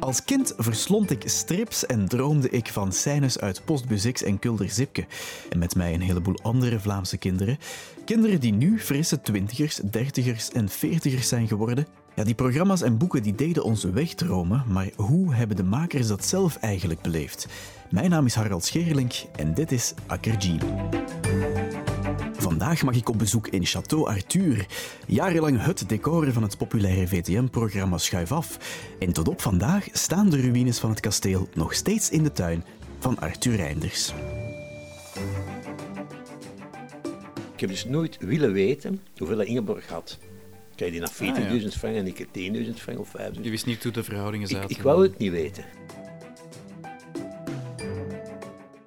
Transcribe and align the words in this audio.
Als 0.00 0.24
kind 0.24 0.54
verslond 0.56 1.10
ik 1.10 1.22
strips 1.24 1.86
en 1.86 2.08
droomde 2.08 2.50
ik 2.50 2.68
van 2.68 2.92
scènes 2.92 3.38
uit 3.38 3.64
Postbus 3.64 4.22
en 4.22 4.38
Kulder 4.38 4.70
Zipke. 4.70 5.06
En 5.50 5.58
met 5.58 5.74
mij 5.74 5.94
een 5.94 6.00
heleboel 6.00 6.38
andere 6.42 6.80
Vlaamse 6.80 7.16
kinderen. 7.16 7.58
Kinderen 8.04 8.40
die 8.40 8.52
nu 8.52 8.80
frisse 8.80 9.20
twintigers, 9.20 9.76
dertigers 9.76 10.50
en 10.50 10.68
veertigers 10.68 11.28
zijn 11.28 11.48
geworden. 11.48 11.86
Ja, 12.14 12.24
die 12.24 12.34
programma's 12.34 12.82
en 12.82 12.98
boeken 12.98 13.22
die 13.22 13.34
deden 13.34 13.64
ons 13.64 13.84
wegdromen, 13.84 14.64
maar 14.68 14.90
hoe 14.96 15.34
hebben 15.34 15.56
de 15.56 15.64
makers 15.64 16.06
dat 16.06 16.24
zelf 16.24 16.56
eigenlijk 16.56 17.00
beleefd? 17.00 17.46
Mijn 17.90 18.10
naam 18.10 18.26
is 18.26 18.34
Harald 18.34 18.64
Scherlink 18.64 19.12
en 19.36 19.54
dit 19.54 19.72
is 19.72 19.94
Akkerjeen. 20.06 20.60
Vandaag 22.44 22.82
mag 22.82 22.94
ik 22.94 23.08
op 23.08 23.18
bezoek 23.18 23.48
in 23.48 23.66
Château 23.66 24.02
Arthur. 24.02 24.66
Jarenlang 25.06 25.64
het 25.64 25.88
decor 25.88 26.32
van 26.32 26.42
het 26.42 26.58
populaire 26.58 27.08
VTM-programma 27.08 27.98
Schuif 27.98 28.32
Af. 28.32 28.58
En 28.98 29.12
tot 29.12 29.28
op 29.28 29.40
vandaag 29.40 29.86
staan 29.92 30.30
de 30.30 30.40
ruïnes 30.40 30.78
van 30.78 30.90
het 30.90 31.00
kasteel 31.00 31.48
nog 31.54 31.74
steeds 31.74 32.10
in 32.10 32.22
de 32.22 32.32
tuin 32.32 32.64
van 32.98 33.18
Arthur 33.18 33.56
Reinders. 33.56 34.12
Ik 37.54 37.60
heb 37.60 37.68
dus 37.68 37.84
nooit 37.84 38.16
willen 38.20 38.52
weten 38.52 39.00
hoeveel 39.18 39.40
Ingeborg 39.40 39.88
had. 39.88 40.18
Krijg 40.74 40.90
die 40.92 41.00
naar 41.00 41.12
40.000 41.12 41.18
Ah, 41.18 41.60
ja. 41.62 41.70
frank 41.70 41.96
en 41.96 42.06
ik 42.06 42.26
10.000 42.66 42.74
frank 42.74 42.98
of 42.98 43.12
5.000. 43.34 43.40
Je 43.40 43.50
wist 43.50 43.66
niet 43.66 43.82
hoe 43.82 43.92
de 43.92 44.04
verhoudingen 44.04 44.48
Ik, 44.48 44.54
zaten. 44.56 44.70
ik 44.70 44.82
wou 44.82 45.02
het 45.02 45.18
niet 45.18 45.30
weten. 45.30 45.64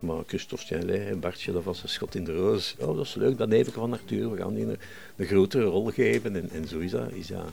Maar 0.08 0.24
Christophe 0.28 0.76
en 0.76 1.20
Bartje, 1.20 1.52
dat 1.52 1.64
was 1.64 1.84
een 1.84 1.90
schot 1.90 2.16
in 2.16 2.24
de 2.24 2.36
roos. 2.36 2.76
Oh, 2.80 2.96
dat 2.96 3.06
is 3.06 3.14
leuk, 3.14 3.38
dat 3.38 3.50
neefje 3.50 3.72
van 3.72 3.94
Arthur. 3.94 4.32
We 4.32 4.38
gaan 4.38 4.54
die 4.54 4.66
een, 4.66 4.78
een 5.16 5.26
grotere 5.26 5.64
rol 5.64 5.86
geven. 5.86 6.36
En, 6.36 6.50
en 6.50 6.68
zo 6.68 6.80
is 6.80 6.92
dat. 6.92 7.12
Is 7.12 7.28
dat 7.28 7.52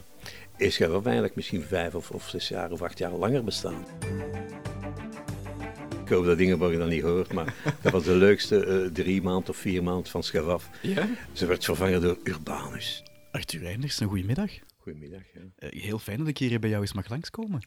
is 0.57 0.81
eigenlijk 0.81 1.35
misschien 1.35 1.63
vijf 1.63 1.95
of, 1.95 2.11
of 2.11 2.29
zes 2.29 2.49
jaar 2.49 2.71
of 2.71 2.83
acht 2.83 2.99
jaar 2.99 3.13
langer 3.13 3.45
bestaan. 3.45 3.85
Ik 6.03 6.09
hoop 6.11 6.25
dat 6.25 6.39
Ingeborg 6.39 6.79
dat 6.79 6.89
niet 6.89 7.03
hoort, 7.03 7.33
maar 7.33 7.55
dat 7.83 7.93
was 7.93 8.05
de 8.05 8.15
leukste 8.15 8.65
eh, 8.67 8.91
drie 8.93 9.23
maand 9.23 9.49
of 9.49 9.57
vier 9.57 9.83
maand 9.83 10.09
van 10.09 10.23
Schuif 10.23 10.47
Af. 10.47 10.69
Ja? 10.83 11.09
Ze 11.33 11.47
werd 11.47 11.65
vervangen 11.65 12.01
door 12.01 12.19
Urbanus. 12.25 13.03
Arthur 13.31 13.61
Reinders, 13.61 14.01
een 14.01 14.09
goedemiddag. 14.09 14.51
Goedemiddag. 14.79 15.23
Ja. 15.35 15.41
Eh, 15.57 15.83
Heel 15.83 15.99
fijn 15.99 16.19
dat 16.19 16.29
ik 16.29 16.39
hier 16.39 16.61
bij 16.61 16.71
jou 16.71 16.83
eens 16.83 16.93
mag 16.93 17.09
langskomen. 17.09 17.63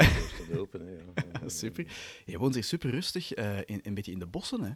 Is 0.00 0.56
open, 0.56 0.80
hè, 0.86 0.92
ja. 0.92 1.48
Super. 1.62 1.86
Je 2.26 2.38
woont 2.38 2.54
hier 2.54 2.64
super 2.64 2.90
rustig, 2.90 3.32
eh, 3.32 3.58
in, 3.64 3.80
een 3.82 3.94
beetje 3.94 4.12
in 4.12 4.18
de 4.18 4.26
bossen, 4.26 4.60
hè? 4.62 4.72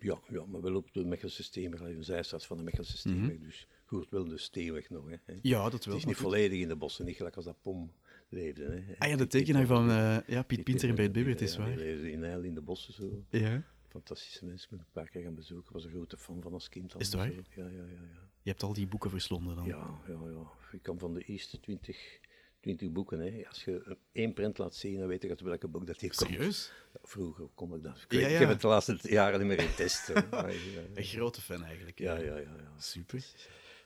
Ja, 0.00 0.20
ja, 0.28 0.44
maar 0.46 0.60
wel 0.60 0.74
op 0.76 0.92
de 0.92 1.04
Mechelse 1.04 1.42
Steenweg, 1.42 1.80
een 1.80 2.04
zijstraat 2.04 2.46
van 2.46 2.56
de 2.56 2.62
Mechelse 2.62 2.96
Steenweg, 2.96 3.38
dus 3.38 3.58
je 3.58 3.66
hoort 3.96 4.10
wel 4.10 4.24
de 4.28 4.38
Steenweg 4.38 4.90
nog. 4.90 5.04
Hè. 5.24 5.34
Ja, 5.42 5.62
dat 5.62 5.72
Het 5.72 5.84
wel. 5.84 5.96
is 5.96 6.00
maar 6.04 6.12
niet 6.12 6.22
goed. 6.22 6.32
volledig 6.32 6.60
in 6.60 6.68
de 6.68 6.76
bossen, 6.76 7.04
niet 7.04 7.16
gelijk 7.16 7.36
als 7.36 7.44
dat 7.44 7.62
Pom 7.62 7.92
leefde. 8.28 8.64
Hè. 8.64 8.94
Ah 8.98 9.08
ja, 9.08 9.16
de 9.16 9.26
tekenaar 9.26 9.66
van 9.66 9.90
eh, 9.90 10.18
ja, 10.26 10.42
Piet 10.42 10.64
Pinter 10.64 10.88
en 10.88 10.94
Bert 10.94 11.14
die- 11.14 11.22
Bibbert, 11.24 11.40
is 11.48 11.54
ja, 11.54 11.58
waar. 11.58 11.76
Leefde 11.76 12.10
in 12.10 12.22
Heil 12.22 12.42
in 12.42 12.54
de 12.54 12.60
bossen 12.60 12.94
zo. 12.94 13.24
Ja. 13.30 13.62
Fantastische 13.88 14.44
mensen, 14.44 14.68
ik 14.72 14.78
een 14.78 14.84
paar 14.92 15.08
keer 15.08 15.22
gaan 15.22 15.34
bezoeken. 15.34 15.72
was 15.72 15.84
een 15.84 15.90
grote 15.90 16.16
fan 16.16 16.42
van 16.42 16.52
als 16.52 16.68
kind. 16.68 16.94
al 16.94 17.00
Is 17.00 17.06
het 17.06 17.14
waar? 17.16 17.30
Ja, 17.32 17.42
ja, 17.56 17.64
ja. 17.68 17.82
Ja, 17.82 18.28
Je 18.42 18.50
hebt 18.50 18.62
al 18.62 18.72
die 18.72 18.86
boeken 18.86 19.10
verslonden 19.10 19.56
dan. 19.56 19.64
ja, 19.66 20.00
ja. 20.06 20.14
ja. 20.30 20.50
Ik 20.72 20.82
kan 20.82 20.98
van 20.98 21.14
de 21.14 21.20
eerste 21.22 21.60
twintig, 21.60 22.18
twintig 22.60 22.90
boeken, 22.92 23.20
hè. 23.20 23.48
als 23.48 23.64
je 23.64 23.96
één 24.12 24.32
print 24.32 24.58
laat 24.58 24.74
zien, 24.74 24.98
dan 24.98 25.08
weet 25.08 25.22
je 25.22 25.28
uit 25.28 25.40
welke 25.40 25.68
boek 25.68 25.86
dat 25.86 26.00
hier 26.00 26.14
komt. 26.14 26.30
Serieus? 26.30 26.72
Vroeger 27.02 27.48
kon 27.54 27.74
ik 27.74 27.82
dat. 27.82 28.04
Ik, 28.08 28.12
Ja, 28.20 28.26
ik 28.28 28.38
heb 28.38 28.48
het 28.48 28.60
de 28.60 28.66
laatste 28.66 28.98
jaren 29.02 29.38
niet 29.38 29.48
meer 29.48 29.60
in 29.60 29.74
test. 29.74 30.06
hè. 30.06 30.14
Maar, 30.30 30.52
ja, 30.52 30.80
Een 30.94 31.04
grote 31.04 31.40
fan 31.40 31.64
eigenlijk. 31.64 31.98
ja, 31.98 32.16
ja, 32.16 32.36
ja, 32.36 32.38
ja. 32.38 32.72
Super. 32.78 33.26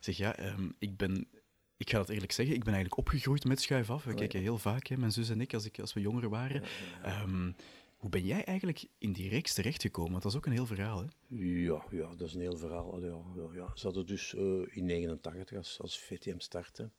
Zeg 0.00 0.16
ja, 0.16 0.36
ehm, 0.36 0.68
ik 0.78 0.96
ben. 0.96 1.28
Ik 1.76 1.90
ga 1.90 1.98
het 2.00 2.08
eerlijk 2.08 2.32
zeggen, 2.32 2.54
ik 2.54 2.64
ben 2.64 2.74
eigenlijk 2.74 3.02
opgegroeid 3.06 3.44
met 3.44 3.60
Schuif 3.60 3.90
Af. 3.90 4.04
We 4.04 4.14
kijken 4.14 4.40
heel 4.40 4.58
vaak, 4.58 4.86
hè, 4.86 4.96
mijn 4.96 5.12
zus 5.12 5.28
en 5.30 5.40
ik, 5.40 5.54
als, 5.54 5.64
ik, 5.64 5.78
als 5.80 5.92
we 5.92 6.00
jonger 6.00 6.28
waren. 6.28 6.62
Ehm, 7.02 7.52
hoe 7.96 8.10
ben 8.10 8.24
jij 8.24 8.44
eigenlijk 8.44 8.84
in 8.98 9.12
die 9.12 9.28
reeks 9.28 9.54
terechtgekomen? 9.54 10.10
Want 10.10 10.22
dat 10.22 10.32
is 10.32 10.38
ook 10.38 10.46
een 10.46 10.52
heel 10.52 10.66
verhaal, 10.66 10.98
hè? 10.98 11.06
Ja, 11.36 11.84
ja, 11.90 12.14
dat 12.16 12.28
is 12.28 12.34
een 12.34 12.40
heel 12.40 12.56
verhaal. 12.56 13.00
Ja, 13.00 13.06
ja, 13.36 13.48
ja. 13.54 13.70
Ze 13.74 13.84
hadden 13.86 14.06
dus 14.06 14.34
eh, 14.34 14.42
in 14.76 14.84
89 14.84 15.56
als, 15.56 15.78
als 15.80 15.98
VTM 16.00 16.38
starten. 16.38 16.92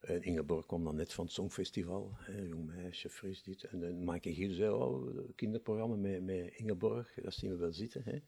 En 0.00 0.22
Ingeborg 0.22 0.66
kwam 0.66 0.84
dan 0.84 0.96
net 0.96 1.12
van 1.12 1.24
het 1.24 1.34
Songfestival, 1.34 2.12
hè, 2.16 2.42
jong 2.42 2.66
meisje, 2.66 3.08
fris 3.08 3.42
dit. 3.42 3.64
En, 3.64 3.84
en 3.84 4.04
Maaike 4.04 4.34
Giel 4.34 4.52
zei, 4.54 4.70
oh, 4.70 5.16
een 5.16 5.32
kinderprogramma 5.34 5.96
met, 5.96 6.22
met 6.22 6.52
Ingeborg, 6.56 7.14
dat 7.22 7.34
zien 7.34 7.50
we 7.50 7.56
wel 7.56 7.72
zitten. 7.72 8.02
Hè. 8.04 8.18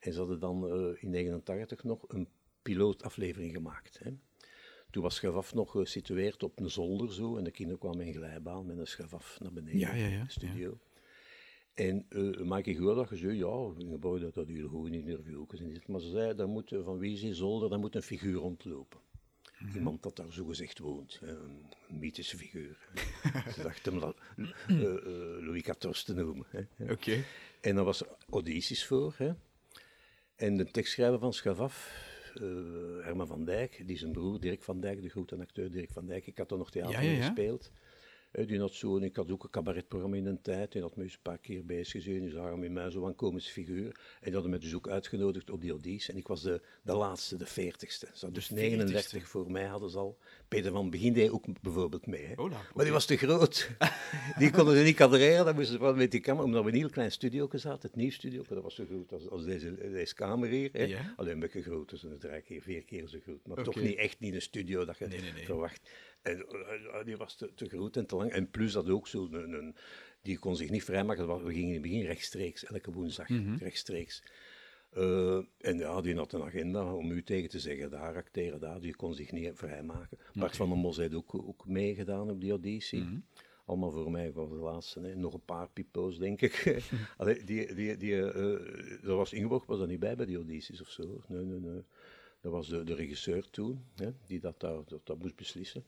En 0.00 0.12
ze 0.12 0.18
hadden 0.18 0.40
dan 0.40 0.68
eh, 0.68 1.02
in 1.02 1.10
89 1.10 1.84
nog 1.84 2.04
een 2.08 2.28
pilootaflevering 2.62 3.52
gemaakt. 3.52 3.98
Hè. 3.98 4.10
Toen 4.90 5.02
was 5.02 5.14
Schavaf 5.14 5.54
nog 5.54 5.70
gesitueerd 5.70 6.42
op 6.42 6.60
een 6.60 6.70
zolder 6.70 7.12
zo, 7.12 7.36
en 7.36 7.44
de 7.44 7.50
kinderen 7.50 7.80
kwamen 7.80 8.06
in 8.06 8.14
glijbaan 8.14 8.66
met 8.66 8.78
een 8.78 8.86
Schavaf 8.86 9.38
naar 9.40 9.52
beneden, 9.52 9.78
Ja, 9.78 9.94
ja, 9.94 10.06
ja, 10.06 10.28
studio. 10.28 10.78
En 11.74 12.06
uh, 12.08 12.40
Maaike 12.40 12.74
Goor 12.74 12.96
had 12.96 13.08
gezegd, 13.08 13.36
ja, 13.36 13.70
Ingeborg, 13.78 14.20
dat 14.20 14.34
dat 14.34 14.46
heel 14.46 14.68
goed 14.68 14.86
in 14.86 14.94
interviews 14.94 15.60
en 15.60 15.68
dit. 15.68 15.88
Maar 15.88 16.00
ze 16.00 16.10
zei, 16.10 16.34
daar 16.34 16.48
moet, 16.48 16.72
eh, 16.72 16.84
van 16.84 16.98
wie 16.98 17.12
is 17.12 17.20
die 17.20 17.34
zolder, 17.34 17.70
daar 17.70 17.78
moet 17.78 17.94
een 17.94 18.02
figuur 18.02 18.34
rondlopen. 18.38 19.00
Iemand 19.74 20.02
dat 20.02 20.16
daar 20.16 20.32
zogezegd 20.32 20.78
woont, 20.78 21.18
een 21.22 21.66
mythische 21.88 22.36
figuur. 22.36 22.88
ze 23.54 23.62
dachten 23.62 23.92
hem 23.92 24.00
dat 24.00 24.16
eh, 24.66 24.76
Louis 25.46 25.62
XIV 25.62 25.92
te 25.92 26.14
noemen. 26.14 26.46
Oké. 26.78 27.24
En 27.60 27.74
daar 27.74 27.84
was 27.84 28.02
Odysseus 28.30 28.86
voor. 28.86 29.14
Hè. 29.18 29.32
En 30.36 30.56
de 30.56 30.64
tekstschrijver 30.64 31.18
van 31.18 31.32
Schavaf, 31.32 31.94
eh 32.34 32.42
Herman 33.04 33.26
van 33.26 33.44
Dijk, 33.44 33.82
die 33.86 33.98
zijn 33.98 34.12
broer 34.12 34.40
Dirk 34.40 34.62
van 34.62 34.80
Dijk, 34.80 35.02
de 35.02 35.08
grote 35.08 35.36
acteur 35.36 35.70
Dirk 35.70 35.90
van 35.90 36.06
Dijk, 36.06 36.26
ik 36.26 36.38
had 36.38 36.50
er 36.50 36.58
nog 36.58 36.70
theater 36.70 36.92
Ja, 36.92 37.00
ja, 37.00 37.10
ja. 37.10 37.24
gespeeld. 37.24 37.70
Eh, 38.32 38.46
die 38.46 38.60
had 38.60 38.74
zo, 38.74 38.96
en 38.96 39.02
ik 39.02 39.16
had 39.16 39.30
ook 39.30 39.44
een 39.44 39.50
cabaretprogramma 39.50 40.16
in 40.16 40.26
een 40.26 40.42
tijd, 40.42 40.72
die 40.72 40.82
had 40.82 40.96
me 40.96 41.02
eens 41.02 41.12
een 41.12 41.18
paar 41.22 41.38
keer 41.38 41.64
bezig 41.64 41.90
gezien, 41.90 42.20
die 42.20 42.30
zagen 42.30 42.64
in 42.64 42.72
mij 42.72 42.90
zo 42.90 43.06
een 43.06 43.14
komische 43.14 43.52
figuur. 43.52 43.86
En 43.86 44.24
die 44.24 44.32
hadden 44.32 44.50
me 44.50 44.58
dus 44.58 44.74
ook 44.74 44.88
uitgenodigd 44.88 45.50
op 45.50 45.60
die 45.60 45.74
Odysseus. 45.74 46.08
En 46.08 46.16
ik 46.16 46.26
was 46.26 46.42
de, 46.42 46.60
de 46.82 46.94
laatste, 46.94 47.36
de 47.36 47.46
veertigste. 47.46 48.08
Dus 48.32 48.50
39 48.50 49.28
voor 49.28 49.50
mij 49.50 49.64
hadden 49.64 49.90
ze 49.90 49.98
al. 49.98 50.18
Peter 50.48 50.72
van 50.72 50.90
Begin 50.90 51.12
deed 51.12 51.30
ook 51.30 51.62
bijvoorbeeld 51.62 52.06
mee. 52.06 52.24
Hè. 52.24 52.34
Hola, 52.34 52.60
Maar 52.74 52.84
die 52.84 52.92
was 52.92 53.06
te 53.06 53.16
groot. 53.16 53.70
Die 54.38 54.50
konden 54.50 54.76
ze 54.76 54.82
niet 54.82 54.96
kadreren, 54.96 55.44
dan 55.44 55.54
moesten 55.54 55.74
ze 55.74 55.80
wel 55.80 55.94
met 55.94 56.10
die 56.10 56.20
camera, 56.20 56.44
omdat 56.44 56.64
we 56.64 56.70
een 56.70 56.76
heel 56.76 56.90
klein 56.90 57.12
studio 57.12 57.48
zaten, 57.52 57.88
het 57.88 57.96
nieuw 57.96 58.10
studio, 58.10 58.42
dat 58.48 58.62
was 58.62 58.74
zo 58.74 58.84
groot 58.84 59.12
als, 59.12 59.28
als 59.28 59.44
deze, 59.44 59.90
deze 59.90 60.14
kamer 60.14 60.48
hier. 60.48 60.68
Hè. 60.72 60.84
Ja. 60.84 61.14
Alleen 61.16 61.32
een 61.32 61.38
beetje 61.38 61.62
groot, 61.62 61.90
dus 61.90 62.02
een 62.02 62.18
drie 62.18 62.40
keer, 62.40 62.62
vier 62.62 62.82
keer 62.82 63.08
zo 63.08 63.18
groot. 63.22 63.46
Maar 63.46 63.64
toch 63.64 63.80
niet 63.80 63.96
echt 63.96 64.20
niet 64.20 64.34
een 64.34 64.42
studio 64.42 64.84
dat 64.84 64.98
je 64.98 65.06
Nee, 65.06 65.20
nee, 65.20 65.32
nee. 65.32 65.44
verwacht. 65.44 65.90
En 66.22 66.46
eh, 66.48 67.04
die 67.04 67.16
was 67.16 67.34
te, 67.36 67.54
te 67.54 67.68
groot 67.68 67.96
en 67.96 68.06
te 68.06 68.16
lang. 68.16 68.30
En 68.30 68.50
plus 68.50 68.72
dat 68.72 68.88
ook 68.88 69.08
zo, 69.08 69.28
een, 69.30 69.52
een- 69.52 69.74
die 70.22 70.38
kon 70.38 70.56
zich 70.56 70.70
niet 70.70 70.84
vrijmaken. 70.84 71.26
Dat 71.26 71.42
We 71.42 71.52
gingen 71.52 71.66
in 71.68 71.72
het 71.72 71.82
begin 71.82 72.02
rechtstreeks, 72.04 72.64
elke 72.64 72.92
woensdag, 72.92 73.28
Mhm. 73.28 73.54
rechtstreeks. 73.56 74.22
Eh, 74.90 75.36
en 75.58 75.78
ja, 75.78 76.00
die 76.00 76.14
had 76.16 76.32
een 76.32 76.42
agenda 76.42 76.94
om 76.94 77.10
u 77.10 77.22
tegen 77.22 77.48
te 77.50 77.60
zeggen, 77.60 77.90
daar 77.90 78.16
acteren, 78.16 78.60
daar. 78.60 78.80
Die 78.80 78.94
kon 78.96 79.14
zich 79.14 79.32
niet 79.32 79.50
vrijmaken. 79.54 80.18
Bart 80.32 80.56
van 80.56 80.68
der 80.68 80.78
Mos 80.78 80.96
heeft 80.96 81.14
ook, 81.14 81.34
ook 81.34 81.66
meegedaan 81.66 82.30
op 82.30 82.40
die 82.40 82.50
auditie. 82.50 83.00
Mhm. 83.00 83.18
Allemaal 83.64 83.90
voor 83.90 84.10
mij, 84.10 84.32
was 84.32 84.48
de 84.48 84.54
laatste. 84.54 85.00
Hè. 85.00 85.14
Nog 85.14 85.34
een 85.34 85.44
paar 85.44 85.68
pipo's, 85.70 86.18
denk 86.18 86.40
ik. 86.40 86.82
Allee, 87.16 87.44
die, 87.44 87.74
die, 87.74 87.96
die, 87.96 88.14
eh, 88.30 89.04
er 89.04 89.14
was 89.16 89.32
Ingeborg 89.32 89.66
was 89.66 89.80
er 89.80 89.86
niet 89.86 90.00
bij 90.00 90.16
bij 90.16 90.26
die 90.26 90.36
audities 90.36 90.80
of 90.80 90.88
zo. 90.88 91.20
Nee, 91.28 91.44
nee, 91.44 91.60
nee. 91.60 91.82
Dat 92.40 92.52
was 92.52 92.68
de, 92.68 92.84
de 92.84 92.94
regisseur 92.94 93.50
toen, 93.50 93.84
hè, 93.96 94.10
die 94.26 94.40
dat, 94.40 94.60
daar, 94.60 94.78
dat, 94.86 95.00
dat 95.06 95.18
moest 95.18 95.36
beslissen. 95.36 95.84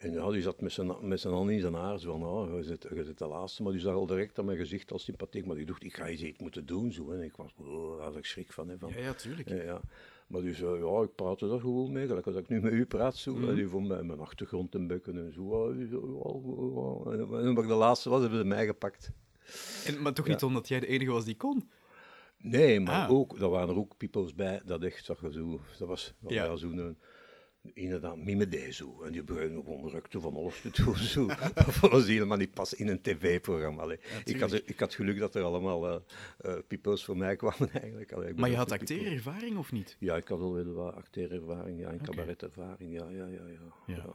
En 0.00 0.12
ja, 0.12 0.30
die 0.30 0.42
zat 0.42 0.60
met 0.60 0.72
zijn, 0.72 1.08
met 1.08 1.20
zijn 1.20 1.34
handen 1.34 1.54
in 1.54 1.60
zijn 1.60 1.74
haar, 1.74 1.98
zo 1.98 2.18
van, 2.18 2.24
oh, 2.28 2.54
je 2.56 2.62
zit, 2.62 2.86
je 2.94 3.04
zit 3.04 3.18
de 3.18 3.26
laatste. 3.26 3.62
Maar 3.62 3.72
die 3.72 3.80
zag 3.80 3.94
al 3.94 4.06
direct 4.06 4.38
aan 4.38 4.44
mijn 4.44 4.58
gezicht 4.58 4.92
als 4.92 5.04
sympathiek. 5.04 5.46
Maar 5.46 5.56
ik 5.58 5.66
dacht, 5.66 5.82
ik 5.84 5.94
ga 5.94 6.06
eens 6.06 6.22
iets 6.22 6.38
moeten 6.38 6.66
doen, 6.66 6.92
zo. 6.92 7.10
En 7.10 7.22
ik 7.22 7.36
was, 7.36 7.50
oh, 7.56 7.96
daar 7.96 8.06
had 8.06 8.16
ik 8.16 8.24
schrik 8.24 8.52
van. 8.52 8.68
Hè, 8.68 8.78
van 8.78 8.90
Ja, 8.90 8.98
ja, 9.00 9.12
tuurlijk. 9.14 9.48
ja, 9.48 9.62
ja. 9.62 9.80
Maar 10.26 10.40
die 10.40 10.54
zei, 10.54 10.84
ja, 10.84 11.02
ik 11.02 11.14
praatte 11.14 11.48
daar 11.48 11.60
gewoon 11.60 11.92
mee, 11.92 12.06
gelijk 12.06 12.26
als 12.26 12.36
ik 12.36 12.48
nu 12.48 12.60
met 12.60 12.72
u 12.72 12.84
praat, 12.86 13.16
zo. 13.16 13.36
En 13.48 13.54
die 13.54 13.68
vond 13.68 13.88
mij 13.88 14.02
mijn 14.02 14.20
achtergrond 14.20 14.74
en 14.74 14.86
bekken 14.86 15.16
en 15.18 15.32
zo. 15.32 15.64
ah, 15.68 15.76
die. 15.76 15.88
En 15.88 17.54
toen 17.54 17.58
ik 17.62 17.68
de 17.68 17.74
laatste 17.74 18.10
was, 18.10 18.20
hebben 18.20 18.38
ze 18.38 18.44
mij 18.44 18.66
gepakt. 18.66 19.10
En, 19.86 20.02
maar 20.02 20.12
toch 20.12 20.26
niet 20.28 20.42
omdat 20.42 20.68
jij 20.68 20.80
de 20.80 20.86
enige 20.86 21.10
was 21.10 21.24
die 21.24 21.36
kon? 21.36 21.70
Nee, 22.38 22.80
maar 22.80 23.04
Ah. 23.04 23.10
ook, 23.10 23.38
daar 23.38 23.48
waren 23.50 23.68
er 23.68 23.76
ook 23.76 23.96
pipo's 23.96 24.34
bij, 24.34 24.60
dat 24.64 24.82
echt, 24.82 25.04
zag 25.04 25.20
je 25.20 25.32
zo, 25.32 25.60
dat 25.78 25.88
was 25.88 26.14
Ja. 26.26 26.44
ja. 26.44 26.56
zo'n, 26.56 26.78
een- 26.78 26.98
inderdaad, 27.62 28.16
mimede 28.16 28.72
zo. 28.72 29.02
En 29.02 29.12
die 29.12 29.22
begonnen 29.22 29.64
gewoon 29.64 29.90
rukte 29.90 30.20
van 30.20 30.34
alles 30.34 30.60
te 30.60 30.82
doen, 30.82 30.96
zo. 31.14 31.26
dat 31.54 31.78
was 31.78 32.06
helemaal 32.06 32.36
niet 32.36 32.54
pas 32.54 32.74
in 32.74 32.88
een 32.88 33.00
tv-programma. 33.00 33.96
ik, 34.24 34.40
had, 34.40 34.52
ik 34.52 34.78
had 34.78 34.94
geluk 34.94 35.18
dat 35.18 35.34
er 35.34 35.42
allemaal 35.42 36.04
pipo's 36.68 37.04
voor 37.04 37.16
mij 37.16 37.36
kwamen, 37.36 37.72
eigenlijk. 37.82 38.12
Allee, 38.12 38.34
Maar 38.34 38.50
je 38.50 38.56
had 38.56 38.72
acteerervaring 38.72 39.56
of 39.56 39.72
niet? 39.72 39.96
Ja, 39.98 40.16
ik 40.16 40.28
had 40.28 40.38
wel 40.38 40.72
wat 40.72 40.94
acteerervaring, 40.94 41.80
ja, 41.80 41.90
en 41.90 42.02
cabaretervaring, 42.02 42.92
ja, 42.92 43.10
ja, 43.10 43.26
ja, 43.26 43.46
ja. 43.46 43.94
Ja. 43.94 44.14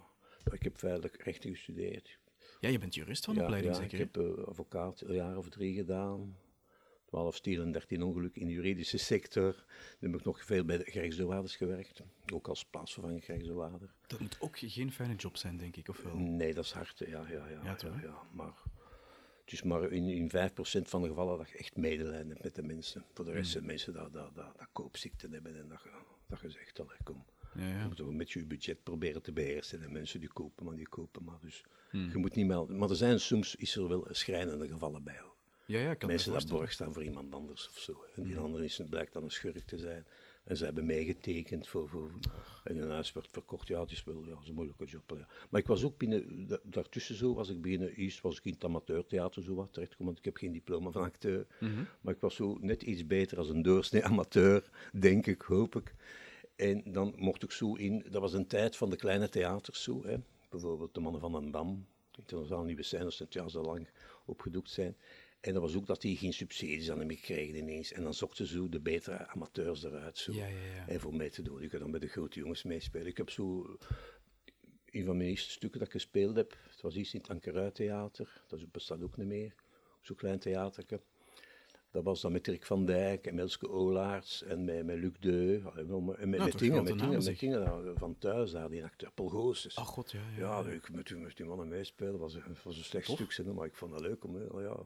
Ik 0.51 0.63
heb 0.63 0.77
feitelijk 0.77 1.23
rechten 1.23 1.51
gestudeerd. 1.51 2.19
Ja, 2.59 2.69
je 2.69 2.79
bent 2.79 2.95
jurist 2.95 3.25
van 3.25 3.35
ja, 3.35 3.41
opleiding, 3.43 3.73
ja, 3.73 3.81
zeker? 3.81 3.99
ik 3.99 4.07
heb 4.13 4.23
eh, 4.23 4.43
advocaat 4.43 5.01
een 5.01 5.15
jaar 5.15 5.37
of 5.37 5.49
drie 5.49 5.75
gedaan. 5.75 6.35
Het 7.15 7.23
12 7.23 7.35
stiel 7.35 7.61
en 7.61 7.71
13 7.71 8.03
ongeluk 8.03 8.35
in 8.35 8.47
de 8.47 8.53
juridische 8.53 8.97
sector. 8.97 9.53
Dan 9.99 10.11
heb 10.11 10.19
ik 10.19 10.25
nog 10.25 10.45
veel 10.45 10.65
bij 10.65 10.77
de 10.77 10.83
gerechtsdoorwaarders 10.91 11.55
gewerkt. 11.55 12.01
Ook 12.33 12.47
als 12.47 12.65
plaatsvervangend 12.65 13.23
gerechtsdoorwaarder. 13.23 13.93
Dat 14.07 14.19
moet 14.19 14.37
ook 14.39 14.57
geen 14.59 14.91
fijne 14.91 15.15
job 15.15 15.37
zijn, 15.37 15.57
denk 15.57 15.75
ik, 15.75 15.87
of 15.89 16.01
wel? 16.03 16.15
Nee, 16.15 16.53
dat 16.53 16.65
is 16.65 16.71
hard. 16.71 16.99
Ja, 16.99 17.07
ja, 17.07 17.47
ja. 17.47 17.63
Ja, 17.63 17.77
ja, 18.01 18.21
maar 18.31 18.53
het 19.43 19.53
is 19.53 19.63
maar 19.63 19.91
in, 19.91 20.07
in 20.09 20.31
5% 20.31 20.81
van 20.81 21.01
de 21.01 21.07
gevallen 21.07 21.37
dat 21.37 21.49
je 21.49 21.57
echt 21.57 21.77
medelijden 21.77 22.27
hebt 22.27 22.43
met 22.43 22.55
de 22.55 22.63
mensen. 22.63 23.05
Voor 23.13 23.25
de 23.25 23.31
rest 23.31 23.45
Mm. 23.45 23.51
zijn 23.51 23.65
mensen 23.65 23.93
dat, 23.93 24.13
dat, 24.13 24.35
dat, 24.35 24.57
dat 24.57 24.67
koopziekten 24.71 25.31
hebben 25.33 25.55
en 25.57 25.67
dat 25.67 25.81
je, 25.83 25.89
dat 26.27 26.39
je 26.39 26.49
zegt, 26.49 26.79
allee, 26.79 26.97
kom. 27.03 27.25
Ja, 27.55 27.67
ja. 27.67 27.81
Je 27.81 27.87
moet 28.05 28.17
beetje 28.17 28.39
je 28.39 28.45
budget 28.45 28.83
proberen 28.83 29.21
te 29.21 29.31
beheersen. 29.31 29.83
En 29.83 29.91
mensen 29.91 30.19
die 30.19 30.29
kopen, 30.29 30.65
maar 30.65 30.75
die 30.75 30.89
kopen 30.89 31.23
maar. 31.23 31.39
Dus 31.41 31.63
Hmm. 31.89 32.09
je 32.09 32.17
moet 32.17 32.35
niet. 32.35 32.47
Maar 32.67 32.89
er 32.89 32.95
zijn 32.95 33.19
soms, 33.19 33.55
is 33.55 33.75
er 33.75 33.87
wel 33.87 34.07
schrijnende 34.11 34.67
gevallen 34.67 35.03
bij. 35.03 35.17
Hoor. 35.19 35.34
Ja, 35.67 35.79
ja, 35.79 35.93
kan 35.93 36.09
Mensen 36.09 36.31
dat 36.33 36.47
borg 36.49 36.71
staan 36.71 36.93
voor 36.93 37.03
iemand 37.03 37.33
anders 37.33 37.67
of 37.69 37.77
zo. 37.77 38.03
En 38.15 38.23
die 38.23 38.37
andere 38.37 38.63
is, 38.63 38.81
blijkt 38.89 39.13
dan 39.13 39.23
een 39.23 39.31
schurk 39.31 39.65
te 39.65 39.77
zijn. 39.77 40.05
En 40.43 40.57
ze 40.57 40.65
hebben 40.65 40.85
meegetekend 40.85 41.67
voor, 41.67 41.89
voor 41.89 42.11
en 42.63 42.77
hun 42.77 42.89
huis 42.89 43.13
werd 43.13 43.27
verkocht. 43.31 43.67
Ja, 43.67 43.81
het 43.81 43.91
is 43.91 44.03
wel 44.03 44.23
ja, 44.25 44.29
het 44.33 44.41
is 44.41 44.47
een 44.47 44.53
moeilijke 44.53 44.85
job. 44.85 45.13
ja. 45.17 45.27
Maar 45.49 45.61
ik 45.61 45.67
was 45.67 45.83
ook 45.83 45.97
binnen, 45.97 46.47
da- 46.47 46.59
daartussen 46.63 47.15
zo 47.15 47.33
was 47.33 47.49
ik 47.49 47.61
beginnen, 47.61 47.95
eerst 47.95 48.21
was 48.21 48.37
ik 48.37 48.45
in 48.45 48.53
het 48.53 48.63
amateurtheater 48.63 49.43
zo 49.43 49.55
wat 49.55 49.73
terechtgekomen, 49.73 50.13
want 50.13 50.25
ik 50.25 50.31
heb 50.33 50.41
geen 50.43 50.51
diploma 50.51 50.91
van 50.91 51.03
acteur. 51.03 51.47
Maar 52.01 52.13
ik 52.13 52.19
was 52.19 52.35
zo 52.35 52.57
net 52.61 52.81
iets 52.83 53.05
beter 53.07 53.37
als 53.37 53.49
een 53.49 53.61
doorsnee 53.61 54.03
amateur, 54.03 54.69
denk 54.93 55.25
ik, 55.27 55.41
hoop 55.41 55.75
ik. 55.75 55.95
En 56.55 56.83
dan 56.85 57.13
mocht 57.17 57.43
ik 57.43 57.51
zo 57.51 57.73
in, 57.73 58.05
dat 58.09 58.21
was 58.21 58.33
een 58.33 58.47
tijd 58.47 58.75
van 58.75 58.89
de 58.89 58.95
kleine 58.95 59.29
theaters 59.29 59.83
zo, 59.83 60.03
hè. 60.05 60.15
bijvoorbeeld 60.49 60.93
de 60.93 60.99
Mannen 60.99 61.21
van 61.21 61.31
den 61.33 61.51
Dam, 61.51 61.85
internationaal 62.17 62.63
nieuwe 62.63 62.83
scènes, 62.83 63.17
dat 63.17 63.33
ja 63.33 63.47
zo 63.47 63.61
lang 63.61 63.87
opgedoekt 64.25 64.69
zijn. 64.69 64.95
En 65.45 65.53
dat 65.53 65.61
was 65.61 65.75
ook 65.75 65.85
dat 65.85 66.01
die 66.01 66.17
geen 66.17 66.33
subsidies 66.33 66.91
aan 66.91 66.99
hem 66.99 67.19
kregen 67.19 67.55
ineens. 67.55 67.91
En 67.91 68.03
dan 68.03 68.13
zochten 68.13 68.47
ze 68.47 68.53
zo 68.53 68.69
de 68.69 68.79
betere 68.79 69.27
amateurs 69.27 69.83
eruit. 69.83 70.17
Zo. 70.17 70.31
Ja, 70.33 70.45
ja, 70.47 70.55
ja. 70.75 70.87
En 70.87 70.99
voor 70.99 71.15
mij 71.15 71.29
te 71.29 71.41
doen. 71.41 71.61
Ik 71.61 71.69
kan 71.69 71.79
dan 71.79 71.91
bij 71.91 71.99
de 71.99 72.07
grote 72.07 72.39
jongens 72.39 72.63
meespelen. 72.63 73.07
Ik 73.07 73.17
heb 73.17 73.29
zo 73.29 73.75
een 74.85 75.05
van 75.05 75.17
mijn 75.17 75.29
eerste 75.29 75.51
stukken 75.51 75.79
dat 75.79 75.87
ik 75.87 75.93
gespeeld 75.93 76.35
heb. 76.35 76.57
Het 76.71 76.81
was 76.81 76.95
iets 76.95 77.13
in 77.13 77.19
het 77.19 77.29
Ankeruit 77.29 77.75
Theater. 77.75 78.43
Dat 78.47 78.71
bestaat 78.71 79.01
ook 79.01 79.17
niet 79.17 79.27
meer. 79.27 79.55
Zo'n 80.01 80.15
klein 80.15 80.39
theaterke. 80.39 81.01
Dat 81.91 82.03
was 82.03 82.21
dan 82.21 82.31
met 82.31 82.43
Dirk 82.45 82.65
van 82.65 82.85
Dijk 82.85 83.27
en 83.27 83.35
Melske 83.35 83.69
Olaerts 83.69 84.43
en 84.43 84.65
met, 84.65 84.85
met 84.85 84.97
Luc 84.97 85.13
Deu. 85.19 85.55
En 85.55 85.61
met, 85.75 85.85
Nou, 85.85 86.43
met 86.43 86.59
dingen, 86.59 86.83
met 86.83 86.97
dingen, 86.99 87.23
met 87.23 87.39
dingen 87.39 87.59
daar, 87.65 87.81
van 87.95 88.17
thuis 88.17 88.51
daar, 88.51 88.69
die 88.69 88.83
acteur 88.83 89.11
Paul 89.11 89.29
Goossens. 89.29 89.75
Ach 89.75 89.87
god, 89.87 90.11
ja. 90.11 90.19
Ja, 90.37 90.59
Ja, 90.59 90.69
ik 90.69 90.91
met, 90.91 91.19
met 91.19 91.37
die 91.37 91.45
mannen 91.45 91.67
meespelen 91.67 92.17
was, 92.19 92.33
een- 92.33 92.57
was 92.63 92.77
een 92.77 92.83
slecht 92.83 93.09
stuk, 93.09 93.45
maar 93.53 93.65
ik 93.65 93.75
vond 93.75 93.91
dat 93.91 94.01
leuk 94.01 94.23
om, 94.23 94.37
eh, 94.41 94.61
ja. 94.63 94.77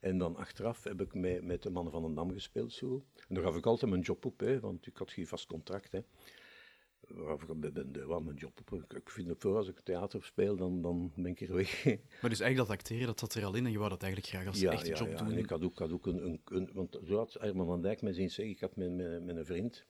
En 0.00 0.18
dan 0.18 0.36
achteraf 0.36 0.84
heb 0.84 1.00
ik 1.00 1.14
met, 1.14 1.44
met 1.44 1.62
de 1.62 1.70
mannen 1.70 1.92
van 1.92 2.02
den 2.02 2.14
Dam 2.14 2.32
gespeeld 2.32 2.72
zo. 2.72 3.04
En 3.28 3.34
daar 3.34 3.44
gaf 3.44 3.56
ik 3.56 3.66
altijd 3.66 3.90
mijn 3.90 4.02
job 4.02 4.24
op, 4.24 4.40
hè, 4.40 4.60
want 4.60 4.86
ik 4.86 4.96
had 4.96 5.10
geen 5.10 5.26
vast 5.26 5.46
contract. 5.46 5.92
Hè. 5.92 6.00
Gaf 7.06 7.42
ik 7.42 7.60
ben 7.60 7.92
de, 7.92 8.20
mijn 8.24 8.36
job 8.36 8.60
op. 8.60 8.92
Ik, 8.94 9.10
vind 9.10 9.28
het 9.28 9.40
voor, 9.40 9.56
als 9.56 9.68
ik 9.68 9.80
theater 9.80 10.24
speel, 10.24 10.56
dan, 10.56 10.82
dan 10.82 11.12
ben 11.16 11.26
ik 11.26 11.40
er 11.40 11.54
weg. 11.54 11.84
Maar 12.20 12.30
dus 12.30 12.40
eigenlijk 12.40 12.56
dat 12.56 12.78
acteren, 12.78 13.06
dat 13.06 13.18
zat 13.18 13.34
er 13.34 13.44
al 13.44 13.54
in 13.54 13.64
en 13.64 13.72
je 13.72 13.78
wou 13.78 13.90
dat 13.90 14.02
eigenlijk 14.02 14.32
graag 14.32 14.46
als 14.46 14.62
echte 14.62 14.92
job 14.94 15.18
doen. 15.18 15.32
En 15.32 15.38
ik 15.38 15.50
had 15.50 15.62
ook, 15.62 15.78
had 15.78 15.92
ook 15.92 16.06
een, 16.06 16.24
een, 16.24 16.40
een- 16.44 16.70
Want 16.72 16.98
zo 17.04 17.16
had 17.16 17.32
Herman 17.32 17.66
van 17.66 17.82
Dijk 17.82 18.02
mij 18.02 18.12
zien 18.12 18.30
zeggen, 18.30 18.54
ik 18.54 18.60
had 18.60 18.76
met, 18.76 18.96
met, 18.96 19.24
met 19.24 19.36
een 19.36 19.46
vriend, 19.46 19.86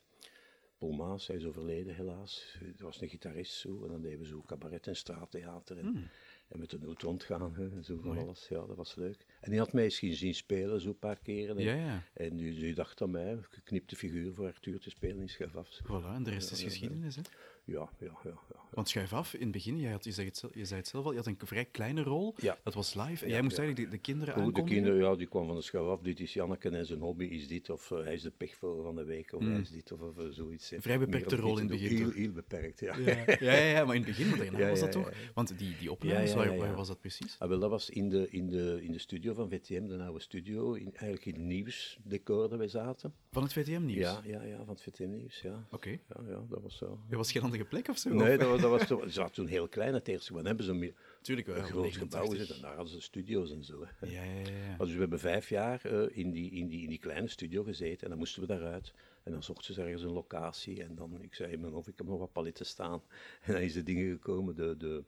Paul 0.78 0.92
Maas, 0.92 1.26
hij 1.26 1.36
is 1.36 1.44
overleden 1.44 1.94
helaas. 1.94 2.56
Hij 2.58 2.74
was 2.78 3.00
een 3.00 3.08
gitarist 3.08 3.52
zo, 3.52 3.84
en 3.84 3.90
dan 3.90 4.00
deden 4.02 4.18
we 4.18 4.26
zo 4.26 4.42
cabaret 4.46 4.86
en 4.86 4.96
straattheater. 4.96 5.78
En, 5.78 6.10
en 6.48 6.58
met 6.58 6.70
de 6.70 6.78
noot 6.78 7.02
rondgaan 7.02 7.54
hè, 7.54 7.70
en 7.70 7.84
zo 7.84 7.96
van. 7.96 8.06
Mooi. 8.06 8.20
alles. 8.20 8.46
Ja, 8.48 8.66
dat 8.66 8.76
was 8.76 8.94
leuk. 8.94 9.24
En 9.40 9.50
die 9.50 9.58
had 9.58 9.72
mij 9.72 9.84
eens 9.84 10.18
zien 10.18 10.34
spelen, 10.34 10.80
zo 10.80 10.88
een 10.88 10.98
paar 10.98 11.18
keren. 11.18 11.56
En, 11.56 11.64
Ja, 11.64 11.74
ja. 11.74 12.02
en 12.12 12.36
die, 12.36 12.54
die 12.54 12.74
dacht 12.74 13.02
aan 13.02 13.10
mij, 13.10 13.38
geknipte 13.50 13.96
figuur 13.96 14.34
voor 14.34 14.46
Arthur 14.46 14.80
te 14.80 14.90
spelen 14.90 15.20
in 15.20 15.28
Schaf 15.28 15.56
af. 15.56 15.80
Voilà, 15.82 16.14
en 16.14 16.22
de 16.22 16.30
rest 16.30 16.50
is 16.50 16.62
geschiedenis. 16.62 17.16
Hè? 17.16 17.22
Ja, 17.68 17.88
ja, 17.98 18.12
ja. 18.24 18.30
ja. 18.52 18.56
Want 18.70 18.88
schuif 18.88 19.12
af, 19.12 19.34
in 19.34 19.40
het 19.40 19.50
begin, 19.50 19.80
jij 19.80 19.90
had, 19.90 20.04
je, 20.04 20.12
zei 20.12 20.26
het, 20.26 20.36
zelf- 20.36 20.54
je 20.54 20.64
zei 20.64 20.80
het 20.80 20.88
zelf 20.88 21.04
al, 21.04 21.10
je 21.10 21.16
had 21.16 21.26
een 21.26 21.36
vrij 21.44 21.64
kleine 21.64 22.02
rol. 22.02 22.34
Ja. 22.36 22.58
Dat 22.62 22.74
was 22.74 22.94
live. 22.94 23.24
En 23.24 23.30
jij 23.30 23.42
moest 23.42 23.58
eigenlijk 23.58 23.90
de, 23.90 23.96
de 23.96 24.02
kinderen 24.02 24.42
Goed, 24.42 24.54
de 24.54 24.64
kinderen, 24.64 24.98
ja, 24.98 25.14
die 25.14 25.26
kwam 25.26 25.46
van 25.46 25.56
de 25.56 25.62
schouw 25.62 25.90
af. 25.90 26.00
Dit 26.00 26.20
is 26.20 26.32
Janneke 26.32 26.68
en 26.68 26.86
zijn 26.86 27.00
hobby 27.00 27.24
is 27.24 27.48
dit. 27.48 27.70
Of 27.70 27.90
eh, 27.90 27.98
hij 27.98 28.14
is 28.14 28.22
de 28.22 28.30
pechvogel 28.30 28.82
van 28.82 28.94
de 28.94 29.04
week. 29.04 29.32
Of 29.32 29.44
hij 29.44 29.60
is 29.60 29.70
dit. 29.70 29.92
Of, 29.92 30.00
of 30.00 30.14
zoiets. 30.30 30.70
Hmm. 30.70 30.82
Vrij 30.82 30.98
beperkte 30.98 31.36
rol 31.36 31.58
in 31.58 31.58
het 31.58 31.80
begin, 31.80 31.96
Heel, 31.96 32.10
heel 32.10 32.32
beperkt, 32.32 32.80
ja. 32.80 32.96
Ja, 33.40 33.52
ja, 33.52 33.84
maar 33.84 33.94
in 33.94 34.04
het 34.04 34.16
begin, 34.16 34.38
daarna 34.38 34.68
was 34.74 34.80
dat 34.80 34.92
toch? 34.92 35.12
Want 35.34 35.58
die, 35.58 35.76
die 35.78 35.90
opnames, 35.90 36.34
waar, 36.34 36.74
was 36.74 36.88
dat 36.88 37.00
precies? 37.00 37.36
Ah, 37.38 37.48
wel, 37.48 37.58
dat 37.58 37.70
was 37.70 37.90
in 37.90 38.08
de, 38.08 38.30
in, 38.30 38.48
de, 38.48 38.78
in 38.82 38.92
de 38.92 38.98
studio 38.98 39.34
van 39.34 39.48
VTM, 39.48 39.86
de 39.86 40.02
oude 40.02 40.20
studio. 40.20 40.72
In, 40.72 40.90
eigenlijk 40.94 41.24
in 41.24 41.34
het 41.34 41.42
nieuwsdecor 41.42 42.48
dat 42.48 42.58
wij 42.58 42.68
zaten. 42.68 43.14
Van 43.30 43.42
het 43.42 43.52
VTM-nieuws? 43.52 43.98
Ja, 43.98 44.20
ja, 44.24 44.42
ja, 44.42 44.56
van 44.56 44.74
het 44.74 44.82
VTM-nieuws, 44.82 45.40
ja. 45.40 45.66
Oké. 45.70 45.88
Ja, 45.90 46.22
ja, 46.28 46.42
dat 46.48 46.62
was 46.62 46.76
zo. 46.76 46.86
Dat 47.08 47.18
was 47.18 47.32
geen 47.32 47.42
plek 47.64 47.88
of 47.88 47.98
zo? 47.98 48.08
Nee, 48.14 48.32
Of- 48.32 48.38
dat 48.40 48.48
was, 48.50 48.60
dat 48.60 48.70
was 48.70 48.86
toen, 48.86 49.00
ze 49.02 49.10
zaten 49.10 49.34
toen 49.34 49.46
heel 49.46 49.68
klein 49.68 49.94
het 49.94 50.08
eerste. 50.08 50.32
Maar 50.32 50.44
hebben 50.44 50.64
ze 50.64 50.72
een, 50.72 50.94
Tuurlijk 51.22 51.46
wel. 51.46 51.56
een 51.56 51.64
groot 51.64 51.96
gebouw 51.96 52.20
89. 52.22 52.38
gezet 52.38 52.56
en 52.56 52.62
daar 52.62 52.74
hadden 52.74 52.92
ze 52.94 53.00
studio's 53.00 53.50
en 53.50 53.64
zo. 53.64 53.84
Hè. 53.84 54.06
Ja, 54.06 54.22
ja, 54.22 54.40
ja. 54.40 54.76
Dus 54.76 54.92
we 54.92 54.98
hebben 54.98 55.18
vijf 55.20 55.48
jaar 55.48 55.80
eh, 55.84 56.16
in, 56.16 56.30
die, 56.30 56.50
in, 56.50 56.68
die, 56.68 56.82
in 56.82 56.88
die 56.88 56.98
kleine 56.98 57.28
studio 57.28 57.62
gezeten 57.62 58.02
en 58.02 58.08
dan 58.08 58.18
moesten 58.18 58.40
we 58.40 58.46
daaruit. 58.48 58.92
En 59.22 59.32
dan 59.32 59.42
zochten 59.42 59.74
ze 59.74 59.82
ergens 59.82 60.02
een 60.02 60.12
locatie 60.12 60.82
en 60.82 60.94
dan, 60.94 61.22
ik 61.22 61.34
zei 61.34 61.56
mijn 61.56 61.72
hoofd, 61.72 61.88
ik 61.88 61.98
heb 61.98 62.06
nog 62.06 62.18
wat 62.18 62.32
paletten 62.32 62.66
staan. 62.66 63.02
En 63.44 63.52
dan 63.52 63.62
is 63.62 63.72
de 63.72 63.82
dingen 63.82 64.12
gekomen, 64.12 64.54
de, 64.56 64.76
de, 64.76 65.04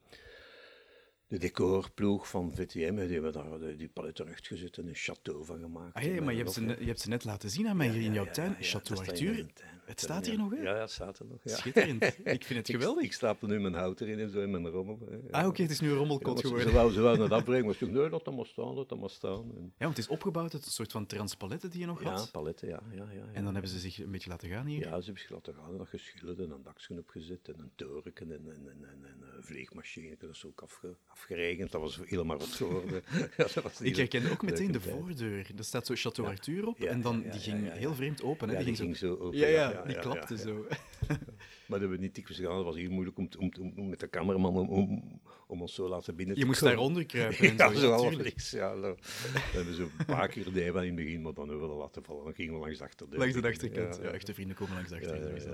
de 1.29 1.38
decorploeg 1.38 2.29
van 2.29 2.55
VTM, 2.55 2.94
die 2.94 3.12
hebben 3.12 3.32
daar 3.32 3.76
die 3.76 3.88
paletten 3.88 4.26
rechtgezet 4.26 4.79
en 4.79 4.87
een 4.87 4.97
château 4.97 5.44
van 5.44 5.61
gemaakt. 5.61 5.94
Ah, 5.94 6.02
ja, 6.02 6.23
maar 6.23 6.32
je 6.35 6.38
hebt, 6.38 6.52
ze 6.52 6.64
je 6.67 6.85
hebt 6.87 7.00
ze 7.00 7.08
net 7.08 7.25
laten 7.25 7.50
zien 7.50 7.69
aan 7.69 7.76
mij 7.76 7.88
hier 7.88 8.02
in 8.02 8.12
jouw 8.12 8.31
tuin. 8.31 8.56
in 8.58 8.75
Arthur. 8.75 9.47
Het 9.91 10.01
staat 10.01 10.27
hier 10.27 10.39
nog, 10.39 10.51
hè? 10.51 10.57
Ja, 10.57 10.75
ja, 10.75 10.81
het 10.81 10.91
staat 10.91 11.19
er 11.19 11.27
nog. 11.27 11.39
Ja. 11.43 11.57
Schitterend. 11.57 12.03
Ik 12.25 12.45
vind 12.45 12.59
het 12.59 12.69
geweldig. 12.77 13.05
ik 13.05 13.13
stapel 13.13 13.49
nu 13.49 13.61
mijn 13.61 13.75
hout 13.75 14.01
erin 14.01 14.19
en 14.19 14.31
zo 14.31 14.41
in 14.41 14.51
mijn 14.51 14.69
rommel. 14.69 14.99
Ah, 15.31 15.47
oké, 15.47 15.63
het 15.63 15.71
is 15.71 15.81
nu 15.81 15.87
een 15.87 15.93
Ja, 15.93 15.99
rommelkot 15.99 16.27
want 16.27 16.39
ze, 16.41 16.47
ze 16.47 16.53
geworden. 16.55 16.75
wou, 16.75 16.93
ze 16.93 17.01
wou 17.01 17.23
het 17.23 17.33
afbrengen, 17.33 17.65
maar 17.67 17.75
ze 17.75 17.85
dacht, 17.85 17.97
nee, 17.97 18.09
dat 18.09 18.25
dat 18.25 18.35
maar 18.37 18.47
staan, 18.47 18.75
dat 18.75 18.99
maar 19.01 19.11
staan. 19.11 19.43
En, 19.57 19.63
Ja, 19.63 19.85
want 19.85 19.97
het 19.97 20.05
is 20.07 20.09
opgebouwd 20.09 20.55
uit 20.55 20.65
een 20.67 20.71
soort 20.71 20.93
van 20.93 21.07
transpaletten 21.07 21.71
die 21.71 21.81
je 21.81 21.87
nog 21.87 22.03
ja, 22.03 22.11
had. 22.11 22.31
paletten, 22.31 22.69
ja. 22.69 22.81
ja, 22.91 22.97
ja, 22.97 23.13
ja. 23.13 23.25
En 23.33 23.45
dan 23.45 23.53
hebben 23.53 23.71
ze 23.71 23.79
zich 23.79 23.99
een 23.99 24.11
beetje 24.11 24.31
laten 24.31 24.49
gaan 24.49 24.67
hier. 24.67 24.79
Ja, 24.81 24.99
ze 24.99 25.05
hebben 25.05 25.23
zich 25.23 25.31
laten 25.31 25.55
gaan 25.55 25.71
en 25.73 25.79
dat 25.79 25.89
geschilderd 25.89 26.39
en 26.39 26.51
een 26.51 26.63
daksje 26.63 26.99
opgezet 26.99 27.49
en 27.49 27.55
een 27.59 27.71
toren 27.77 28.13
en, 28.15 28.31
en, 28.31 28.47
en, 28.47 28.67
en, 28.67 29.05
en 29.05 29.23
een 29.37 29.43
vleegmachine. 29.45 30.17
Dat 30.19 30.31
is 30.31 30.45
ook 30.47 30.61
afge, 30.61 30.97
afgeregend, 31.07 31.71
dat 31.71 31.81
was 31.81 32.01
helemaal 32.05 32.39
rot 32.39 32.49
geworden. 32.49 33.03
ja, 33.37 33.47
dat 33.55 33.55
was 33.63 33.73
Ik 33.73 33.81
niet 33.81 33.97
herkende 33.97 34.31
ook 34.31 34.43
een 34.43 34.47
meteen 34.49 34.73
de 34.73 34.81
voordeur. 34.81 35.47
Er 35.57 35.65
staat 35.65 35.87
zo 35.87 35.95
Chateau 35.97 36.29
Arthur 36.29 36.67
op 36.67 36.79
Ja, 36.79 36.87
en 36.89 37.01
dan 37.01 37.19
ja, 37.19 37.25
ja, 37.25 37.31
die 37.31 37.41
ging 37.41 37.59
ja, 37.61 37.67
ja. 37.67 37.73
heel 37.73 37.95
vreemd 37.95 38.23
open. 38.23 38.49
Hè? 38.49 38.53
Ja, 38.59 38.61
die, 38.65 38.69
die 38.69 38.77
ging 38.85 38.97
zo 38.97 39.17
open. 39.17 39.39
Ja, 39.39 39.80
ja, 39.87 39.93
die 39.93 39.99
klapte 39.99 40.37
zo. 40.37 40.67
Maar 41.69 41.78
dat 41.78 41.88
hebben 41.88 41.99
we 41.99 42.05
niet 42.05 42.14
dikwijls 42.14 42.40
gedaan. 42.40 42.57
Het 42.57 42.66
was 42.66 42.76
heel 42.76 42.90
moeilijk 42.90 43.19
om, 43.19 43.28
om, 43.38 43.50
om, 43.61 43.73
om 43.76 43.88
met 43.88 44.00
de 44.00 44.09
cameraman 44.09 44.69
om, 44.69 45.21
om, 45.50 45.61
ons 45.61 45.75
zo 45.75 45.88
laten 45.88 46.14
binnen 46.16 46.35
Je 46.35 46.40
te 46.40 46.47
moest 46.47 46.59
komen. 46.61 46.75
daaronder 46.75 47.07
kruipen 47.12 47.49
en 47.49 47.57
Ja, 47.57 47.73
zo. 47.73 47.78
zo 47.78 47.87
Ja, 47.87 47.97
half. 47.97 48.50
Ja, 48.50 48.75
dat, 48.75 48.83
dat 48.83 49.42
hebben 49.52 49.75
ze 49.75 49.83
een 49.83 50.07
paar 50.07 50.28
keer 50.28 50.52
we 50.52 50.64
in 50.64 50.75
het 50.76 50.95
begin, 50.95 51.23
maar 51.23 51.35
dan 51.35 51.49
hebben 51.49 51.69
we 51.69 51.75
laten 51.75 52.02
vallen. 52.04 52.25
Dan 52.25 52.35
gingen 52.35 52.54
we 52.54 52.61
langs 52.61 52.78
de 52.78 52.85
achterdeur. 52.85 53.19
Langs 53.19 53.35
de 53.40 53.49
achterkant. 53.49 53.97
Ja, 53.97 54.02
Ja, 54.02 54.11
echte 54.11 54.35
vrienden 54.35 54.57
komen 54.57 54.75
langs 54.75 54.88
de 54.88 54.95
achterkant. 54.95 55.30
ja, 55.35 55.40
zo 55.40 55.49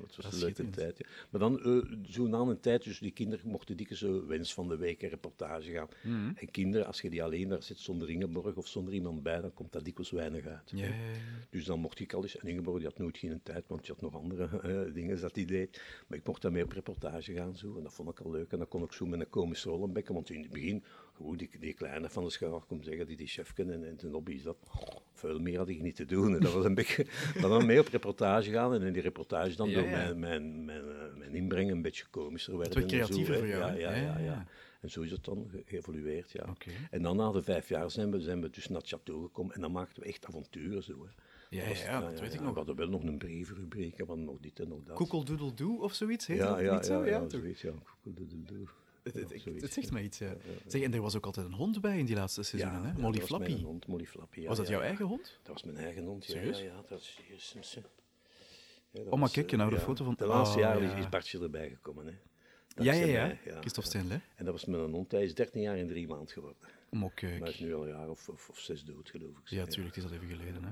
dat. 0.00 0.16
was 0.16 0.32
een 0.32 0.38
leuke 0.38 0.70
tijd. 0.70 1.06
Maar 1.30 1.40
dan, 1.40 1.62
eh, 1.62 1.92
zo 2.10 2.26
na 2.26 2.38
een 2.38 2.60
tijd, 2.60 2.84
dus 2.84 2.98
die 2.98 3.10
kinderen 3.10 3.48
mochten 3.48 3.76
dikwijls 3.76 4.00
zo 4.02 4.26
wens 4.26 4.54
van 4.54 4.68
de 4.68 4.76
week 4.76 5.02
een 5.02 5.08
reportage 5.08 5.70
gaan. 5.72 5.88
Mhm. 6.02 6.30
En 6.36 6.50
kinderen, 6.50 6.86
als 6.86 7.00
je 7.00 7.10
die 7.10 7.22
alleen 7.22 7.48
daar 7.48 7.62
zit 7.62 7.78
zonder 7.78 8.10
Ingeborg 8.10 8.54
of 8.56 8.66
zonder 8.68 8.94
iemand 8.94 9.22
bij, 9.22 9.40
dan 9.40 9.54
komt 9.54 9.72
dat 9.72 9.84
dikwijls 9.84 10.10
weinig 10.10 10.46
uit. 10.46 10.72
Dus 11.50 11.64
dan 11.64 11.80
mocht 11.80 12.00
ik 12.00 12.12
al 12.12 12.22
eens, 12.22 12.36
en 12.38 12.48
Ingeborg 12.48 12.76
die 12.78 12.86
had 12.86 12.98
nooit 12.98 13.18
geen 13.18 13.40
tijd, 13.42 13.64
want 13.66 13.80
die 13.84 13.92
had 13.92 14.00
nog 14.02 14.14
andere 14.22 14.44
eh, 14.86 14.94
dingen 14.94 15.20
dat 15.20 15.34
hij 15.34 15.44
deed. 15.44 15.82
Maar 16.06 16.18
ik 16.18 16.26
mocht 16.26 16.42
daarmee 16.42 16.62
op 16.64 16.72
reportage 16.72 17.32
gaan 17.32 17.56
zo, 17.56 17.76
en 17.76 17.82
dat 17.82 17.94
vond 17.94 18.08
ik 18.10 18.20
al 18.20 18.30
leuk. 18.30 18.52
En 18.52 18.58
dan 18.58 18.68
kon 18.68 18.82
ik 18.82 18.92
zo 18.92 19.06
met 19.06 19.20
een 19.20 19.25
komische 19.30 19.70
rol 19.70 19.88
bekken, 19.88 20.14
want 20.14 20.30
in 20.30 20.42
het 20.42 20.50
begin, 20.50 20.84
gewoon 21.16 21.36
die, 21.36 21.50
die 21.60 21.72
kleine 21.74 22.08
van 22.10 22.24
de 22.24 22.30
schouw 22.30 22.64
komt 22.68 22.84
zeggen, 22.84 23.06
die 23.06 23.16
die 23.16 23.26
chefken 23.26 23.72
en, 23.72 23.84
en 23.88 23.98
zijn 23.98 24.12
hobby 24.12 24.32
is 24.32 24.42
dat. 24.42 24.56
Veel 25.12 25.38
meer 25.40 25.58
had 25.58 25.68
ik 25.68 25.82
niet 25.82 25.96
te 25.96 26.04
doen. 26.04 26.34
En 26.34 26.40
dat 26.40 26.52
was 26.52 26.64
een 26.64 26.74
beetje, 26.74 27.06
maar 27.40 27.48
dan 27.48 27.66
mee 27.66 27.80
op 27.80 27.86
reportage 27.88 28.50
gaan 28.50 28.74
en 28.74 28.82
in 28.82 28.92
die 28.92 29.02
reportage 29.02 29.56
dan 29.56 29.68
Ja, 29.68 29.74
door 29.80 29.88
ja. 29.88 29.90
Mijn, 29.96 30.18
mijn, 30.18 30.64
mijn, 30.64 30.80
eh, 30.88 31.14
mijn 31.16 31.34
inbreng 31.34 31.70
een 31.70 31.82
beetje 31.82 32.04
komischer 32.10 32.58
werd 32.58 32.74
en 32.74 32.80
zo, 32.80 32.86
creatiever 32.86 33.36
voor 33.38 33.46
jou, 33.46 33.78
Ja, 33.78 33.94
ja, 33.94 34.02
Ja, 34.02 34.18
ja. 34.18 34.46
En 34.80 34.90
zo 34.90 35.00
is 35.02 35.10
het 35.10 35.24
dan 35.24 35.46
ge- 35.50 35.62
geëvolueerd, 35.66 36.30
ja. 36.32 36.52
En 36.90 37.02
dan 37.02 37.16
na 37.16 37.30
de 37.32 37.42
vijf 37.42 37.68
jaar 37.68 37.90
zijn 37.90 38.10
we, 38.10 38.20
zijn 38.20 38.40
we 38.40 38.50
dus 38.50 38.68
naar 38.68 38.80
het 38.80 38.94
château 38.94 39.22
gekomen 39.22 39.54
en 39.54 39.60
dan 39.60 39.72
maakten 39.72 40.02
we 40.02 40.08
echt 40.08 40.26
avonturen 40.26 40.82
zo. 40.82 40.92
Hè. 41.06 41.10
Ja, 41.56 41.68
was- 41.68 41.82
ja, 41.82 42.00
dat 42.00 42.20
weet 42.20 42.34
ik 42.34 42.40
nog. 42.40 42.50
We 42.50 42.56
hadden 42.56 42.76
wel 42.76 42.88
nog 42.88 43.02
een 43.02 43.18
brievenrubriek, 43.18 43.98
hadden 43.98 44.24
nog 44.24 44.38
dit 44.40 44.60
en 44.60 44.68
nog 44.68 44.82
dat. 44.84 44.96
Koekeldoedeldoe 44.96 45.82
of 45.82 45.92
zoiets? 45.94 46.26
Heet 46.26 46.36
ja, 46.36 46.50
dat 46.50 46.60
ja, 46.60 46.74
niet 46.74 46.84
zo? 46.86 47.04
ja, 47.04 47.10
ja, 47.20 47.28
zoiets, 47.28 47.62
ja. 47.62 47.72
Koekeldoedeldoe. 48.02 48.66
Het, 49.06 49.14
het, 49.14 49.28
Ja, 49.28 49.34
het- 49.34 49.42
zoiets, 49.42 49.62
het 49.62 49.72
zegt 49.72 49.86
ja. 49.86 49.92
mij 49.92 50.02
iets, 50.02 50.18
ja. 50.18 50.36
Zeg, 50.66 50.82
en 50.82 50.94
er 50.94 51.00
was 51.00 51.16
ook 51.16 51.26
altijd 51.26 51.46
een 51.46 51.52
hond 51.52 51.80
bij 51.80 51.98
in 51.98 52.04
die 52.04 52.14
laatste 52.16 52.42
seizoenen, 52.42 52.82
hè? 52.82 52.88
ja, 52.88 52.94
Molly 52.98 53.18
dat 53.18 53.28
was 53.28 53.38
mijn 53.38 53.50
Flappy. 53.50 53.64
hond, 53.66 53.86
Molly 53.86 54.06
Flappy, 54.06 54.40
ja, 54.40 54.48
Was 54.48 54.56
dat 54.56 54.66
ja, 54.66 54.72
jouw 54.72 54.80
ja. 54.82 54.86
eigen 54.86 55.04
hond? 55.06 55.38
Dat 55.42 55.52
was 55.52 55.62
mijn 55.62 55.76
eigen 55.76 56.04
hond, 56.04 56.26
ja. 56.26 56.32
Serieus? 56.32 56.58
Ja, 56.58 56.64
ja, 56.64 56.82
dat 56.88 57.00
is 57.00 57.20
serieus. 57.38 57.78
Ja, 58.90 59.02
Oh, 59.02 59.18
maar 59.20 59.30
kijk, 59.30 59.46
eh, 59.46 59.52
een 59.52 59.60
oude 59.60 59.76
ja. 59.76 59.82
foto 59.82 60.04
van- 60.04 60.14
De 60.18 60.26
laatste 60.26 60.56
Oh, 60.56 60.62
jaren 60.62 60.82
ja. 60.82 60.94
is, 60.96 61.08
Bartje 61.08 61.40
erbij 61.40 61.68
gekomen, 61.68 62.06
hè. 62.06 62.12
Ja, 62.82 62.92
ja, 62.92 63.06
ja. 63.06 63.26
mij, 63.26 63.38
Christophe 63.60 63.88
Stenle. 63.90 64.20
En 64.34 64.44
dat 64.44 64.54
was 64.54 64.64
mijn 64.64 64.90
hond. 64.90 65.12
Hij 65.12 65.22
is 65.24 65.34
13 65.34 65.60
jaar 65.62 65.76
in 65.76 65.88
drie 65.88 66.06
maanden 66.08 66.28
geworden. 66.28 66.58
Eh, 66.90 66.98
Maar 67.00 67.10
hij 67.20 67.48
is 67.48 67.58
nu 67.58 67.74
al 67.74 67.82
een 67.82 67.88
jaar 67.88 68.08
of, 68.08 68.28
of, 68.28 68.48
of 68.48 68.58
zes 68.58 68.84
dood, 68.84 69.10
geloof 69.10 69.30
ik. 69.38 69.48
Ja, 69.48 69.64
tuurlijk, 69.66 69.94
het 69.94 70.04
is 70.04 70.10
al 70.10 70.16
even 70.16 70.28
geleden. 70.28 70.64
Hè? 70.64 70.70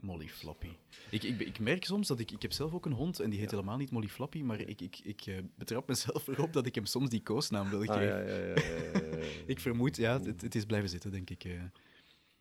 Molly 0.00 0.28
Flappy. 0.28 0.68
Ik, 1.10 1.22
ik, 1.22 1.40
ik 1.40 1.58
merk 1.58 1.84
soms 1.84 2.08
dat 2.08 2.18
ik... 2.20 2.30
Ik 2.30 2.42
heb 2.42 2.52
zelf 2.52 2.72
ook 2.74 2.86
een 2.86 2.92
hond 2.92 3.20
en 3.20 3.30
die 3.30 3.38
heet 3.40 3.50
helemaal 3.50 3.76
niet 3.76 3.90
Molly 3.90 4.08
Flappy, 4.08 4.42
maar 4.42 4.60
ik, 4.60 4.80
ik, 4.80 4.98
ik 5.02 5.26
eh, 5.26 5.34
betrap 5.54 5.88
mezelf 5.88 6.26
erop 6.28 6.52
dat 6.52 6.66
ik 6.66 6.74
hem 6.74 6.86
soms 6.86 7.08
die 7.08 7.22
koosnaam 7.22 7.70
wil 7.70 7.80
geven. 7.80 7.94
Ah, 7.94 8.28
ja, 8.28 8.38
ja. 8.38 8.54
Ik 9.46 9.60
vermoed, 9.60 9.96
ja, 9.96 10.20
het, 10.20 10.40
het 10.42 10.54
is 10.54 10.64
blijven 10.64 10.88
zitten, 10.88 11.10
denk 11.10 11.30
ik. 11.30 11.44
eh. 11.44 11.52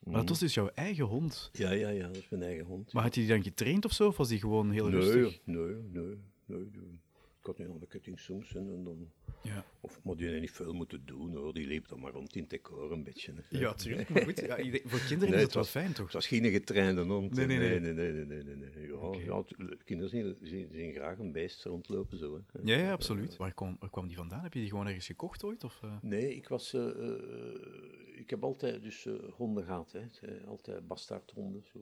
Maar 0.03 0.19
het 0.19 0.29
was 0.29 0.39
dus 0.39 0.53
jouw 0.53 0.69
eigen 0.73 1.05
hond. 1.05 1.49
ja, 1.53 1.71
ja, 1.71 1.89
ja, 1.89 2.07
dat 2.07 2.15
is 2.15 2.29
mijn 2.29 2.43
eigen 2.43 2.65
hond. 2.65 2.93
Maar 2.93 3.03
had 3.03 3.15
je 3.15 3.21
die 3.21 3.29
dan 3.29 3.43
getraind 3.43 3.85
of 3.85 3.91
zo, 3.91 4.07
of 4.07 4.17
was 4.17 4.27
die 4.27 4.39
gewoon 4.39 4.71
heel 4.71 4.87
nee, 4.89 4.99
rustig? 4.99 5.39
nee, 5.43 5.73
nee, 5.91 6.17
nee. 6.45 6.57
Ik 6.57 7.06
had 7.47 7.57
nu 7.57 7.69
aan 7.69 7.79
de 7.79 7.87
ketting 7.87 8.19
soms 8.19 8.55
en, 8.55 8.83
dan... 8.83 9.11
Ja. 9.43 9.65
Of, 9.81 10.01
die 10.03 10.27
heeft 10.27 10.39
niet 10.41 10.51
veel 10.51 10.73
moeten 10.73 11.05
doen, 11.05 11.35
hoor. 11.35 11.53
Die 11.53 11.67
liep 11.67 11.87
dan 11.87 11.99
maar 11.99 12.11
rond 12.11 12.35
in 12.35 12.41
het 12.41 12.49
decor 12.49 12.91
een 12.91 13.03
beetje. 13.03 13.33
hè. 13.49 13.59
Ja, 13.59 13.73
tuurlijk. 13.73 14.09
Maar 14.09 14.23
goed, 14.23 14.39
ja, 14.39 14.55
voor 14.85 14.99
kinderen 14.99 15.29
Nee, 15.29 15.37
is 15.37 15.41
het 15.41 15.53
wel 15.53 15.63
fijn, 15.63 15.93
toch? 15.93 16.05
Het 16.05 16.13
was 16.13 16.27
geen 16.27 16.45
getrainde 16.51 17.01
hond. 17.01 17.33
Nee, 17.33 17.45
nee, 17.45 17.57
nee. 17.57 17.79
nee, 17.79 17.93
nee, 17.93 18.11
nee, 18.11 18.25
nee, 18.25 18.55
nee, 18.55 18.69
nee. 18.69 18.87
Ja, 18.87 19.43
ja, 19.57 19.73
kinderen 19.83 20.09
zien, 20.09 20.37
zien, 20.41 20.69
zien 20.73 20.93
graag 20.93 21.17
een 21.19 21.31
beest 21.31 21.63
rondlopen, 21.63 22.17
zo. 22.17 22.35
Hè. 22.51 22.59
Ja, 22.63 22.77
ja, 22.77 22.91
absoluut. 22.91 23.37
Waar 23.37 23.53
kwam, 23.53 23.75
waar 23.79 23.89
kwam 23.89 24.07
die 24.07 24.17
vandaan? 24.17 24.43
Heb 24.43 24.53
je 24.53 24.59
die 24.59 24.69
gewoon 24.69 24.87
ergens 24.87 25.05
gekocht 25.05 25.43
ooit? 25.43 25.63
Of, 25.63 25.79
eh? 25.83 25.95
Nee, 26.01 26.35
ik 26.35 26.47
was... 26.47 26.73
eh, 26.73 26.87
eh, 26.89 28.19
ik 28.19 28.29
heb 28.29 28.43
altijd 28.43 28.83
dus 28.83 29.05
eh, 29.05 29.13
honden 29.31 29.63
gehad, 29.63 29.91
hè. 29.91 30.27
Eh, 30.27 30.47
Altijd 30.47 30.87
bastaardhonden, 30.87 31.63
zo. 31.73 31.79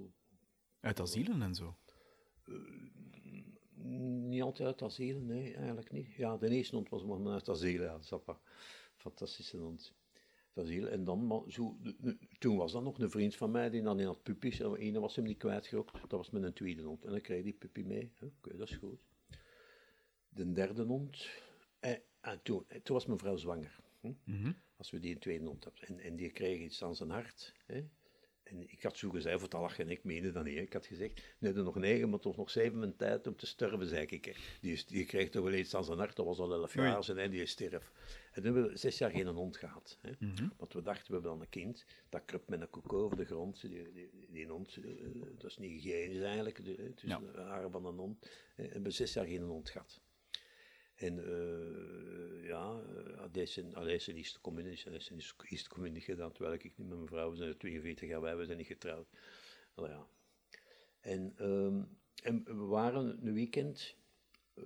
Uit 0.79 0.99
asielen 0.99 1.41
en 1.41 1.55
zo? 1.55 1.75
Niet 3.85 4.41
altijd 4.41 4.67
uit 4.67 4.81
asiel, 4.81 5.19
nee, 5.19 5.55
eigenlijk 5.55 5.91
niet. 5.91 6.13
Ja, 6.13 6.37
de 6.37 6.49
eerste 6.49 6.75
hond 6.75 6.89
was 6.89 7.03
maar 7.03 7.33
uit 7.33 7.45
ja, 7.61 7.91
dat 7.91 8.03
is 8.03 8.09
wel 8.09 8.39
fantastische 8.95 9.57
hond. 9.57 9.93
En 10.55 11.03
dan, 11.03 11.27
maar 11.27 11.41
zo, 11.47 11.77
toen 12.39 12.57
was 12.57 12.71
dat 12.71 12.83
nog 12.83 12.99
een 12.99 13.09
vriend 13.09 13.35
van 13.35 13.51
mij, 13.51 13.69
die 13.69 13.81
dan 13.81 13.99
in 13.99 14.05
had 14.05 14.23
puppies. 14.23 14.59
En 14.59 14.75
ene 14.75 14.99
was 14.99 15.15
hem 15.15 15.25
niet 15.25 15.37
kwijtgerokt, 15.37 15.93
dat 15.93 16.11
was 16.11 16.29
met 16.29 16.43
een 16.43 16.53
tweede 16.53 16.81
hond. 16.81 17.05
En 17.05 17.11
dan 17.11 17.21
kreeg 17.21 17.43
die 17.43 17.53
puppy 17.53 17.81
mee. 17.81 18.11
Oké, 18.21 18.57
dat 18.57 18.69
is 18.69 18.75
goed. 18.75 18.99
De 20.29 20.51
derde 20.51 20.83
hond, 20.83 21.29
eh, 21.79 21.97
en 22.21 22.39
toen, 22.43 22.63
eh, 22.67 22.81
toen 22.81 22.95
was 22.95 23.05
mijn 23.05 23.19
vrouw 23.19 23.35
zwanger. 23.35 23.79
Hm? 24.01 24.51
Als 24.77 24.91
we 24.91 24.99
die 24.99 25.13
een 25.13 25.19
tweede 25.19 25.45
hond 25.45 25.63
hadden. 25.63 25.87
En, 25.87 25.99
en 25.99 26.15
die 26.15 26.31
kreeg 26.31 26.59
iets 26.59 26.83
aan 26.83 26.95
zijn 26.95 27.09
hart. 27.09 27.53
Hè? 27.65 27.87
En 28.45 28.69
ik 28.69 28.83
had 28.83 28.97
zo 28.97 29.09
gezegd, 29.09 29.39
voor 29.39 29.47
te 29.49 29.57
lachen, 29.57 29.85
en 29.85 29.91
ik 29.91 30.03
meende 30.03 30.31
dat 30.31 30.43
niet. 30.43 30.57
Ik 30.57 30.73
had 30.73 30.85
gezegd, 30.85 31.21
nee, 31.39 31.53
er 31.53 31.63
nog 31.63 31.75
negen, 31.75 32.09
maar 32.09 32.19
toch 32.19 32.37
nog 32.37 32.49
zeven 32.49 32.79
mijn 32.79 32.95
tijd 32.95 33.27
om 33.27 33.35
te 33.35 33.45
sterven, 33.45 33.87
zei 33.87 34.05
ik. 34.05 34.37
Die, 34.61 34.71
is- 34.73 34.85
die 34.85 35.05
kreeg 35.05 35.29
toch 35.29 35.43
wel 35.43 35.53
iets 35.53 35.75
aan 35.75 35.83
zijn 35.85 35.97
hart, 35.97 36.15
dat 36.15 36.25
was 36.25 36.39
al 36.39 36.53
elf 36.53 36.73
jaar 36.73 37.17
en 37.17 37.31
die 37.31 37.45
stierf. 37.45 37.91
En 38.31 38.43
toen 38.43 38.53
hebben 38.53 38.71
we 38.71 38.77
zes 38.77 38.97
jaar 38.97 39.09
geen 39.11 39.27
hond 39.27 39.57
gehad. 39.57 39.97
Hè? 40.01 40.11
Mhm. 40.19 40.47
Want 40.57 40.73
we 40.73 40.81
dachten, 40.81 41.07
we 41.07 41.13
hebben 41.13 41.31
dan 41.31 41.41
een 41.41 41.49
kind, 41.49 41.85
dat 42.09 42.21
kruipt 42.25 42.49
met 42.49 42.61
een 42.61 42.69
koek 42.69 42.93
over 42.93 43.17
de 43.17 43.25
grond. 43.25 43.61
Die, 43.61 43.91
die, 43.91 44.09
die 44.29 44.47
hond, 44.47 44.77
eh, 44.77 44.91
dat 45.37 45.49
is 45.49 45.57
niet 45.57 45.71
hygiënisch 45.81 46.21
eigenlijk, 46.21 46.55
tussen 46.95 47.09
Ja. 47.09 47.19
de 47.33 47.39
haren 47.41 47.71
van 47.71 47.85
een 47.85 47.97
hond. 47.97 48.29
hè. 48.55 48.63
En 48.63 48.67
we 48.67 48.73
hebben 48.73 48.93
zes 48.93 49.13
jaar 49.13 49.25
geen 49.25 49.41
hond 49.41 49.69
gehad. 49.69 50.01
En 50.95 51.19
eh, 51.19 52.47
ja, 52.47 52.81
uh, 52.95 53.23
deze, 53.31 53.69
deze 53.83 54.13
is 54.13 54.33
de 54.33 54.39
communistische, 54.41 54.89
deze 54.89 55.35
is, 55.47 55.67
communistische 55.67 56.11
gedaan, 56.11 56.31
terwijl 56.31 56.53
ik 56.55 56.63
niet 56.63 56.77
met 56.77 56.87
mijn 56.87 57.07
vrouw, 57.07 57.29
we 57.29 57.37
zijn 57.37 57.49
er 57.49 57.57
42 57.57 58.09
jaar, 58.09 58.21
wij 58.21 58.37
we 58.37 58.45
zijn 58.45 58.57
niet 58.57 58.67
getrouwd. 58.67 59.07
Nou 59.75 59.89
ja. 59.89 60.07
En, 60.99 61.33
ehm, 61.37 61.83
en 62.23 62.43
we 62.43 62.65
waren 62.65 63.25
een 63.25 63.33
weekend 63.33 63.95
eh, 64.53 64.63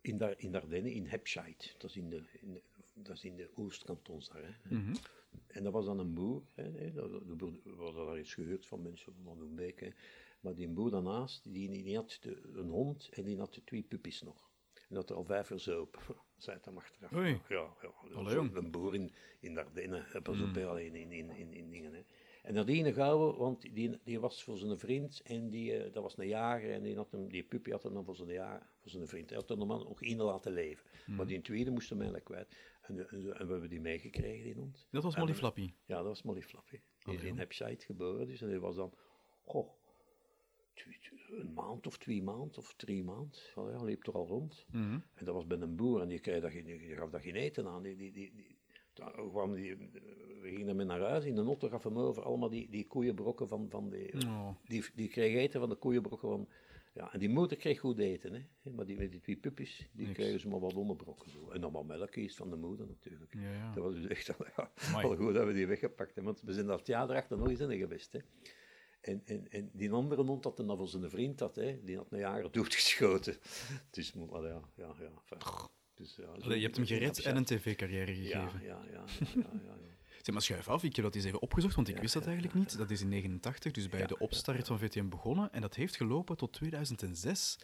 in, 0.00 0.16
Dar 0.16 0.34
in 0.38 0.52
Dardenne, 0.52 0.92
in 0.94 1.06
Hepscheid. 1.06 1.74
Dat 1.78 1.90
is 1.90 1.96
in 1.96 2.10
de, 2.10 2.22
in 2.32 2.52
de, 2.52 2.62
dat 2.94 3.16
is 3.16 3.24
in 3.24 3.36
de 3.36 3.50
Oostkantons 3.54 4.28
daar. 4.28 4.42
Hè. 4.44 4.76
Mhm. 4.76 4.94
En 5.46 5.62
dat 5.62 5.72
was 5.72 5.84
dan 5.84 5.98
een 5.98 6.14
boer. 6.14 6.42
Hè, 6.54 6.92
de 6.92 7.34
boer 7.36 7.52
we 7.64 7.82
hadden 7.82 8.06
daar 8.06 8.18
iets 8.18 8.34
gehuurd 8.34 8.66
van 8.66 8.82
mensen 8.82 9.14
van 9.24 9.40
Oenbeek. 9.40 9.80
hè. 9.80 9.88
Maar 10.40 10.54
die 10.54 10.68
boer 10.68 10.90
daarnaast, 10.90 11.52
die, 11.52 11.82
die 11.82 11.96
had 11.96 12.18
de, 12.20 12.40
een 12.54 12.68
hond 12.68 13.08
en 13.08 13.24
die 13.24 13.38
had 13.38 13.54
de 13.54 13.64
twee 13.64 13.82
puppies 13.82 14.22
nog. 14.22 14.51
En 14.92 14.98
dat 14.98 15.10
er 15.10 15.16
al 15.16 15.24
vijf 15.24 15.48
jaar 15.48 15.60
zo 15.60 15.80
op. 15.80 16.16
Zei 16.36 16.56
het 16.56 16.64
hem 16.64 16.76
achteraf. 16.76 17.12
Oei. 17.12 17.40
Ja, 17.48 17.66
ja. 17.82 18.14
Allee. 18.14 18.36
Een 18.36 18.70
boer 18.70 18.94
in, 18.94 19.12
in 19.40 19.54
Dardenne. 19.54 20.20
Pas 20.22 20.40
op, 20.40 20.56
alleen 20.56 20.94
in, 20.94 21.12
in, 21.12 21.30
in, 21.30 21.52
in 21.52 21.70
dingen. 21.70 21.94
Hè. 21.94 22.02
En 22.42 22.54
dat 22.54 22.66
die 22.66 22.92
gouden, 22.92 23.38
want 23.38 23.74
die, 23.74 23.98
die 24.04 24.20
was 24.20 24.44
voor 24.44 24.58
zijn 24.58 24.78
vriend 24.78 25.20
en 25.22 25.50
die, 25.50 25.76
eh, 25.76 25.92
dat 25.92 26.02
was 26.02 26.18
een 26.18 26.28
jager 26.28 26.72
en 26.72 26.82
die, 26.82 26.96
had 26.96 27.10
hem, 27.10 27.28
die 27.28 27.42
puppy 27.42 27.70
had 27.70 27.82
hem 27.82 27.94
dan 27.94 28.04
voor 28.04 28.16
zijn, 28.16 28.28
ja, 28.28 28.70
voor 28.80 28.90
zijn 28.90 29.08
vriend. 29.08 29.28
Hij 29.28 29.38
had 29.38 29.50
er 29.50 29.56
normaal 29.56 29.78
nog 29.78 30.02
één 30.02 30.16
laten 30.16 30.52
leven. 30.52 30.90
Maar 31.06 31.26
die 31.26 31.40
tweede 31.40 31.70
moest 31.70 31.88
hem 31.88 31.98
eigenlijk 31.98 32.28
kwijt. 32.28 32.56
En, 32.82 33.08
en, 33.08 33.38
en 33.38 33.46
we 33.46 33.52
hebben 33.52 33.68
die 33.68 33.80
meegekregen, 33.80 34.44
die 34.44 34.54
hond. 34.54 34.88
Dat 34.90 35.02
was 35.02 35.16
Molly 35.16 35.34
Flappy. 35.34 35.72
Ja, 35.84 35.96
dat 35.96 36.06
was 36.06 36.22
Molly 36.22 36.42
Flappy. 36.42 36.80
Die 36.98 37.14
is 37.14 37.22
in. 37.22 37.38
Hepscheid 37.38 37.84
geboren, 37.84 38.26
dus 38.26 38.40
en 38.40 38.48
die 38.48 38.60
was 38.60 38.76
dan, 38.76 38.94
goh, 39.42 39.68
een 41.30 41.52
maand 41.54 41.86
of 41.86 41.98
twee 41.98 42.22
maanden 42.22 42.56
of 42.58 42.74
drie 42.76 43.04
maanden. 43.04 43.38
Ja, 43.54 43.70
ja, 43.70 43.82
liep 43.84 44.06
er 44.06 44.12
al 44.12 44.26
rond. 44.26 44.66
Mhm. 44.72 44.92
En 45.14 45.24
dat 45.24 45.34
was 45.34 45.46
bij 45.46 45.58
een 45.58 45.76
boer 45.76 46.00
en 46.00 46.08
die, 46.08 46.18
kreeg 46.18 46.40
dat, 46.42 46.50
geen- 46.50 46.64
die 46.64 46.96
gaf 46.96 47.10
daar 47.10 47.20
geen 47.20 47.34
eten 47.36 47.66
aan. 47.66 47.82
Die, 47.82 47.96
die, 47.96 48.12
die, 48.12 48.56
kwam 49.30 49.54
die, 49.54 49.76
we 50.40 50.48
gingen 50.48 50.68
ermee 50.68 50.86
naar 50.86 51.00
huis, 51.00 51.24
in 51.24 51.34
de 51.34 51.42
notte 51.42 51.68
gaf 51.68 51.82
hem 51.82 51.98
over, 51.98 52.22
allemaal 52.22 52.48
die, 52.48 52.70
die 52.70 52.86
koeienbrokken 52.86 53.48
van, 53.48 53.66
van 53.70 53.90
die, 53.90 54.26
Oh. 54.26 54.48
die, 54.66 54.84
die 54.94 55.08
kreeg 55.08 55.34
eten 55.34 55.60
van 55.60 55.68
de 55.68 55.74
koeienbrokken 55.76 56.28
van... 56.28 56.48
Ja, 56.94 57.12
en 57.12 57.18
die 57.18 57.28
moeder 57.28 57.56
kreeg 57.56 57.80
goed 57.80 57.98
eten, 57.98 58.32
hè. 58.32 58.70
Maar 58.70 58.86
die, 58.86 58.96
met 58.96 59.10
die 59.10 59.20
twee 59.20 59.36
puppies, 59.36 59.88
die 59.92 60.06
Niks. 60.06 60.18
kregen 60.18 60.40
ze 60.40 60.48
maar 60.48 60.60
wat 60.60 60.74
onderbrokken. 60.74 61.30
Zo. 61.30 61.50
En 61.50 61.60
dan 61.60 61.72
wat 61.72 61.84
melk 61.86 62.16
is 62.16 62.36
van 62.36 62.50
de 62.50 62.56
moeder 62.56 62.86
natuurlijk. 62.86 63.34
Ja, 63.34 63.52
ja. 63.52 63.72
Dat 63.74 63.84
was 63.84 63.94
dus 63.94 64.06
echt 64.06 64.38
al, 64.38 64.46
ja, 64.56 64.70
al 65.02 65.16
goed 65.16 65.34
dat 65.34 65.46
we 65.46 65.52
die 65.52 65.66
weggepakt 65.66 66.14
hebben. 66.14 66.24
Want 66.32 66.42
we 66.44 66.52
zijn 66.52 66.66
dat 66.66 66.86
jaar 66.86 67.10
erachter 67.10 67.38
nog 67.38 67.48
eens 67.48 67.60
in 67.60 67.78
geweest. 67.78 68.12
Hè. 68.12 68.18
En, 69.02 69.22
en, 69.24 69.50
en 69.50 69.70
die 69.72 69.92
andere 69.92 70.22
hond 70.22 70.44
had 70.44 70.62
voor 70.66 70.88
zijn 70.88 71.10
vriend 71.10 71.40
had, 71.40 71.56
hè, 71.56 71.84
die 71.84 71.96
had 71.96 72.06
een 72.10 72.18
jager 72.18 72.52
doodgeschoten. 72.52 73.36
Dus, 73.90 74.12
wel, 74.12 74.46
ja, 74.46 74.60
ja, 74.76 74.94
ja. 74.98 75.10
enfin, 75.28 75.68
Dus, 75.94 76.16
ja, 76.16 76.24
Allee, 76.24 76.56
je 76.56 76.64
hebt 76.64 76.76
hem 76.76 76.86
gered 76.86 77.20
en 77.20 77.36
een 77.36 77.44
tv-carrière 77.44 78.14
gegeven. 78.14 78.40
Ja, 78.40 78.50
ja, 78.62 78.80
ja, 78.90 79.04
ja, 79.32 79.50
ja. 79.64 79.76
Zeg 80.22 80.34
maar, 80.34 80.42
schuif 80.42 80.68
af. 80.68 80.84
Ik 80.84 80.96
heb 80.96 81.04
dat 81.04 81.14
eens 81.14 81.24
even 81.24 81.42
opgezocht, 81.42 81.74
want 81.74 81.88
ik 81.88 81.94
Ja, 81.94 82.00
wist 82.00 82.14
dat 82.14 82.22
ja, 82.22 82.28
eigenlijk 82.28 82.58
niet. 82.58 82.78
Dat 82.78 82.90
is 82.90 83.00
in 83.00 83.08
89, 83.08 83.72
dus 83.72 83.88
bij 83.88 84.06
de 84.06 84.18
opstart 84.18 84.66
van 84.66 84.78
VTM 84.78 85.08
begonnen. 85.08 85.52
En 85.52 85.60
dat 85.60 85.74
heeft 85.74 85.96
gelopen 85.96 86.36
tot 86.36 86.52
2006. 86.52 87.58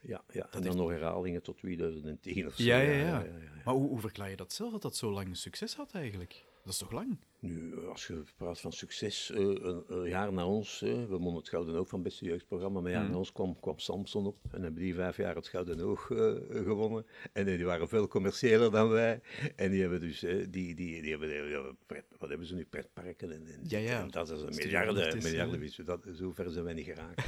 Ja, 0.00 0.24
ja. 0.32 0.48
en 0.50 0.62
dan 0.62 0.76
nog 0.76 0.90
herhalingen 0.90 1.42
tot 1.42 1.58
2010 1.58 2.46
of 2.46 2.54
zo. 2.54 2.62
Ja, 2.62 2.80
ja, 2.80 2.92
ja. 2.92 3.26
Maar 3.64 3.74
hoe, 3.74 3.88
hoe 3.88 4.00
verklaar 4.00 4.30
je 4.30 4.36
dat 4.36 4.52
zelf, 4.52 4.72
dat 4.72 4.82
dat 4.82 4.96
zo 4.96 5.12
lang 5.12 5.36
succes 5.36 5.74
had 5.74 5.92
eigenlijk? 5.92 6.44
Dat 6.64 6.72
is 6.72 6.78
toch 6.78 6.90
lang? 6.90 7.18
Nu, 7.42 7.86
als 7.86 8.06
je 8.06 8.22
praat 8.36 8.60
van 8.60 8.72
succes, 8.72 9.30
eh, 9.30 9.38
een, 9.40 9.84
een 9.86 10.08
jaar 10.08 10.32
na 10.32 10.46
ons, 10.46 10.82
eh, 10.82 10.90
we 10.92 11.06
wonnen 11.06 11.34
het 11.34 11.48
Gouden 11.48 11.74
Oog 11.74 11.88
van 11.88 11.98
het 11.98 12.08
beste 12.08 12.24
jeugdprogramma, 12.24 12.80
maar 12.80 12.86
een 12.90 12.94
jaar 12.96 13.02
Mhm. 13.02 13.12
na 13.12 13.18
ons 13.18 13.32
kwam, 13.32 13.60
kwam 13.60 13.78
Samson 13.78 14.26
op 14.26 14.36
en 14.50 14.62
hebben 14.62 14.82
die 14.82 14.94
vijf 14.94 15.16
jaar 15.16 15.34
het 15.34 15.48
Gouden 15.48 15.80
Oog 15.80 16.10
eh, 16.10 16.16
gewonnen. 16.64 17.06
En 17.32 17.46
eh, 17.46 17.56
die 17.56 17.64
waren 17.64 17.88
veel 17.88 18.08
commerciëler 18.08 18.70
dan 18.70 18.88
wij. 18.88 19.20
En 19.56 19.70
die 19.70 19.80
hebben 19.80 20.00
dus, 20.00 20.22
eh, 20.22 20.36
die, 20.50 20.74
die, 20.74 21.02
die 21.02 21.10
hebben, 21.10 21.28
die 21.28 21.36
hebben 21.38 21.76
pret, 21.86 22.04
wat 22.18 22.28
hebben 22.28 22.46
ze 22.46 22.54
nu, 22.54 22.64
pretparken 22.64 23.32
en, 23.32 23.46
en, 23.46 23.60
Ja, 23.66 23.78
ja. 23.78 24.00
en 24.00 24.10
dat 24.10 24.30
is 24.30 24.40
een 24.40 24.54
miljarden, 24.54 25.22
miljarden 25.22 25.58
winst. 25.60 25.86
Dat, 25.86 26.06
zo 26.14 26.32
ver 26.32 26.50
zijn 26.50 26.64
wij 26.64 26.74
niet 26.74 26.84
geraakt. 26.86 27.22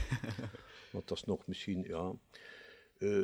Want 0.93 1.09
dat 1.09 1.17
is 1.17 1.25
nog 1.25 1.47
misschien, 1.47 1.83
ja... 1.83 2.13
eh, 2.99 3.21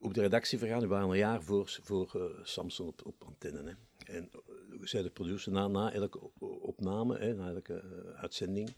op 0.00 0.14
de 0.14 0.20
redactievergadering 0.20 0.92
waren 0.92 1.08
we 1.08 1.14
een 1.14 1.20
jaar 1.20 1.42
voor, 1.42 1.78
voor 1.82 2.10
eh, 2.14 2.44
Samsung 2.44 2.88
op, 2.88 3.00
op 3.06 3.22
antenne. 3.26 3.62
Hè. 3.62 3.72
En 4.06 4.30
eh, 4.32 4.78
zei 4.82 5.02
de 5.02 5.10
producer 5.10 5.52
na, 5.52 5.68
na 5.68 5.92
elke 5.92 6.20
opname, 6.40 7.18
hè, 7.18 7.34
na 7.34 7.48
elke 7.48 7.74
eh, 7.74 8.20
uitzending, 8.20 8.74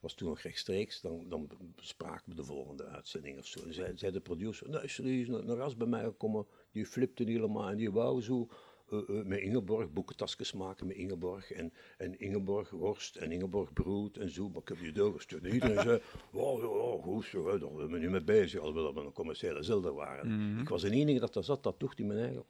was 0.00 0.14
toen 0.14 0.28
nog 0.28 0.40
rechtstreeks, 0.40 1.00
dan, 1.00 1.28
dan 1.28 1.48
bespraken 1.76 2.30
we 2.30 2.34
de 2.34 2.44
volgende 2.44 2.84
uitzending 2.84 3.38
of 3.38 3.46
zo. 3.46 3.62
En 3.64 3.74
zei, 3.74 3.92
zei 3.96 4.12
de 4.12 4.20
producer, 4.20 4.68
nou 4.68 4.84
is 4.84 4.98
er 4.98 5.20
is 5.20 5.28
een, 5.28 5.54
ras 5.54 5.76
bij 5.76 5.86
mij 5.86 6.04
gekomen, 6.04 6.46
die 6.72 6.86
flipte 6.86 7.24
helemaal 7.24 7.68
en 7.68 7.76
die 7.76 7.90
wou 7.90 8.22
zo 8.22 8.48
eh, 8.88 8.98
eh, 9.18 9.24
met 9.24 9.38
Ingeborg 9.38 9.92
boekentasjes 9.92 10.52
maken 10.52 10.86
met 10.86 10.96
Ingeborg 10.96 11.52
en, 11.52 11.72
en 11.98 12.20
Ingeborg 12.20 12.70
worst 12.70 13.16
en 13.16 13.32
Ingeborg 13.32 13.72
brood 13.72 14.16
en 14.16 14.30
zo. 14.30 14.48
Maar 14.48 14.60
ik 14.60 14.68
heb 14.68 14.78
die 14.78 14.92
doorgestuurd. 14.92 15.44
En 15.44 15.52
iedereen 15.52 15.82
zei, 15.82 16.00
wow, 16.30 16.60
ja, 16.62 16.96
ja, 16.96 17.02
goed 17.02 17.24
zo, 17.24 17.44
daar 17.44 17.58
zijn 17.58 17.90
we 17.90 17.98
nu 17.98 18.10
mee 18.10 18.24
bezig, 18.24 18.60
dat 18.60 18.94
we 18.94 19.00
een 19.00 19.12
commerciële 19.12 19.62
zilder 19.62 19.94
waren. 19.94 20.58
Ik 20.60 20.68
was 20.68 20.82
de 20.82 20.90
enige 20.90 21.20
dat 21.20 21.34
daar 21.34 21.44
zat, 21.44 21.62
dat 21.62 21.78
toch 21.78 21.94
in 21.94 22.06
mijn 22.06 22.18
eigen... 22.18 22.44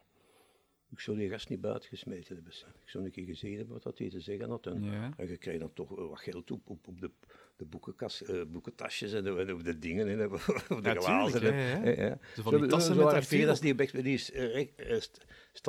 Ik 0.94 1.00
zou 1.00 1.16
die 1.16 1.28
gast 1.28 1.48
niet 1.48 1.60
buiten 1.60 1.88
gesmeten 1.88 2.34
hebben. 2.34 2.52
Ik 2.84 2.88
zou 2.88 3.04
een 3.04 3.10
keer 3.10 3.24
gezien 3.24 3.56
hebben 3.56 3.72
wat 3.74 3.82
dat 3.82 3.98
hij 3.98 4.08
te 4.10 4.20
zeggen 4.20 4.48
had. 4.48 4.66
En, 4.66 4.82
Ja. 4.82 5.12
en 5.16 5.28
je 5.28 5.36
kreeg 5.36 5.58
dan 5.58 5.72
toch 5.72 5.98
eh, 5.98 6.08
wat 6.08 6.20
geld 6.20 6.50
op, 6.50 6.60
op, 6.70 6.88
op 6.88 7.00
de, 7.00 7.10
de 7.56 7.64
boekenkast, 7.64 8.20
eh, 8.20 8.42
boekentasjes 8.48 9.12
en, 9.12 9.24
de, 9.24 9.52
op 9.54 9.64
de 9.64 9.78
dingen 9.78 10.08
en 10.08 10.32
op 10.32 10.40
de 10.68 10.80
Ja, 10.82 10.94
glazen. 10.94 11.54
ja. 11.96 12.18
Zo 12.36 12.42
van 12.42 12.60
die 12.60 12.68
tassen 12.68 12.94
zo 12.94 13.12
met. 13.12 13.26
Vedas 13.26 13.60
die, 13.60 13.74
is 14.02 14.32
eh, 14.32 14.60
eh, 14.76 15.00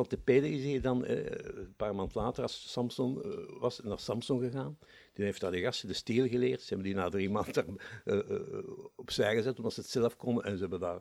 te 0.08 0.18
peden, 0.18 0.62
hij 0.70 0.82
dan 0.82 1.06
eh, 1.06 1.26
een 1.56 1.74
paar 1.76 1.96
maanden 1.96 2.22
later, 2.22 2.44
als 2.44 2.72
Samsung 2.72 3.22
eh, 3.24 3.32
was, 3.60 3.80
naar 3.84 4.00
Samsung 4.00 4.42
gegaan. 4.44 4.78
Die 5.14 5.26
heeft 5.26 5.42
daar 5.42 5.52
de 5.52 5.62
gasten 5.62 5.88
de 5.88 5.94
steel 5.94 6.28
geleerd. 6.28 6.62
Ze 6.62 6.68
hebben 6.68 6.86
die 6.86 6.96
na 6.96 7.10
drie 7.10 7.30
maanden 7.30 7.78
eh, 8.06 8.20
eh, 8.20 8.64
opzij 8.96 9.36
gezet, 9.36 9.58
omdat 9.58 9.74
ze 9.74 9.80
het 9.80 9.90
zelf 9.90 10.16
konden. 10.18 10.44
En 10.44 10.54
ze 10.56 10.62
hebben 10.62 10.80
daar... 10.80 11.00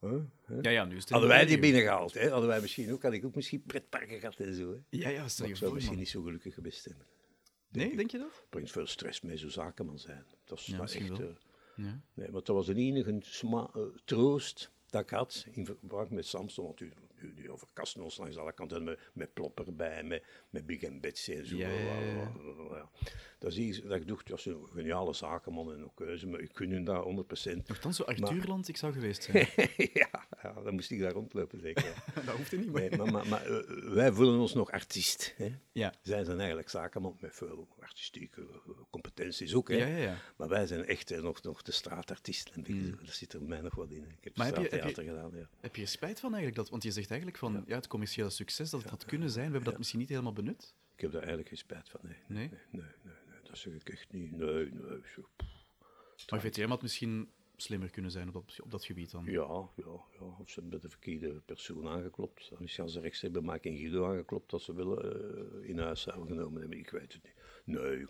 huh, 0.00 0.20
huh. 0.46 0.58
Ja, 0.62 0.70
ja, 0.70 0.84
nu 0.84 0.94
is 0.96 1.00
het 1.00 1.10
Hadden 1.10 1.28
wij 1.28 1.38
die 1.38 1.46
binnen. 1.58 1.70
binnengehaald, 1.70 2.14
hè? 2.14 2.28
hadden 2.30 2.48
wij 2.48 2.60
misschien 2.60 2.92
ook, 2.92 3.02
had 3.02 3.12
ik 3.12 3.24
ook 3.24 3.34
misschien 3.34 3.62
pretparken 3.62 4.18
gehad 4.20 4.36
en 4.36 4.54
zo. 4.54 4.70
Hè? 4.72 4.78
Ja, 4.98 5.08
ja, 5.08 5.28
stel 5.28 5.44
je 5.46 5.50
ik 5.52 5.56
zou 5.56 5.70
voor, 5.70 5.72
misschien 5.74 5.88
man. 5.96 5.98
niet 6.04 6.08
zo 6.12 6.22
gelukkig 6.22 6.54
geweest 6.54 6.82
zijn. 6.82 6.96
Nee, 7.70 7.96
denk 7.96 8.10
je 8.10 8.18
dat? 8.18 8.44
brengt 8.50 8.70
veel 8.70 8.86
stress 8.86 9.20
mee, 9.20 9.38
zo 9.38 9.48
zakenman 9.48 9.98
zijn. 9.98 10.24
Dat 10.44 10.58
is 10.58 10.66
Ja, 10.66 10.80
echt... 10.80 10.98
eh, 11.10 11.26
Ja. 11.76 12.00
nee, 12.14 12.30
maar 12.30 12.42
dat 12.42 12.48
was 12.56 12.66
de 12.66 12.74
enige 12.74 13.20
eh, 13.42 13.82
troost 14.04 14.70
dat 14.90 15.02
ik 15.02 15.10
had 15.10 15.46
in 15.50 15.64
verband 15.64 16.10
met 16.10 16.26
Samson. 16.26 16.64
Want 16.64 16.80
u, 17.22 17.26
u, 17.26 17.34
die 17.34 17.50
overkasten 17.50 18.02
ons 18.02 18.16
langs 18.16 18.36
alle 18.36 18.52
kanten 18.52 18.84
met, 18.84 18.98
met 19.12 19.32
Plopper 19.34 19.74
bij, 19.74 20.02
met, 20.02 20.24
met 20.50 20.66
Big 20.66 20.82
en 20.82 21.00
Betsy 21.00 21.32
en 21.32 21.46
zo. 21.46 21.56
Ja, 21.56 21.68
ja, 21.68 22.00
ja. 22.00 22.32
Ja. 22.70 22.90
Dat 23.38 23.50
is 23.52 23.58
iets 23.58 23.80
dat 23.82 23.92
ik 23.96 24.08
dacht, 24.08 24.28
dat 24.28 24.44
een 24.44 24.66
geniale 24.72 25.12
zakenman 25.14 25.72
en 25.72 25.84
ook 25.84 25.96
keuze, 25.96 26.26
maar 26.26 26.40
ik 26.40 26.50
hun 26.58 26.84
dat 26.84 27.04
100%. 27.48 27.56
Nochtans, 27.66 27.96
zo 27.96 28.02
Arthurland, 28.02 28.68
ik 28.68 28.76
zou 28.76 28.92
geweest 28.92 29.22
zijn. 29.30 29.46
ja, 29.76 30.26
ja, 30.42 30.52
dan 30.62 30.74
moest 30.74 30.90
ik 30.90 31.00
daar 31.00 31.12
rondlopen 31.12 31.60
zeker. 31.60 31.94
dat 32.26 32.36
hoeft 32.36 32.52
er 32.52 32.58
niet 32.58 32.72
meer. 32.72 32.88
Nee, 32.90 32.98
maar 32.98 33.12
maar, 33.12 33.26
maar 33.28 33.46
eh, 33.46 33.92
wij 33.92 34.12
voelen 34.12 34.38
ons 34.40 34.54
nog 34.54 34.70
artiest. 34.70 35.34
Hè? 35.36 35.54
Ja. 35.72 35.94
Zij 36.02 36.24
zijn 36.24 36.38
eigenlijk 36.38 36.68
zakenman 36.68 37.16
met 37.20 37.34
veel 37.34 37.68
artistieke 37.80 38.40
eh, 38.40 38.70
competenties 38.90 39.54
ook. 39.54 39.68
Hè? 39.68 39.76
Ja, 39.76 39.86
ja, 39.86 39.96
ja. 39.96 40.18
Maar 40.36 40.48
wij 40.48 40.66
zijn 40.66 40.84
echt 40.84 41.20
nog, 41.20 41.42
nog 41.42 41.62
de 41.62 41.72
straatartiesten. 41.72 42.54
En 42.54 42.62
die- 42.62 42.90
Dat 43.04 43.14
zit 43.14 43.32
er 43.32 43.42
mij 43.42 43.60
nog 43.60 43.74
wat 43.74 43.90
in. 43.90 44.02
Ik 44.02 44.24
heb. 44.24 44.36
Maar 44.36 44.46
heb 44.46 44.56
je- 44.56 44.76
heb 44.76 44.96
je- 44.96 45.04
gedaan. 45.04 45.30
Ja. 45.34 45.48
Heb 45.60 45.76
je 45.76 45.86
spijt 45.86 46.20
van 46.20 46.28
eigenlijk? 46.34 46.56
Dat, 46.62 46.70
want 46.70 46.82
je 46.82 46.90
zegt 46.90 47.05
eigenlijk 47.10 47.40
van 47.40 47.64
ja. 47.66 47.74
het 47.74 47.86
commerciële 47.86 48.30
succes 48.30 48.70
dat 48.70 48.80
het 48.80 48.90
had 48.90 49.04
kunnen 49.04 49.30
zijn, 49.30 49.46
we 49.46 49.52
hebben 49.52 49.70
dat 49.70 49.78
misschien 49.78 50.00
niet 50.00 50.08
helemaal 50.08 50.32
benut. 50.32 50.74
Ik 50.94 51.00
heb 51.00 51.10
daar 51.10 51.20
eigenlijk 51.20 51.48
geen 51.48 51.58
spijt 51.58 51.88
van. 51.88 52.00
Nee, 52.02 52.16
Nee? 52.26 52.48
nee, 52.48 52.60
nee, 52.70 52.82
nee, 53.02 53.14
nee, 53.28 53.42
dat 53.42 53.58
zeg 53.58 53.74
ik 53.74 53.88
echt 53.88 54.12
niet. 54.12 54.36
Nee, 54.36 54.70
nee. 54.72 55.00
Zo. 55.04 55.28
Maar 56.30 56.40
VTM 56.40 56.68
had 56.68 56.82
misschien 56.82 57.30
slimmer 57.56 57.90
kunnen 57.90 58.10
zijn 58.10 58.28
op 58.28 58.32
dat, 58.34 58.60
op 58.62 58.70
dat 58.70 58.84
gebied 58.84 59.10
dan. 59.10 59.24
Ja, 59.24 59.68
ja, 59.76 60.04
ja. 60.18 60.36
Of 60.38 60.48
ze 60.48 60.54
hebben 60.54 60.70
bij 60.70 60.78
de 60.80 60.88
verkeerde 60.88 61.40
persoon 61.40 61.88
aangeklopt. 61.88 62.50
Misschien 62.58 62.88
ze 62.88 63.00
rechts 63.00 63.20
hebben 63.20 63.44
Mike 63.44 63.68
en 63.68 63.76
Guido 63.76 64.06
aangeklopt 64.10 64.50
dat 64.50 64.62
ze 64.62 64.74
willen 64.74 65.02
eh, 65.62 65.68
in 65.68 65.78
huis 65.78 66.02
zouden 66.02 66.28
genomen 66.28 66.60
hebben. 66.60 66.78
Ik 66.78 66.90
weet 66.90 67.12
het 67.12 67.22
niet. 67.22 67.34
Nee, 67.64 68.00
ik, 68.00 68.08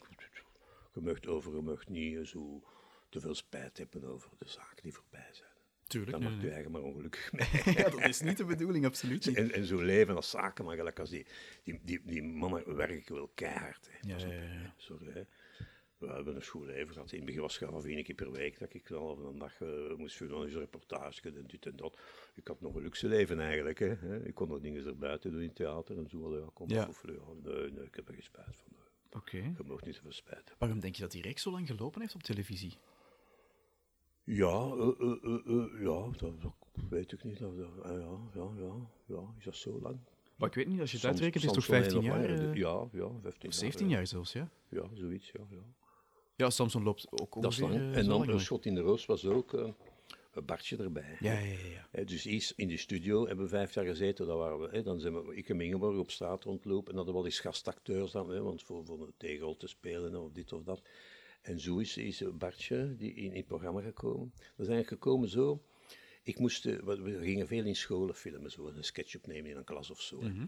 je 0.92 1.00
mag 1.00 1.24
over, 1.24 1.54
je 1.54 1.62
mag 1.62 1.88
niet 1.88 2.16
eh, 2.16 2.24
zo 2.24 2.62
te 3.08 3.20
veel 3.20 3.34
spijt 3.34 3.78
hebben 3.78 4.04
over 4.04 4.30
de 4.38 4.48
zaken 4.48 4.82
die 4.82 4.94
voorbij 4.94 5.30
zijn. 5.32 5.45
Tuurlijk. 5.86 6.10
Dan 6.12 6.20
nee, 6.20 6.28
maakt 6.30 6.40
nee, 6.42 6.50
je 6.50 6.54
eigen 6.54 6.72
maar 6.72 6.82
ongelukkig 6.82 7.32
mee. 7.64 7.74
ja, 7.76 7.88
dat 7.90 8.04
is 8.04 8.20
niet 8.20 8.36
de 8.36 8.44
bedoeling, 8.44 8.84
absoluut 8.84 9.26
niet. 9.26 9.36
En, 9.36 9.52
en 9.52 9.64
zo 9.64 9.82
leven 9.82 10.16
als 10.16 10.30
zaken, 10.30 10.64
maar 10.64 10.76
gelijk 10.76 10.98
als 10.98 11.10
die, 11.10 11.26
die, 11.62 11.80
die, 11.82 12.00
die 12.04 12.22
mannen 12.22 12.76
werken 12.76 13.14
wel 13.14 13.30
keihard. 13.34 13.88
Hè. 13.90 14.08
Ja, 14.08 14.14
Pas 14.14 14.24
op, 14.24 14.30
ja, 14.30 14.36
ja, 14.36 14.42
ja. 14.42 14.48
hè. 14.48 14.68
Sorry, 14.76 15.12
hè. 15.12 15.22
We 15.98 16.06
hebben 16.06 16.34
een 16.36 16.42
school 16.42 16.64
leven 16.64 16.92
gehad. 16.92 17.12
In 17.12 17.16
het 17.16 17.26
begin 17.26 17.40
was 17.40 17.58
het 17.60 17.84
één 17.92 18.04
keer 18.04 18.14
per 18.14 18.32
week 18.32 18.58
dat 18.58 18.74
ik 18.74 18.88
wel 18.88 19.26
een 19.26 19.38
dag 19.38 19.60
eh, 19.60 19.68
moest 19.96 20.16
vullen. 20.16 20.34
Dan 20.34 20.46
is 20.46 20.54
een 20.54 20.60
reportage 20.60 21.20
en 21.22 21.44
dit 21.46 21.66
en 21.66 21.76
dat. 21.76 21.98
Ik 22.34 22.48
had 22.48 22.60
nog 22.60 22.74
een 22.74 22.82
luxe 22.82 23.08
leven 23.08 23.40
eigenlijk. 23.40 23.78
Hè. 23.78 24.24
Ik 24.24 24.34
kon 24.34 24.48
nog 24.48 24.60
dingen 24.60 24.86
erbuiten 24.86 25.30
doen 25.30 25.40
in 25.40 25.46
het 25.46 25.56
theater 25.56 25.98
en 25.98 26.08
zo. 26.08 26.36
Ja, 26.38 26.46
kom 26.52 26.68
Ja. 26.68 26.88
ja, 27.02 27.12
nee, 27.42 27.70
nee, 27.72 27.84
ik 27.84 27.94
heb 27.94 28.08
er 28.08 28.14
geen 28.14 28.22
spijt 28.22 28.56
van. 28.56 28.72
Oké. 29.20 29.36
Je 29.36 29.64
mag 29.64 29.84
niet 29.84 29.94
zoveel 29.94 30.12
spijt. 30.12 30.54
Waarom 30.58 30.80
denk 30.80 30.94
je 30.94 31.02
dat 31.02 31.10
die 31.10 31.22
reeks 31.22 31.42
zo 31.42 31.50
lang 31.50 31.66
gelopen 31.66 32.00
heeft 32.00 32.14
op 32.14 32.22
televisie? 32.22 32.78
Ja, 34.26 34.74
eh, 34.76 34.88
eh, 35.00 35.40
eh, 35.46 35.80
ja 35.80 36.08
dat, 36.18 36.42
dat 36.42 36.52
weet 36.90 37.12
ik 37.12 37.24
niet. 37.24 37.38
Dat, 37.38 37.52
ja, 37.56 37.92
ja, 37.92 38.18
ja, 38.34 38.72
ja, 39.06 39.34
is 39.38 39.44
dat 39.44 39.56
zo 39.56 39.78
lang? 39.82 39.98
Maar 40.36 40.48
ik 40.48 40.54
weet 40.54 40.66
niet, 40.66 40.80
als 40.80 40.90
je 40.90 40.96
het 40.96 41.06
Soms- 41.06 41.20
uitrekent, 41.20 41.36
is 41.36 41.42
het 41.42 41.54
toch 41.54 41.64
soms 41.64 41.78
15 41.78 42.10
alleen 42.12 42.46
nog 42.46 42.56
jaar? 42.56 42.56
Ja, 42.56 42.88
ja, 42.92 43.08
15 43.22 43.30
of 43.32 43.42
jaar. 43.42 43.52
17 43.52 43.88
ja. 43.88 43.96
jaar 43.96 44.06
zelfs, 44.06 44.32
ja. 44.32 44.48
Ja, 44.68 44.88
zoiets, 44.94 45.30
ja. 45.32 45.40
ja. 45.50 45.62
Ja, 46.36 46.50
Samson 46.50 46.82
loopt 46.82 47.06
ook 47.10 47.42
Dat 47.42 47.52
is 47.52 47.60
ongeveer, 47.60 47.82
lang. 47.82 47.94
En 47.94 48.06
dan 48.06 48.28
een 48.28 48.40
schot 48.40 48.66
in 48.66 48.74
de 48.74 48.80
roos 48.80 49.06
was 49.06 49.24
ook 49.24 49.52
een 49.52 50.44
Bartje 50.44 50.76
erbij. 50.76 51.16
Ja, 51.20 51.38
ja, 51.38 51.56
ja. 51.92 52.04
dus 52.04 52.24
eerst 52.24 52.52
in 52.56 52.68
de 52.68 52.76
studio 52.76 53.26
hebben 53.26 53.44
we 53.44 53.50
vijf 53.50 53.74
jaar 53.74 53.84
gezeten. 53.84 54.26
Dat 54.26 54.38
waren 54.38 54.58
we, 54.58 54.68
hè, 54.70 54.82
dan 54.82 55.00
zijn 55.00 55.26
we, 55.26 55.36
ik 55.36 55.48
en 55.48 55.60
Ingeborg 55.60 55.98
op 55.98 56.10
straat 56.10 56.44
rondlopen. 56.44 56.90
En 56.90 56.96
hadden 56.96 57.14
we 57.14 57.20
wel 57.20 57.28
eens 57.28 57.40
gastacteurs 57.40 58.12
dan, 58.12 58.30
hè, 58.30 58.42
want 58.42 58.62
voor, 58.62 58.84
voor 58.84 59.00
een 59.00 59.14
tegel 59.16 59.56
te 59.56 59.66
spelen 59.66 60.22
of 60.22 60.32
dit 60.32 60.52
of 60.52 60.62
dat. 60.62 60.82
En 61.46 61.60
zo 61.60 61.78
is, 61.78 61.96
is 61.96 62.22
Bartje 62.38 62.94
die 62.96 63.14
in, 63.14 63.24
in 63.24 63.36
het 63.36 63.46
programma 63.46 63.80
gekomen. 63.80 64.32
Dat 64.34 64.66
is 64.66 64.72
eigenlijk 64.72 64.88
gekomen 64.88 65.28
zo. 65.28 65.62
Ik 66.22 66.38
moest, 66.38 66.66
eh, 66.66 66.78
we 66.78 67.00
we 67.00 67.20
gingen 67.20 67.46
veel 67.46 67.64
in 67.64 67.76
scholen 67.76 68.14
filmen, 68.14 68.50
zo, 68.50 68.66
een 68.68 68.84
sketch 68.84 69.16
opnemen 69.16 69.50
in 69.50 69.56
een 69.56 69.64
klas 69.64 69.90
of 69.90 70.00
zo. 70.00 70.22
hè. 70.22 70.46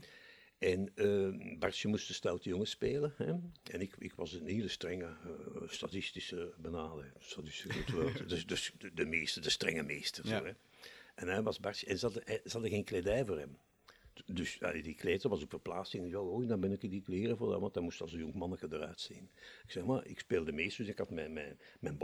En 0.58 0.92
eh, 0.94 1.58
Bartje 1.58 1.88
moest 1.88 2.06
de 2.08 2.14
stoute 2.14 2.48
jongen 2.48 2.66
spelen. 2.66 3.14
Hè? 3.16 3.32
En 3.72 3.80
ik, 3.80 3.96
ik 3.98 4.14
was 4.14 4.32
een 4.32 4.46
hele 4.46 4.68
strenge 4.68 5.04
eh, 5.04 5.68
statistische 5.68 6.54
benade. 6.58 7.04
Statistische 7.18 7.72
goed 7.72 7.94
woord. 7.94 8.28
dus, 8.28 8.46
dus 8.46 8.72
de, 8.78 8.94
de 8.94 9.06
meester, 9.06 9.42
de 9.42 9.50
strenge 9.50 9.82
meester. 9.82 10.26
Ja. 10.26 10.38
Zo, 10.38 10.44
hè? 10.44 10.52
En 11.14 11.28
hij 11.28 11.42
was 11.42 11.60
Bartje. 11.60 11.86
En 11.86 11.98
ze 11.98 12.04
hadden, 12.04 12.22
ze 12.26 12.52
hadden 12.52 12.70
geen 12.70 12.84
kledij 12.84 13.24
voor 13.24 13.38
hem. 13.38 13.58
Dus 14.26 14.58
die 14.82 14.94
kleed 14.94 15.22
was 15.22 15.42
op 15.42 15.50
verplaatsing. 15.50 16.10
Ja, 16.10 16.20
oh, 16.20 16.48
dan 16.48 16.60
ben 16.60 16.72
ik 16.72 16.80
die 16.80 17.02
kleren 17.02 17.36
voor 17.36 17.52
hem, 17.52 17.60
want 17.60 17.74
dan 17.74 17.82
moest 17.82 18.00
als 18.00 18.12
een 18.12 18.18
jong 18.18 18.34
manneke 18.34 18.66
eruit 18.70 19.00
zien. 19.00 19.30
Ik 19.64 19.70
zeg 19.70 19.84
maar, 19.84 20.06
ik 20.06 20.18
speelde 20.18 20.52
meester, 20.52 20.84
dus 20.84 20.92
ik 20.92 20.98
had 20.98 21.10
mijn, 21.10 21.32
mijn, 21.32 21.58
mijn 21.80 21.98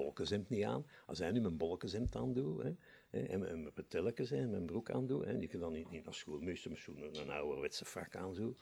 niet 0.48 0.64
aan. 0.64 0.86
Als 1.06 1.18
hij 1.18 1.30
nu 1.30 1.40
mijn 1.40 1.56
bolkenzemd 1.56 2.16
aandoet, 2.16 2.62
hè, 2.62 2.72
en 3.10 3.40
mijn, 3.40 3.72
petelletjes 3.72 4.30
en 4.30 4.50
mijn 4.50 4.66
broek 4.66 4.90
aandoet, 4.90 5.24
hè, 5.24 5.38
die 5.38 5.48
kan 5.48 5.60
dan 5.60 5.72
niet, 5.72 6.04
naar 6.04 6.14
school, 6.14 6.38
met 6.38 6.58
zo'n 6.58 6.76
een 7.12 7.30
ouderwetse 7.30 7.84
frak 7.84 8.16
aan, 8.16 8.34
zo. 8.34 8.56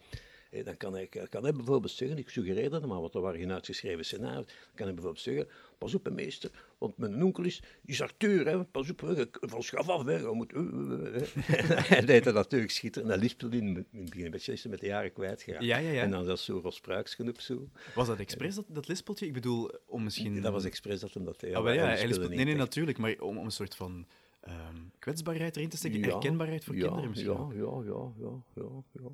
Hè, 0.52 0.62
dan 0.62 0.76
kan 0.76 0.92
hij, 0.92 1.06
kan 1.06 1.42
hij 1.42 1.52
bijvoorbeeld 1.52 1.92
zeggen, 1.92 2.18
ik 2.18 2.28
suggereer 2.28 2.70
dat 2.70 2.86
maar, 2.86 3.00
want 3.00 3.14
er 3.14 3.20
waren 3.20 3.40
geen 3.40 3.52
uitgeschreven 3.52 4.04
scenario's, 4.04 4.46
dan 4.46 4.74
kan 4.74 4.86
hij 4.86 4.94
bijvoorbeeld 4.94 5.24
zeggen, 5.24 5.48
pas 5.78 5.94
op 5.94 6.10
meester, 6.10 6.50
want 6.78 6.96
mijn 6.96 7.24
onkel 7.24 7.44
is, 7.44 7.62
is 7.84 8.02
Arthur, 8.02 8.46
hè, 8.46 8.64
pas 8.64 8.90
op, 8.90 9.00
hè, 9.00 9.24
van 9.40 9.62
schaf 9.62 9.88
af, 9.88 10.04
hè, 10.04 10.16
je 10.16 10.30
moet... 10.32 10.52
uh, 10.52 10.60
uh, 10.60 11.22
hij 11.92 12.04
deed 12.04 12.24
dat 12.24 12.34
natuurlijk 12.34 12.70
schitterend, 12.70 13.12
en 13.12 13.18
dat 13.18 13.28
lispelde 13.28 13.56
in 13.56 13.74
het 13.74 14.10
begin 14.10 14.24
een 14.24 14.30
beetje, 14.30 14.68
met 14.68 14.80
de 14.80 14.86
jaren 14.86 15.12
kwijtgeraakt. 15.12 15.64
Ja, 15.64 15.76
ja, 15.76 15.90
ja. 15.90 16.02
En 16.02 16.10
dan 16.10 16.26
dat 16.26 16.40
zo 16.40 16.60
Ros 16.62 16.80
Pruiksken 16.80 17.28
op 17.28 17.40
zo. 17.40 17.68
Was 17.94 18.06
dat 18.06 18.18
expres, 18.18 18.54
dat, 18.54 18.64
dat 18.68 18.88
lispeltje? 18.88 19.26
Ik 19.26 19.32
bedoel, 19.32 19.70
om 19.86 20.04
misschien... 20.04 20.42
Dat 20.42 20.52
was 20.52 20.64
expres 20.64 21.00
dat 21.00 21.14
hem 21.14 21.24
dat 21.24 21.40
deed. 21.40 21.54
Ah, 21.54 21.62
wel 21.62 21.72
ja, 21.72 21.84
hij 21.84 22.06
lispelde 22.06 22.34
nee, 22.34 22.44
nee, 22.44 22.54
natuurlijk, 22.54 22.98
maar 22.98 23.16
om, 23.18 23.38
om 23.38 23.44
een 23.44 23.50
soort 23.50 23.74
van 23.74 24.06
ehm, 24.40 24.76
kwetsbaarheid 24.98 25.56
erin 25.56 25.68
te 25.68 25.76
steken, 25.76 25.98
Ja, 25.98 26.08
herkenbaarheid 26.08 26.64
voor 26.64 26.76
ja, 26.76 26.82
kinderen 26.82 27.10
misschien. 27.10 27.32
Ja, 27.32 27.48
ja, 27.54 27.82
ja, 27.84 28.12
ja, 28.20 28.42
ja, 28.54 28.82
ja. 28.92 29.10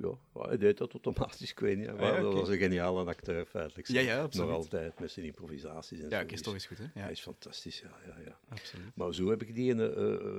Ja, 0.00 0.12
ja, 0.34 0.48
hij 0.48 0.56
deed 0.58 0.78
dat 0.78 0.92
automatisch, 0.92 1.50
ik 1.50 1.58
weet 1.58 1.76
niet. 1.78 1.86
Maar 1.86 1.96
Ah, 2.12 2.16
ja, 2.16 2.22
was 2.22 2.48
een 2.48 2.56
geniale 2.58 3.04
acteur, 3.04 3.44
feitelijk. 3.46 3.88
Ja, 3.88 4.00
ja, 4.00 4.22
absoluut. 4.22 4.46
Nog 4.48 4.56
altijd, 4.56 4.98
met 5.00 5.10
zijn 5.10 5.26
improvisaties 5.26 6.00
en 6.00 6.08
Ja, 6.10 6.20
zo. 6.20 6.26
is 6.34 6.42
toch 6.42 6.54
eens 6.54 6.66
goed, 6.66 6.78
hè? 6.78 6.84
Ja, 6.84 7.00
Hij 7.00 7.10
is 7.10 7.20
fantastisch, 7.20 7.80
ja, 7.80 7.96
ja, 8.06 8.18
ja. 8.24 8.38
absoluut. 8.48 8.96
Maar 8.96 9.14
zo 9.14 9.28
heb 9.30 9.42
ik 9.42 9.54
die, 9.54 9.70
ene, 9.72 9.92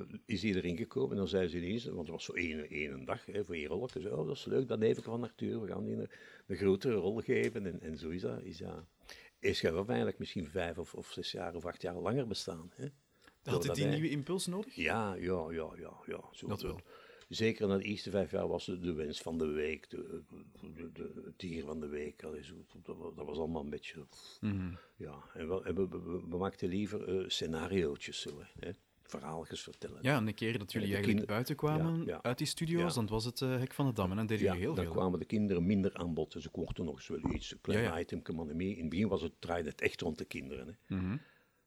eh, 0.08 0.16
is 0.26 0.42
hij 0.42 0.54
erin 0.54 0.76
gekomen 0.76 1.10
en 1.10 1.16
dan 1.16 1.28
zei 1.28 1.48
ze 1.48 1.56
ineens, 1.56 1.84
want 1.84 1.98
het 1.98 2.08
was 2.08 2.24
zo 2.24 2.32
één, 2.32 2.68
één 2.70 3.04
dag 3.04 3.26
hè, 3.26 3.44
voor 3.44 3.54
één 3.54 3.66
rol. 3.66 3.88
Zei, 3.88 4.08
oh, 4.08 4.26
dat 4.26 4.36
is 4.36 4.44
leuk, 4.44 4.68
dat 4.68 4.78
neef 4.78 4.98
ik 4.98 5.04
van 5.04 5.22
Arthur, 5.22 5.60
we 5.60 5.66
gaan 5.66 5.84
die 5.84 5.96
een, 5.96 6.08
een 6.46 6.56
grotere 6.56 6.94
rol 6.94 7.20
geven. 7.20 7.66
En, 7.66 7.80
en 7.80 7.98
zo 7.98 8.08
is 8.08 8.20
dat. 8.20 8.42
Is 8.42 8.58
dat 8.58 8.84
is 9.38 9.60
hij 9.60 9.72
eigenlijk 9.86 10.18
misschien 10.18 10.48
vijf 10.48 10.78
of, 10.78 10.94
of 10.94 11.10
zes 11.12 11.32
jaar 11.32 11.54
of 11.54 11.64
acht 11.66 11.82
jaar 11.82 11.94
langer 11.94 12.26
bestaan. 12.26 12.70
Hè? 12.74 12.86
Had 13.42 13.64
het 13.64 13.74
die 13.74 13.84
hij- 13.84 13.92
nieuwe 13.92 14.10
impuls 14.10 14.46
nodig? 14.46 14.74
Ja, 14.74 15.14
ja, 15.14 15.46
ja, 15.50 15.70
ja. 15.76 15.92
ja. 16.06 16.20
Zo, 16.32 16.46
Dat 16.46 16.62
wel. 16.62 16.80
Zeker 17.28 17.68
na 17.68 17.76
de 17.76 17.84
eerste 17.84 18.10
vijf 18.10 18.30
jaar 18.30 18.48
was 18.48 18.66
het 18.66 18.82
de 18.82 18.92
wens 18.92 19.20
van 19.20 19.38
de 19.38 19.46
week, 19.46 19.90
de, 19.90 20.22
de, 20.74 20.90
de, 21.36 21.62
van 21.64 21.80
de 21.80 21.86
week. 21.86 22.20
Dat, 22.20 22.34
was- 23.16 23.38
allemaal 23.38 23.62
een 23.64 23.70
beetje... 23.70 24.06
Mhm. 24.40 24.72
Ja, 24.96 25.14
en 25.34 25.48
we, 25.48 25.62
en 25.62 25.74
we, 25.74 25.88
we, 25.88 26.22
we 26.28 26.36
maakten 26.36 26.68
liever 26.68 27.18
eh 27.18 27.24
scenariootjes 27.28 28.20
zo, 28.20 28.40
hè. 28.60 28.70
Verhaaltjes 29.06 29.60
vertellen. 29.62 29.98
Ja, 30.02 30.16
en 30.16 30.26
een 30.26 30.34
keer 30.34 30.58
dat 30.58 30.72
jullie 30.72 30.88
de 30.88 30.94
eigenlijk 30.94 31.06
kinder- 31.26 31.26
buiten 31.26 31.56
kwamen 31.56 31.98
Ja, 31.98 32.04
ja. 32.06 32.22
uit 32.22 32.38
die 32.38 32.46
studio's, 32.46 32.94
Ja. 32.94 33.00
dan 33.00 33.06
was 33.06 33.24
het 33.24 33.40
eh, 33.40 33.48
Hek 33.58 33.72
van 33.74 33.86
de 33.86 33.92
Dam 33.92 34.10
en 34.10 34.16
dan 34.16 34.26
deden 34.26 34.44
Ja, 34.44 34.50
jullie 34.52 34.66
heel 34.66 34.74
dan 34.74 34.84
veel. 34.84 34.94
kwamen 34.94 35.18
de 35.18 35.24
kinderen 35.24 35.66
minder 35.66 35.94
aan 35.94 36.14
bod. 36.14 36.32
Dus 36.32 36.46
ik 36.46 36.56
mochten 36.56 36.84
nog 36.84 36.94
eens 36.94 37.08
wel 37.08 37.32
iets, 37.34 37.52
een 37.52 37.60
klein 37.60 37.82
Ja, 37.82 37.94
ja. 37.94 38.00
item, 38.00 38.22
maar 38.34 38.46
mee. 38.56 38.74
In 38.74 38.80
het 38.80 38.88
begin 38.88 39.08
was 39.08 39.22
het, 39.22 39.32
draaide 39.38 39.68
het 39.68 39.80
echt 39.80 40.00
rond 40.00 40.18
de 40.18 40.24
kinderen. 40.24 40.66
Hè. 40.86 40.96
Mhm. 40.96 41.16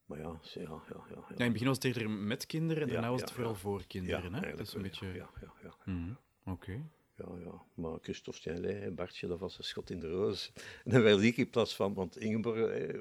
Maar 0.07 0.19
ja, 0.19 0.39
ja, 0.53 0.61
ja, 0.61 0.79
ja. 0.89 1.03
Ja, 1.09 1.35
in 1.35 1.43
het 1.43 1.51
begin 1.51 1.67
was 1.67 1.75
het 1.75 1.85
eerder 1.85 2.09
met 2.09 2.45
kinderen 2.45 2.83
en 2.83 2.89
daarna 2.89 3.09
was 3.09 3.21
het 3.21 3.31
vooral 3.31 3.55
voor 3.55 3.87
kinderen. 3.87 4.33
hè? 4.33 4.51
Dat 4.55 4.67
is 4.67 4.73
een 4.73 4.81
beetje... 4.81 5.07
Ja, 5.07 5.13
ja, 5.13 5.29
ja. 5.41 5.53
ja. 5.63 5.93
Mhm. 5.93 6.13
Oké. 6.45 6.89
Ja, 7.17 7.25
ja, 7.43 7.61
maar 7.73 7.97
Christophe 8.01 8.39
Stijnley 8.39 8.81
en 8.81 8.95
Bartje, 8.95 9.27
dat 9.27 9.39
was 9.39 9.57
een 9.57 9.63
schot 9.63 9.89
in 9.89 9.99
de 9.99 10.09
roos. 10.09 10.51
En 10.85 10.91
daar 10.91 11.03
werd 11.03 11.21
ik 11.21 11.37
in 11.37 11.49
plaats 11.49 11.75
van, 11.75 11.93
want 11.93 12.17
Ingeborg 12.17 12.57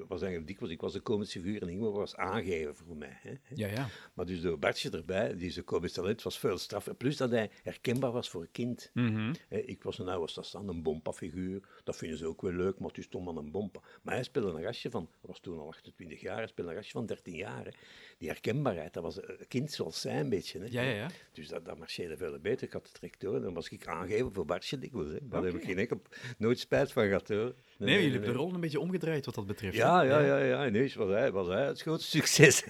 was 0.07 0.21
eigenlijk 0.21 0.47
dikwijls, 0.47 0.73
ik 0.73 0.81
was 0.81 0.93
de 0.93 0.99
komische 0.99 1.39
figuur 1.39 1.61
en 1.61 1.69
Ingeborg 1.69 1.95
was 1.95 2.15
aangeven 2.15 2.75
voor 2.75 2.95
mij. 2.95 3.17
Hè. 3.21 3.33
Ja, 3.55 3.67
ja. 3.67 3.87
Maar 4.13 4.25
dus 4.25 4.41
door 4.41 4.59
Bartje 4.59 4.89
erbij, 4.89 5.37
die 5.37 5.51
zijn 5.51 5.65
komisch 5.65 5.91
talent 5.91 6.21
was 6.21 6.39
veel 6.39 6.57
straffer. 6.57 6.95
Plus 6.95 7.17
dat 7.17 7.31
hij 7.31 7.49
herkenbaar 7.63 8.11
was 8.11 8.29
voor 8.29 8.41
een 8.41 8.51
kind. 8.51 8.89
Mhm. 8.93 9.33
Ik 9.49 9.83
was 9.83 9.99
een 9.99 10.07
oude 10.07 10.43
staan, 10.43 10.67
een 10.67 10.83
bompa-figuur. 10.83 11.61
Dat 11.83 11.95
vinden 11.95 12.17
ze 12.17 12.25
ook 12.25 12.41
wel 12.41 12.51
leuk, 12.51 12.79
maar 12.79 12.87
het 12.89 12.97
is 12.97 13.07
toch 13.07 13.23
maar 13.23 13.35
een 13.35 13.51
bompa. 13.51 13.79
Maar 14.01 14.13
hij 14.13 14.23
speelde 14.23 14.57
een 14.57 14.63
gastje 14.63 14.89
van, 14.89 15.09
was 15.21 15.39
toen 15.39 15.59
al 15.59 15.67
28 15.67 16.21
jaar, 16.21 16.37
hij 16.37 16.47
speelde 16.47 16.71
een 16.71 16.77
gastje 16.77 16.93
van 16.93 17.05
13 17.05 17.35
jaar. 17.35 17.65
Hè. 17.65 17.71
Die 18.17 18.29
herkenbaarheid, 18.29 18.93
dat 18.93 19.03
was 19.03 19.17
een 19.17 19.47
kind 19.47 19.71
zoals 19.71 20.01
zij 20.01 20.19
een 20.19 20.29
beetje. 20.29 20.59
Hè. 20.59 20.65
Ja, 20.69 20.81
ja, 20.81 20.93
ja. 20.93 21.09
Dus 21.31 21.47
dat, 21.47 21.65
dat 21.65 21.77
marcheerde 21.77 22.17
veel 22.17 22.39
beter. 22.39 22.67
Ik 22.67 22.73
had 22.73 22.87
het 22.87 22.99
direct 22.99 23.21
door. 23.21 23.41
Dan 23.41 23.53
was 23.53 23.69
ik 23.69 23.87
aangegeven 23.87 24.05
voor 24.33 24.45
Bartje 24.45 24.77
dikwijls. 24.79 25.11
Hè. 25.11 25.17
Daar 25.21 25.43
heb 25.43 25.53
ik 25.55 25.63
geen 25.63 25.77
enkel, 25.77 26.01
nooit 26.37 26.59
spijt 26.59 26.91
van 26.91 27.05
gehad. 27.07 27.27
Hoor. 27.27 27.53
Nee, 27.77 27.93
jullie 27.95 28.11
hebben 28.11 28.29
de 28.29 28.35
rol 28.35 28.53
een 28.53 28.59
beetje 28.59 28.79
omgedraaid 28.79 29.25
wat 29.25 29.35
dat 29.35 29.47
betreft. 29.47 29.75
Ja, 29.75 30.01
ja, 30.01 30.19
ja, 30.19 30.37
ja. 30.37 30.67
Ineens 30.67 30.95
was 30.95 31.09
hij, 31.09 31.31
was 31.31 31.47
hij 31.47 31.65
het 31.65 31.81
grootste 31.81 32.17
succes. 32.17 32.63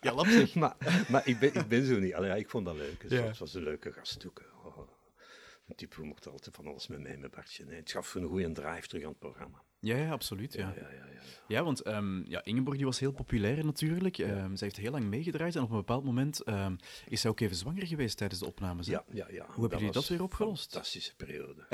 Ja, 0.00 0.14
lap 0.14 0.26
zeg. 0.26 0.54
maar 0.62 0.76
maar 1.08 1.28
ik, 1.28 1.38
ben, 1.38 1.54
ik 1.54 1.68
ben 1.68 1.86
zo 1.86 1.98
niet. 1.98 2.14
Allee, 2.14 2.28
ja, 2.28 2.36
ik 2.36 2.50
vond 2.50 2.66
dat 2.66 2.76
leuk. 2.76 3.02
Het 3.02 3.10
Ja. 3.10 3.22
was, 3.22 3.38
was 3.38 3.54
een 3.54 3.62
leuke 3.62 3.92
gast 3.92 4.26
ook. 4.26 4.42
Oh, 4.64 4.78
een 5.68 5.74
type 5.74 6.02
mocht 6.02 6.26
altijd 6.28 6.54
van 6.54 6.66
alles 6.66 6.86
met 6.86 7.00
mij, 7.00 7.16
met 7.16 7.30
Bartje. 7.30 7.64
hè. 7.68 7.74
Het 7.74 7.90
gaf 7.90 8.14
een 8.14 8.26
goede 8.26 8.52
drive 8.52 8.86
terug 8.88 9.02
aan 9.04 9.10
het 9.10 9.18
programma. 9.18 9.62
Ja, 9.82 9.96
ja, 9.96 10.10
absoluut. 10.10 10.52
Ja, 10.52 10.60
Ja, 10.60 10.74
ja, 10.80 10.88
ja. 10.88 11.04
ja. 11.12 11.20
ja 11.48 11.64
want 11.64 11.80
ehm, 11.82 12.30
ja, 12.30 12.44
Ingeborg 12.44 12.76
die 12.76 12.86
was 12.86 12.98
heel 12.98 13.12
populair 13.12 13.64
natuurlijk. 13.64 14.18
Ehm, 14.18 14.54
zij 14.54 14.66
heeft 14.66 14.76
heel 14.76 14.90
lang 14.90 15.04
meegedraaid 15.04 15.56
en 15.56 15.62
op 15.62 15.70
een 15.70 15.76
bepaald 15.76 16.04
moment 16.04 16.40
ehm, 16.40 16.76
is 17.08 17.20
zij 17.20 17.30
ook 17.30 17.40
even 17.40 17.56
zwanger 17.56 17.86
geweest 17.86 18.16
tijdens 18.16 18.40
de 18.40 18.46
opnames. 18.46 18.86
hè? 18.86 18.92
Ja, 18.92 19.04
ja, 19.12 19.26
ja. 19.30 19.44
Hoe 19.46 19.60
hebben 19.60 19.78
jullie 19.78 19.92
dat 19.94 20.08
weer 20.08 20.22
opgelost? 20.22 20.64
Een 20.64 20.70
fantastische 20.70 21.14
periode. 21.16 21.66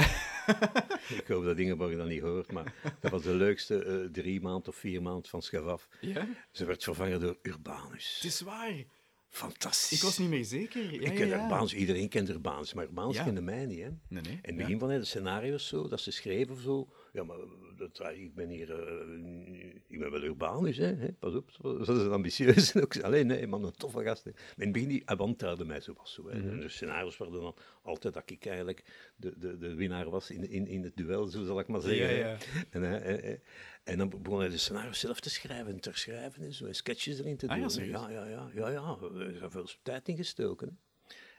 ik 1.21 1.25
hoop 1.27 1.45
dat 1.45 1.59
Ingeborg 1.59 1.97
dat 1.97 2.09
niet 2.09 2.23
hoort, 2.23 2.53
maar 2.53 2.75
dat 3.01 3.11
was 3.11 3.23
de 3.23 3.35
leukste 3.35 3.85
eh, 3.85 4.13
drie 4.13 4.41
maand 4.41 4.69
of 4.69 4.77
vier 4.77 5.03
maand 5.03 5.29
van 5.29 5.43
schaf 5.43 5.65
af. 5.65 5.89
Ja? 6.01 6.29
Ze 6.53 6.65
werd 6.65 6.85
vervangen 6.85 7.21
door 7.21 7.39
Urbanus. 7.43 8.15
Het 8.15 8.31
is 8.33 8.41
waar. 8.41 8.85
Fantastisch. 9.29 9.99
Ik 9.99 10.03
was 10.05 10.19
niet 10.19 10.29
meer 10.29 10.45
zeker. 10.45 10.93
Ja, 10.93 11.01
ik 11.11 11.15
ken 11.15 11.27
ja. 11.27 11.43
Urbanus, 11.43 11.75
iedereen 11.75 12.09
kent 12.09 12.29
Urbanus, 12.29 12.75
maar 12.75 12.85
Urbanus 12.85 13.23
kende 13.23 13.41
mij 13.41 13.67
niet. 13.67 13.81
Hè. 13.81 13.89
Nee, 14.09 14.23
nee. 14.23 14.33
In 14.33 14.39
het 14.43 14.57
begin 14.57 14.79
van 14.79 14.89
de 14.89 15.05
scenario's 15.05 15.67
zo, 15.69 15.89
dat 15.89 16.01
ze 16.01 16.11
schreven 16.11 16.55
of 16.55 16.61
zo. 16.61 16.89
Ja, 17.13 17.25
maar 17.25 17.37
dat, 17.77 18.01
ik 18.15 18.35
ben 18.35 18.49
hier, 18.49 18.71
eh, 18.73 19.75
ik 19.87 19.99
ben 19.99 20.11
wel 20.11 20.23
Urbanus, 20.23 20.77
hè, 20.77 20.95
hè, 20.95 21.13
pas 21.13 21.35
op. 21.35 21.51
Dat 21.63 21.89
is 21.89 22.07
ambitieus. 22.09 22.75
Alleen 23.03 23.27
nee, 23.27 23.47
man, 23.47 23.65
een 23.65 23.73
toffe 23.73 24.03
gast. 24.03 24.25
hè. 24.25 24.31
Maar 24.31 24.43
in 24.57 24.63
het 24.63 24.73
begin, 24.73 24.89
die 24.89 25.03
wantrouwde 25.17 25.65
mij 25.65 25.81
zo 25.81 25.95
was 25.97 26.13
zo. 26.15 26.29
Hè. 26.29 26.39
Mhm. 26.39 26.49
En 26.49 26.61
de 26.61 26.69
scenario's 26.69 27.17
werden 27.19 27.41
dan 27.41 27.57
altijd 27.83 28.15
dat 28.15 28.31
ik 28.31 28.47
eigenlijk 28.47 28.85
de, 29.17 29.39
de, 29.39 29.57
de 29.59 29.75
winnaar 29.75 30.11
was 30.11 30.31
in, 30.31 30.51
in, 30.51 30.67
in 30.67 30.83
het 30.83 30.97
duel, 30.97 31.27
zo 31.27 31.45
zal 31.45 31.59
ik 31.61 31.69
maar 31.69 31.81
zeggen. 31.81 32.17
Ja, 32.17 32.37
hè. 32.71 32.79
ja. 32.89 32.99
En, 33.01 33.41
en 33.85 33.99
dan 33.99 34.09
begon 34.23 34.39
hij 34.39 34.49
de 34.49 34.59
scenario's 34.59 35.01
zelf 35.01 35.21
te 35.21 35.31
schrijven 35.31 35.73
en 35.73 35.81
te 35.81 35.91
schrijven 35.93 36.43
en 36.43 36.53
zo, 36.53 36.67
en 36.67 36.75
sketches 36.75 37.19
erin 37.19 37.37
te 37.37 37.49
Ah, 37.49 37.69
doen. 37.69 37.85
ja, 37.85 38.11
ja, 38.11 38.25
ja, 38.25 38.25
ja, 38.27 38.51
ja, 38.55 38.69
ja. 38.69 38.99
Er 39.15 39.31
is 39.31 39.39
veel 39.49 39.67
tijd 39.83 40.09
in 40.09 40.17
gestoken. 40.17 40.79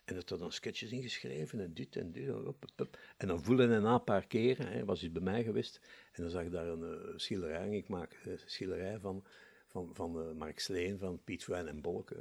En 0.10 0.16
dat 0.16 0.30
er 0.30 0.38
dan 0.38 0.52
sketches 0.52 0.92
ingeschreven 0.92 1.60
en 1.60 1.74
dit 1.74 1.96
en 1.96 2.12
dit. 2.12 2.28
En, 2.28 2.48
op, 2.48 2.48
op, 2.48 2.72
op. 2.78 2.98
en 3.18 3.28
dan 3.28 3.44
voelde 3.44 3.68
hij 3.68 3.80
na 3.80 3.94
een 3.94 4.04
paar 4.04 4.28
keren, 4.28 4.68
hij 4.68 4.86
was 4.86 5.02
hij 5.02 5.12
bij 5.12 5.22
mij 5.22 5.44
geweest, 5.44 5.80
en 6.12 6.22
dan 6.22 6.32
zag 6.32 6.44
ik 6.44 6.52
daar 6.52 6.68
een 6.68 6.84
eh, 6.84 7.14
schilderij, 7.16 7.66
en 7.66 7.74
ik 7.74 7.88
maak 7.88 8.18
een 8.26 8.40
schilderij 8.46 9.00
van, 9.00 9.24
van, 9.68 9.90
van 9.94 10.20
eh, 10.20 10.32
Mark 10.36 10.60
Sleen, 10.60 11.00
van 11.00 11.20
Piet 11.24 11.46
Wijn 11.46 11.68
en 11.68 11.82
Bolke. 11.82 12.16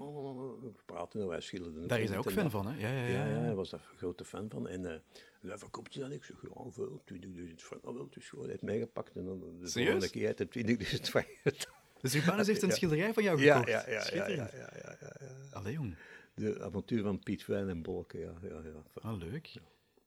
Oh, 0.00 0.62
we 0.62 0.72
praten, 0.84 1.28
wij 1.28 1.40
schilderden. 1.40 1.78
Mhm. 1.78 1.88
Daar 1.88 2.00
is 2.00 2.08
hij 2.08 2.18
ook 2.18 2.32
fan 2.32 2.50
van, 2.50 2.66
hè? 2.66 2.80
Ja, 2.80 2.92
ja, 2.92 3.06
ja. 3.06 3.26
Ja, 3.26 3.26
ja, 3.26 3.40
hij 3.40 3.54
was 3.54 3.70
daar 3.70 3.88
een 3.92 3.98
grote 3.98 4.24
fan 4.24 4.50
van. 4.50 4.68
En 4.68 4.80
uh, 4.80 4.94
hij 5.40 5.58
verkoopt 5.58 5.98
dat? 5.98 6.10
Ik 6.10 6.24
zeg, 6.24 6.36
ja, 6.42 6.70
veel, 6.70 7.02
20.000 7.12 7.54
frank. 7.56 7.86
Oh, 7.86 7.94
wel, 7.94 8.04
het 8.04 8.16
is 8.16 8.28
gewoon, 8.28 8.44
hij 8.44 8.52
heeft 8.52 8.64
meegepakt. 8.64 9.16
En 9.16 9.24
dan 9.24 9.40
de 9.40 9.68
Serieus? 9.68 9.90
volgende 9.90 10.10
keer 10.10 10.26
heeft 10.26 10.54
hij 10.54 10.98
20.000 10.98 11.02
frank. 11.02 11.28
Dus 12.00 12.14
Urbanus 12.14 12.46
heeft 12.46 12.62
een 12.62 12.72
schilderij 12.80 13.12
van 13.12 13.22
jou 13.22 13.38
gekocht. 13.38 13.68
ja, 13.68 13.84
ja, 13.88 14.04
ja, 14.12 14.14
ja, 14.14 14.28
ja, 14.28 14.50
ja, 14.52 14.70
ja, 14.76 14.96
ja. 15.00 15.36
Allee, 15.50 15.72
jong. 15.72 15.94
De 16.40 16.62
avontuur 16.62 17.02
van 17.02 17.18
Piet 17.18 17.46
Wijn 17.46 17.68
en 17.68 17.82
Bolke, 17.82 18.18
ja. 18.18 18.32
ja, 18.42 18.48
ja. 18.64 18.82
Ah, 18.94 19.18
leuk. 19.18 19.52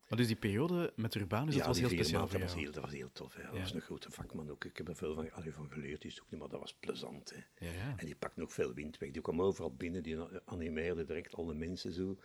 Maar 0.07 0.17
dus 0.17 0.27
die 0.27 0.35
periode 0.35 0.93
met 0.95 1.15
Urbanus, 1.15 1.53
dat 1.53 1.61
ja, 1.61 1.67
was 1.67 1.77
die 1.77 1.85
heel 1.87 1.95
speciaal 1.95 2.27
dat, 2.29 2.41
was 2.41 2.55
heel, 2.55 2.71
dat 2.71 2.83
was 2.83 2.91
heel 2.93 3.09
tof. 3.11 3.35
Hè. 3.35 3.43
Dat 3.43 3.53
Ja. 3.53 3.59
was 3.59 3.73
een 3.73 3.81
grote 3.81 4.11
vakman 4.11 4.49
ook. 4.49 4.65
Ik 4.65 4.77
heb 4.77 4.87
er 4.87 4.95
veel 4.95 5.13
van, 5.13 5.31
allee, 5.31 5.53
van 5.53 5.69
geleerd, 5.71 6.05
is 6.05 6.21
ook 6.21 6.27
niet, 6.31 6.39
maar 6.39 6.49
dat 6.49 6.59
was 6.59 6.73
plezant. 6.73 7.33
Hè. 7.35 7.65
Ja, 7.65 7.71
ja. 7.73 7.93
En 7.97 8.05
die 8.05 8.15
pakte 8.15 8.41
ook 8.41 8.51
veel 8.51 8.73
wind 8.73 8.97
weg. 8.97 9.11
Die 9.11 9.21
kwam 9.21 9.41
overal 9.41 9.75
binnen, 9.75 10.03
die 10.03 10.17
animeerde 10.45 11.05
direct 11.05 11.35
alle 11.35 11.53
mensen 11.53 11.91
zo. 11.93 12.17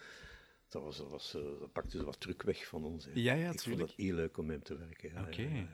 Dat, 0.68 0.82
was, 0.82 0.96
dat, 0.96 1.10
was, 1.10 1.34
eh, 1.34 1.42
dat 1.42 1.72
pakte 1.72 1.96
ze 1.98 2.04
wat 2.04 2.20
druk 2.20 2.42
weg 2.42 2.66
van 2.66 2.84
ons. 2.84 3.04
Hè. 3.04 3.10
Ja, 3.14 3.32
ja, 3.32 3.50
ik 3.50 3.60
vond 3.60 3.80
het 3.80 3.92
heel 3.96 4.14
leuk 4.14 4.36
om 4.38 4.46
met 4.46 4.54
hem 4.68 4.78
te 4.78 4.86
werken. 4.86 5.26
Oké. 5.26 5.68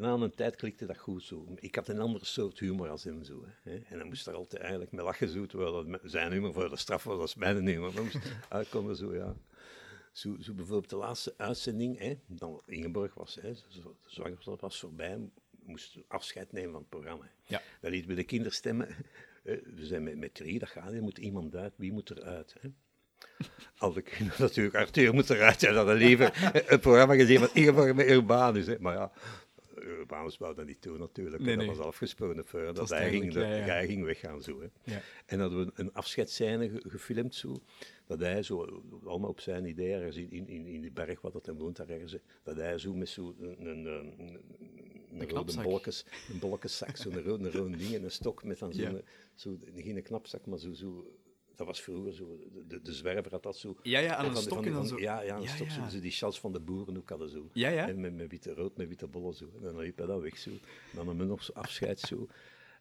Na 0.00 0.12
een 0.12 0.34
tijd 0.34 0.56
klikte 0.56 0.86
dat 0.86 0.98
goed 0.98 1.22
zo. 1.22 1.46
Ik 1.54 1.74
had 1.74 1.88
een 1.88 2.00
andere 2.00 2.24
soort 2.24 2.58
humor 2.58 2.88
als 2.88 3.04
hem 3.04 3.24
zo. 3.24 3.44
Hè. 3.62 3.76
En 3.88 3.98
dan 3.98 4.06
moest 4.06 4.26
er 4.26 4.34
altijd 4.34 4.62
eigenlijk 4.62 4.92
mee 4.92 5.04
lachen 5.04 5.28
zo, 5.28 5.46
terwijl 5.46 5.72
dat 5.72 5.86
me- 5.86 6.00
zijn 6.04 6.32
humor 6.32 6.52
voor 6.52 6.68
de 6.70 6.76
straf 6.76 7.04
was 7.04 7.18
als 7.18 7.34
mijn 7.34 7.66
humor. 7.66 7.94
Dan 7.94 8.04
moest 8.04 8.18
uitkomen 8.48 8.96
zo, 8.96 9.14
ja. 9.14 9.36
Zo, 10.12 10.36
zo 10.40 10.52
bijvoorbeeld 10.52 10.90
de 10.90 10.96
laatste 10.96 11.34
uitzending, 11.36 11.98
hè, 11.98 12.18
dan 12.26 12.62
Ingeborg 12.66 13.14
was, 13.14 13.38
hè, 13.40 13.52
zwangerschap 14.06 14.60
was 14.60 14.78
voorbij, 14.80 15.18
moest 15.50 15.96
afscheid 16.08 16.52
nemen 16.52 16.70
van 16.70 16.80
het 16.80 16.88
programma. 16.88 17.30
Ja. 17.46 17.62
Dat 17.80 17.90
liet 17.90 18.06
bij 18.06 18.14
de 18.16 18.24
kinderstemmen, 18.24 18.88
eh, 18.88 19.56
we 19.74 19.86
zijn 19.86 20.02
met, 20.02 20.16
met 20.18 20.34
drie, 20.34 20.58
dat 20.58 20.68
gaat 20.68 20.92
niet, 20.92 21.00
moet 21.00 21.18
iemand 21.18 21.54
uit, 21.56 21.72
wie 21.76 21.92
moet 21.92 22.10
eruit? 22.10 22.54
Hè? 22.60 22.68
Alle 23.78 24.02
kinderen 24.02 24.40
natuurlijk, 24.46 24.74
Arthur 24.74 25.14
moet 25.14 25.30
eruit, 25.30 25.60
ja, 25.60 25.72
dat 25.72 25.86
had 25.86 25.96
liever 25.96 26.30
het 26.66 26.80
programma 26.80 27.14
gezien 27.14 27.38
van 27.38 27.48
Ingeborg 27.52 27.94
met 27.94 28.08
Urbanus. 28.10 28.66
Hè. 28.66 28.76
Maar 28.78 28.94
ja, 28.94 29.12
Urbanus 29.86 30.38
wou 30.38 30.54
dat 30.54 30.66
niet 30.66 30.82
doen 30.82 30.98
natuurlijk, 30.98 31.42
Nee, 31.42 31.56
dat 31.56 31.66
was 31.66 31.78
afgesproken 31.78 32.46
voor, 32.46 32.74
dat, 32.74 32.88
hij, 32.88 33.10
ging, 33.10 33.32
duidelijk, 33.32 33.34
dat 33.34 33.42
ja, 33.42 33.66
ja. 33.66 33.72
hij 33.72 33.86
ging 33.86 34.04
weggaan 34.04 34.42
zo. 34.42 34.60
Hè. 34.60 34.66
Ja. 34.94 35.00
En 35.26 35.40
hadden 35.40 35.66
we 35.66 35.72
een 35.74 35.92
afscheidsscène 35.92 36.68
ge- 36.68 36.82
gefilmd 36.88 37.34
zo, 37.34 37.54
dat 38.06 38.20
hij 38.20 38.42
zo, 38.42 38.82
allemaal 39.04 39.30
op 39.30 39.40
zijn 39.40 39.64
idee, 39.64 39.92
ergens 39.92 40.16
in, 40.16 40.30
in, 40.48 40.66
in 40.66 40.80
die 40.80 40.92
berg 40.92 41.20
wat 41.20 41.32
dat 41.32 41.46
hem 41.46 41.58
woont 41.58 41.76
daar 41.76 41.88
ergens, 41.88 42.16
dat 42.42 42.56
hij 42.56 42.78
zo 42.78 42.94
met 42.94 43.08
zo'n 43.08 43.34
een, 43.40 43.66
een, 43.68 43.86
een, 43.86 44.40
een, 45.12 45.28
rode 45.28 45.62
bolletjes, 45.62 46.04
een 46.32 46.38
bolletjeszak, 46.38 46.96
zo'n 46.96 47.22
rode, 47.22 47.50
rode 47.50 47.76
ding 47.76 47.94
en 47.94 48.04
een 48.04 48.10
stok 48.10 48.44
met 48.44 48.58
dan 48.58 48.72
zo'n, 48.72 49.02
zo, 49.34 49.56
geen 49.74 50.02
knapzak, 50.02 50.46
maar 50.46 50.58
zo, 50.58 50.72
zo, 50.72 51.10
dat 51.56 51.66
was 51.66 51.80
vroeger 51.82 52.14
zo, 52.14 52.38
de, 52.68 52.82
de 52.82 52.92
zwerver 52.92 53.30
had 53.32 53.42
dat 53.42 53.56
zo. 53.56 53.76
Ja, 53.82 53.98
ja, 53.98 54.14
aan 54.16 54.16
van 54.16 54.26
een 54.26 54.32
die- 54.32 54.42
stok 54.42 54.54
van 54.54 54.64
en 54.64 54.70
die- 54.70 54.72
dan 54.72 54.88
van- 54.88 54.98
zo. 54.98 55.04
Ja, 55.04 55.20
ja, 55.22 55.36
een 55.36 55.42
Ja, 55.42 55.48
stok, 55.54 55.70
zo, 55.70 55.80
zo 55.90 56.00
die 56.00 56.10
chals 56.10 56.40
van 56.40 56.52
de 56.52 56.60
boeren 56.60 56.96
ook 56.96 57.08
hadden 57.08 57.28
zo. 57.30 57.48
Ja, 57.52 57.68
ja. 57.68 57.88
En 57.88 58.00
met, 58.00 58.14
met 58.16 58.30
witte 58.30 58.54
rood, 58.54 58.76
met 58.76 58.88
witte 58.88 59.06
bollen 59.06 59.34
zo. 59.34 59.44
En 59.56 59.62
dan 59.62 59.78
liep 59.78 59.96
hij 59.98 60.06
dat 60.06 60.20
weg 60.20 60.36
zo. 60.38 60.50
En 60.50 61.04
dan 61.04 61.18
we 61.18 61.24
nog 61.24 61.42
zo 61.42 61.52
afscheid 61.52 62.00
zo. 62.00 62.28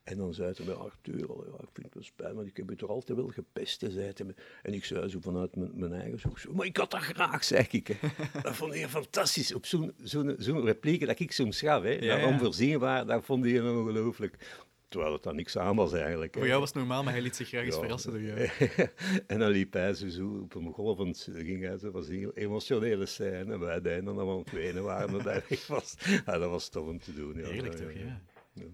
En 0.03 0.17
dan 0.17 0.33
zei 0.33 0.53
hij, 0.63 0.73
Arthur, 0.73 1.31
allee, 1.33 1.45
ja, 1.51 1.53
ik 1.61 1.69
vind 1.73 1.85
het 1.85 1.93
wel 1.93 2.03
spijt, 2.03 2.35
maar 2.35 2.45
ik 2.45 2.57
heb 2.57 2.69
je 2.69 2.75
toch 2.75 2.89
altijd 2.89 3.17
wel 3.17 3.27
gepest, 3.27 3.79
zei 3.79 4.11
hij. 4.15 4.35
En 4.61 4.73
ik 4.73 4.85
zei 4.85 5.07
zo 5.09 5.19
vanuit 5.21 5.55
mijn, 5.55 5.71
mijn 5.75 5.93
eigen 5.93 6.19
zo, 6.19 6.29
zo, 6.35 6.53
maar 6.53 6.65
ik 6.65 6.77
had 6.77 6.91
dat 6.91 7.01
graag, 7.01 7.43
zei 7.43 7.65
ik. 7.69 7.88
Hè. 7.88 7.95
Dat 8.41 8.55
vond 8.55 8.73
hij 8.73 8.88
fantastisch, 8.89 9.53
op 9.53 9.65
zo'n 9.65 9.93
zo'n 10.03 10.35
zo'n 10.38 10.65
repliek 10.65 11.05
dat 11.05 11.19
ik 11.19 11.31
soms 11.31 11.59
gaf, 11.59 11.81
hè, 11.83 11.89
Ja, 11.89 11.99
dat 12.15 12.19
ja. 12.19 12.27
onvoorzienbaar, 12.27 13.05
dat 13.05 13.25
vond 13.25 13.45
hij 13.45 13.61
ongelooflijk. 13.61 14.63
Terwijl 14.95 15.13
het 15.15 15.23
dan 15.23 15.36
niks 15.36 15.58
aan 15.58 15.75
was 15.75 15.93
eigenlijk. 15.93 16.34
Voor 16.34 16.47
jou 16.47 16.60
was 16.60 16.69
het 16.69 16.77
normaal, 16.77 17.03
maar 17.03 17.13
hij 17.13 17.21
liet 17.21 17.36
zich 17.36 17.47
graag 17.47 17.63
eens 17.65 17.75
Ja. 17.75 17.81
verrassen 17.81 18.12
door 18.12 18.21
jou. 18.21 18.49
en 19.27 19.39
dan 19.39 19.49
liep 19.49 19.73
hij 19.73 19.93
zo, 19.93 20.08
zo 20.08 20.27
op 20.27 20.55
een 20.55 20.73
golvend, 20.73 21.29
ging 21.34 21.63
hij 21.63 21.77
zo, 21.77 21.91
was 21.91 22.08
een 22.08 22.17
heel 22.17 22.34
emotionele 22.34 23.05
scène. 23.05 23.53
En 23.53 23.60
wij 23.60 23.81
deden 23.81 24.05
dan 24.05 24.19
aan 24.19 24.38
het 24.38 24.51
wenen 24.51 24.84
waren 24.84 25.12
dat 25.12 25.23
hij 25.23 25.43
weg 25.49 25.67
was. 25.67 25.95
Ja, 26.25 26.38
dat 26.38 26.49
was 26.49 26.69
tof 26.69 26.88
om 26.88 26.99
te 26.99 27.13
doen. 27.13 27.38
Ja, 27.38 27.47
Heerlijk 27.47 27.75
toch, 27.75 27.93
ja. 27.93 28.21
Ja. 28.53 28.65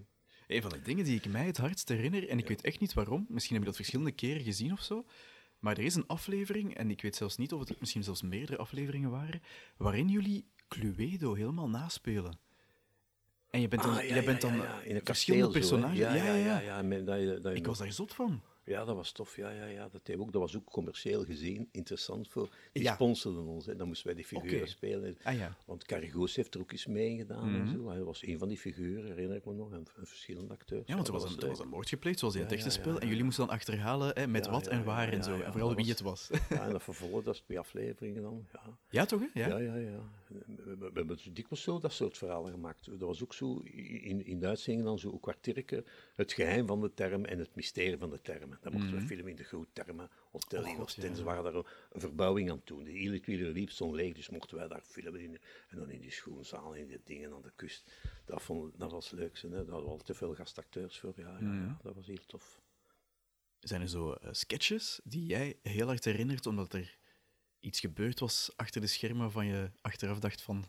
Een 0.46 0.62
van 0.62 0.70
de 0.70 0.82
dingen 0.82 1.04
die 1.04 1.16
ik 1.16 1.26
mij 1.26 1.46
het 1.46 1.56
hardst 1.56 1.88
herinner, 1.88 2.28
en 2.28 2.38
ik 2.38 2.48
weet 2.48 2.60
echt 2.62 2.80
niet 2.80 2.92
waarom, 2.92 3.26
misschien 3.28 3.52
heb 3.54 3.62
je 3.62 3.68
dat 3.68 3.78
verschillende 3.78 4.12
keren 4.12 4.42
gezien 4.42 4.72
of 4.72 4.82
zo, 4.82 5.04
maar 5.58 5.78
er 5.78 5.84
is 5.84 5.94
een 5.94 6.06
aflevering, 6.06 6.74
en 6.74 6.90
ik 6.90 7.02
weet 7.02 7.16
zelfs 7.16 7.36
niet 7.36 7.52
of 7.52 7.68
het 7.68 7.80
misschien 7.80 8.02
zelfs 8.02 8.22
meerdere 8.22 8.58
afleveringen 8.58 9.10
waren, 9.10 9.42
waarin 9.76 10.08
jullie 10.08 10.46
Cluedo 10.68 11.34
helemaal 11.34 11.68
naspelen. 11.68 12.38
En 13.52 13.60
je 13.60 13.68
bent 13.68 13.82
dan, 13.82 13.94
Ah, 13.96 14.02
ja, 14.02 14.14
jij 14.14 14.24
bent 14.24 14.40
dan 14.40 14.56
ja. 14.56 14.80
In 14.80 14.94
een 14.96 15.00
verschillende 15.04 15.50
personages. 15.52 15.98
Ja, 15.98 16.14
ja, 16.14 16.34
ja. 16.34 16.58
ja, 16.60 16.82
met- 16.82 17.06
dat 17.06 17.20
je- 17.20 17.38
dat 17.42 17.52
je 17.52 17.58
Ik 17.58 17.66
was 17.66 17.78
daar 17.78 17.92
zot 17.92 18.14
van. 18.14 18.42
Ja, 18.64 18.84
dat 18.84 18.96
was 18.96 19.12
tof. 19.12 19.36
Ja, 19.36 19.50
ja, 19.50 19.64
ja. 19.64 19.88
Dat, 19.92 20.16
ook, 20.16 20.32
dat 20.32 20.40
was 20.40 20.56
ook 20.56 20.64
commercieel 20.64 21.24
gezien 21.24 21.68
interessant 21.72 22.28
voor. 22.28 22.48
Die 22.72 22.82
Ja. 22.82 22.94
sponsorden 22.94 23.46
ons. 23.46 23.66
Hè. 23.66 23.76
Dan 23.76 23.86
moesten 23.86 24.06
wij 24.06 24.14
die 24.14 24.24
figuren 24.24 24.68
spelen. 24.68 25.16
Ah 25.22 25.36
ja. 25.36 25.56
Want 25.66 25.84
Cargoos 25.84 26.36
heeft 26.36 26.54
er 26.54 26.60
ook 26.60 26.72
eens 26.72 26.86
meegedaan 26.86 27.54
en 27.54 27.62
Mhm. 27.62 27.72
zo. 27.72 27.88
Hij 27.88 28.02
was 28.02 28.26
een 28.26 28.38
van 28.38 28.48
die 28.48 28.58
figuren, 28.58 29.04
herinner 29.06 29.36
ik 29.36 29.44
me 29.44 29.52
nog. 29.52 29.72
En, 29.72 29.84
en 29.98 30.06
verschillende 30.06 30.52
acteurs. 30.52 30.86
Ja, 30.86 30.94
want 30.94 31.06
er 31.06 31.12
was, 31.12 31.24
een, 31.24 31.40
er 31.40 31.48
was 31.48 31.58
een 31.58 31.68
moord 31.68 31.88
gepleegd, 31.88 32.18
zoals 32.18 32.34
in 32.34 32.40
het 32.42 32.52
echte 32.52 32.70
spel, 32.70 32.98
en 33.00 33.08
jullie 33.08 33.24
moesten 33.24 33.46
dan 33.46 33.54
achterhalen 33.54 34.10
hè, 34.14 34.26
met 34.26 34.46
wat 34.46 34.66
en 34.66 34.84
waar 34.84 35.08
en 35.12 35.22
zo, 35.24 35.40
en 35.40 35.52
vooral 35.52 35.68
wie 35.74 35.78
was- 35.78 35.88
het 35.88 36.00
was. 36.00 36.30
Ja, 36.48 36.64
en 36.64 36.70
dat 36.70 36.82
vervolgde, 36.82 37.22
dat 37.22 37.34
is 37.34 37.40
twee 37.40 37.58
afleveringen 37.58 38.22
dan. 38.22 38.46
Ja. 38.52 38.60
Ja, 38.90 39.04
toch? 39.04 39.20
Hè? 39.20 39.40
Ja, 39.46 39.58
ja, 39.58 39.76
ja. 39.76 39.98
We, 40.78 40.90
hebben 40.94 41.18
dikwijls 41.32 41.62
zo 41.62 41.78
dat 41.78 41.92
soort 41.92 42.18
verhalen 42.18 42.52
gemaakt. 42.52 42.86
Dat 42.86 43.00
was 43.00 43.22
ook 43.22 43.34
zo 43.34 43.58
in, 43.58 44.24
in 44.26 44.40
de 44.40 44.46
uitzending 44.46 44.86
dan 44.86 44.98
zo 44.98 45.12
een 45.12 45.20
kwartiertje 45.20 45.84
het 46.14 46.32
geheim 46.32 46.66
van 46.66 46.80
de 46.80 46.94
term 46.94 47.24
en 47.24 47.38
het 47.38 47.54
mysterie 47.54 47.98
van 47.98 48.10
de 48.10 48.20
termen. 48.20 48.58
Dan 48.62 48.72
mochten 48.72 48.94
we 48.94 49.00
filmen 49.00 49.28
in 49.28 49.36
de 49.36 49.44
grote 49.44 49.70
termen, 49.72 50.10
hotel 50.30 50.60
Mhm. 50.62 50.80
Oh, 50.80 50.88
ja. 50.88 51.22
Waren 51.22 51.44
daar 51.44 51.54
een, 51.54 52.00
verbouwing 52.00 52.50
aan 52.50 52.56
het 52.56 52.66
doen. 52.66 52.84
De 52.84 52.90
hele 52.90 53.20
tweede 53.20 53.48
liep 53.52 53.70
stond 53.70 53.94
leeg, 53.94 54.14
dus 54.14 54.28
mochten 54.28 54.56
wij 54.56 54.68
daar 54.68 54.82
filmen. 54.82 55.20
In, 55.20 55.38
en 55.68 55.78
dan 55.78 55.90
in 55.90 56.00
die 56.00 56.10
schoenzaal, 56.12 56.74
in 56.74 56.86
die 56.86 57.00
dingen 57.04 57.32
aan 57.32 57.42
de 57.42 57.52
kust. 57.56 57.90
Dat, 58.24 58.42
vond, 58.42 58.78
dat 58.78 58.90
was 58.90 59.10
leuk. 59.10 59.38
Hè. 59.38 59.48
Daar 59.48 59.58
hadden 59.58 59.84
we 59.84 59.90
al 59.90 59.98
te 59.98 60.14
veel 60.14 60.34
gastacteurs 60.34 60.98
voor. 60.98 61.12
Ja, 61.16 61.36
ja, 61.40 61.46
Mhm. 61.46 61.64
ja, 61.64 61.78
dat 61.82 61.94
was 61.94 62.06
heel 62.06 62.24
tof. 62.26 62.60
Zijn 63.60 63.80
er 63.80 63.88
zo 63.88 64.12
eh, 64.12 64.28
sketches 64.32 65.00
die 65.04 65.26
jij 65.26 65.56
heel 65.62 65.86
hard 65.86 66.04
herinnert 66.04 66.46
omdat 66.46 66.72
er 66.72 66.96
iets 67.62 67.80
gebeurd 67.80 68.20
was 68.20 68.52
achter 68.56 68.80
de 68.80 68.86
schermen 68.86 69.30
van 69.32 69.46
je 69.46 69.70
achteraf 69.80 70.18
dacht 70.18 70.42
van 70.42 70.64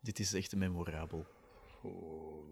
dit 0.00 0.18
is 0.18 0.32
echt 0.34 0.56
memorabel? 0.56 1.26
Oh, 1.82 2.44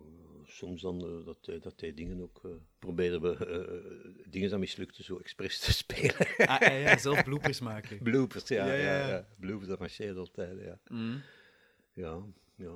soms 0.45 0.83
dan 0.83 1.01
eh, 1.05 1.25
dat, 1.25 1.39
hij- 1.47 1.59
dat 1.59 1.81
hij 1.81 1.95
dingen 1.95 2.21
ook 2.21 2.41
uh, 2.47 2.53
probeerden 2.79 3.21
we 3.21 3.47
eh, 3.47 4.31
dingen 4.31 4.51
dat 4.51 4.59
mislukte 4.59 5.03
zo 5.03 5.17
expres 5.19 5.59
te 5.59 5.73
spelen. 5.83 6.15
Ah, 6.49 6.61
ja, 6.61 6.71
ja, 6.73 6.99
zelf 6.99 7.23
bloopers 7.25 7.61
maken. 7.61 7.99
Bloopers, 8.09 8.49
ja. 8.49 8.67
Ja, 8.67 8.73
ja, 8.73 8.83
ja, 8.93 8.99
ja, 8.99 9.09
ja. 9.09 9.27
Bloopers, 9.39 9.69
dat 9.69 9.79
marcheerde 9.79 10.19
altijd, 10.19 10.59
ja. 10.61 10.79
Mm. 10.89 11.23
Ja, 11.93 12.23
ja. 12.57 12.73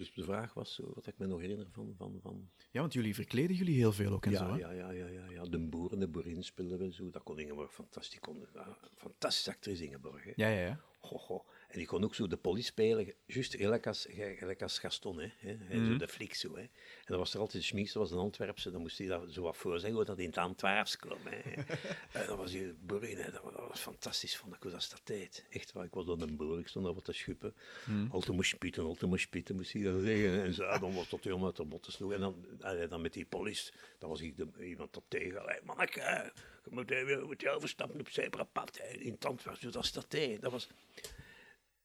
Dus 0.00 0.12
de 0.12 0.24
vraag 0.24 0.54
was 0.54 0.74
zo, 0.74 0.92
wat 0.94 1.06
ik 1.06 1.18
me 1.18 1.26
nog 1.26 1.40
herinner 1.40 1.66
van... 1.70 1.94
van, 1.96 2.18
van 2.22 2.50
Ja, 2.70 2.80
want 2.80 2.92
jullie 2.92 3.14
verkleden 3.14 3.56
jullie 3.56 3.76
heel 3.76 3.92
veel 3.92 4.12
ook 4.12 4.26
en 4.26 4.32
zo. 4.32 4.44
ja, 4.44 4.52
Hè? 4.52 4.58
ja, 4.58 4.70
ja, 4.70 4.90
ja, 4.90 5.06
ja, 5.06 5.30
ja. 5.30 5.42
De 5.42 5.58
boer 5.58 5.92
en 5.92 5.98
de 5.98 6.08
boerin 6.08 6.44
speelden 6.44 6.78
we 6.78 6.92
zo. 6.92 7.10
Dat 7.10 7.22
kon 7.22 7.38
Ingeborg 7.38 7.72
fantastisch. 7.72 8.20
Kon, 8.20 8.46
ja, 8.54 8.76
fantastisch 8.94 9.48
actrice 9.48 9.84
Ingeborg, 9.84 10.24
hè. 10.24 10.32
ja, 10.34 10.48
ja. 10.48 10.60
ja. 10.60 10.80
Ho, 11.00 11.16
ho. 11.16 11.44
En 11.70 11.78
die 11.78 11.86
kon 11.86 12.04
ook 12.04 12.14
zo 12.14 12.26
de 12.26 12.36
politie 12.36 12.64
spelen, 12.64 13.12
juist 13.26 13.54
gelijk 13.56 13.86
als, 13.86 14.06
gelijk 14.10 14.62
als 14.62 14.78
Gaston, 14.78 15.20
hè, 15.20 15.28
hè, 15.38 15.76
Mhm. 15.76 15.86
zo 15.92 15.96
de 15.96 16.08
flik 16.08 16.34
zo. 16.34 16.54
Hè. 16.56 16.60
En 16.60 16.70
dan 17.06 17.18
was 17.18 17.34
er 17.34 17.40
altijd 17.40 17.62
de 17.62 17.68
schminkste, 17.68 17.98
was 17.98 18.10
een 18.10 18.18
Antwerpse, 18.18 18.70
dan 18.70 18.80
moest 18.80 18.98
hij 18.98 19.06
dat 19.06 19.32
zo 19.32 19.42
wat 19.42 19.56
voor 19.56 19.72
zeggen, 19.78 19.92
hoe 19.96 20.04
dat 20.04 20.18
in 20.18 20.26
het 20.26 20.38
Antwerps 20.38 20.96
kwam. 20.96 21.18
Hè. 21.24 21.40
en 22.20 22.26
dan 22.26 22.36
was 22.36 22.52
hij 22.52 22.74
boerin, 22.80 23.16
hè. 23.16 23.30
Dat, 23.30 23.42
was, 23.42 23.52
dat 23.54 23.68
was 23.68 23.80
fantastisch, 23.80 24.36
vond 24.36 24.54
ik, 24.54 24.62
hoe 24.62 24.70
dat 24.70 24.86
dat 24.90 25.00
tijd. 25.04 25.44
Echt 25.50 25.72
waar, 25.72 25.84
ik 25.84 25.94
was 25.94 26.06
dan 26.06 26.20
een 26.20 26.36
boer, 26.36 26.58
ik 26.58 26.68
stond 26.68 26.84
daar 26.84 26.94
wat 26.94 27.04
te 27.04 27.12
schuppen. 27.12 27.54
Mhm. 27.86 28.10
Altijd 28.10 28.36
moest 28.36 28.50
spieten, 28.50 28.84
altijd 28.84 29.10
moest 29.10 29.22
spieten, 29.22 29.56
moest 29.56 29.72
hij 29.72 29.82
dan 29.82 30.00
zeggen. 30.00 30.42
En 30.42 30.54
zo, 30.54 30.78
dan 30.78 30.94
was 30.94 31.08
dat 31.08 31.24
helemaal 31.24 31.46
uit 31.46 31.56
de 31.56 31.64
botten 31.64 31.92
sloeg. 31.92 32.12
En 32.12 32.20
dan, 32.20 32.44
allee, 32.60 32.88
dan 32.88 33.00
met 33.00 33.12
die 33.12 33.24
politie, 33.26 33.72
dan 33.98 34.08
was 34.08 34.20
ik 34.20 34.36
de, 34.36 34.46
iemand 34.66 34.92
tot 34.92 35.04
tegen. 35.08 35.42
Hey, 35.44 35.60
manneke, 35.64 36.32
je 36.64 36.70
moet 36.70 36.88
je 36.88 37.22
moet 37.26 37.48
overstappen 37.48 38.00
op 38.00 38.08
zebrapad. 38.08 38.78
hè. 38.82 38.88
In 38.88 39.12
het 39.12 39.24
Antwerps, 39.24 39.60
dat 39.60 39.84
is 39.84 39.92
dat 39.92 40.10
tijd. 40.10 40.40
Dat 40.40 40.52
was... 40.52 40.68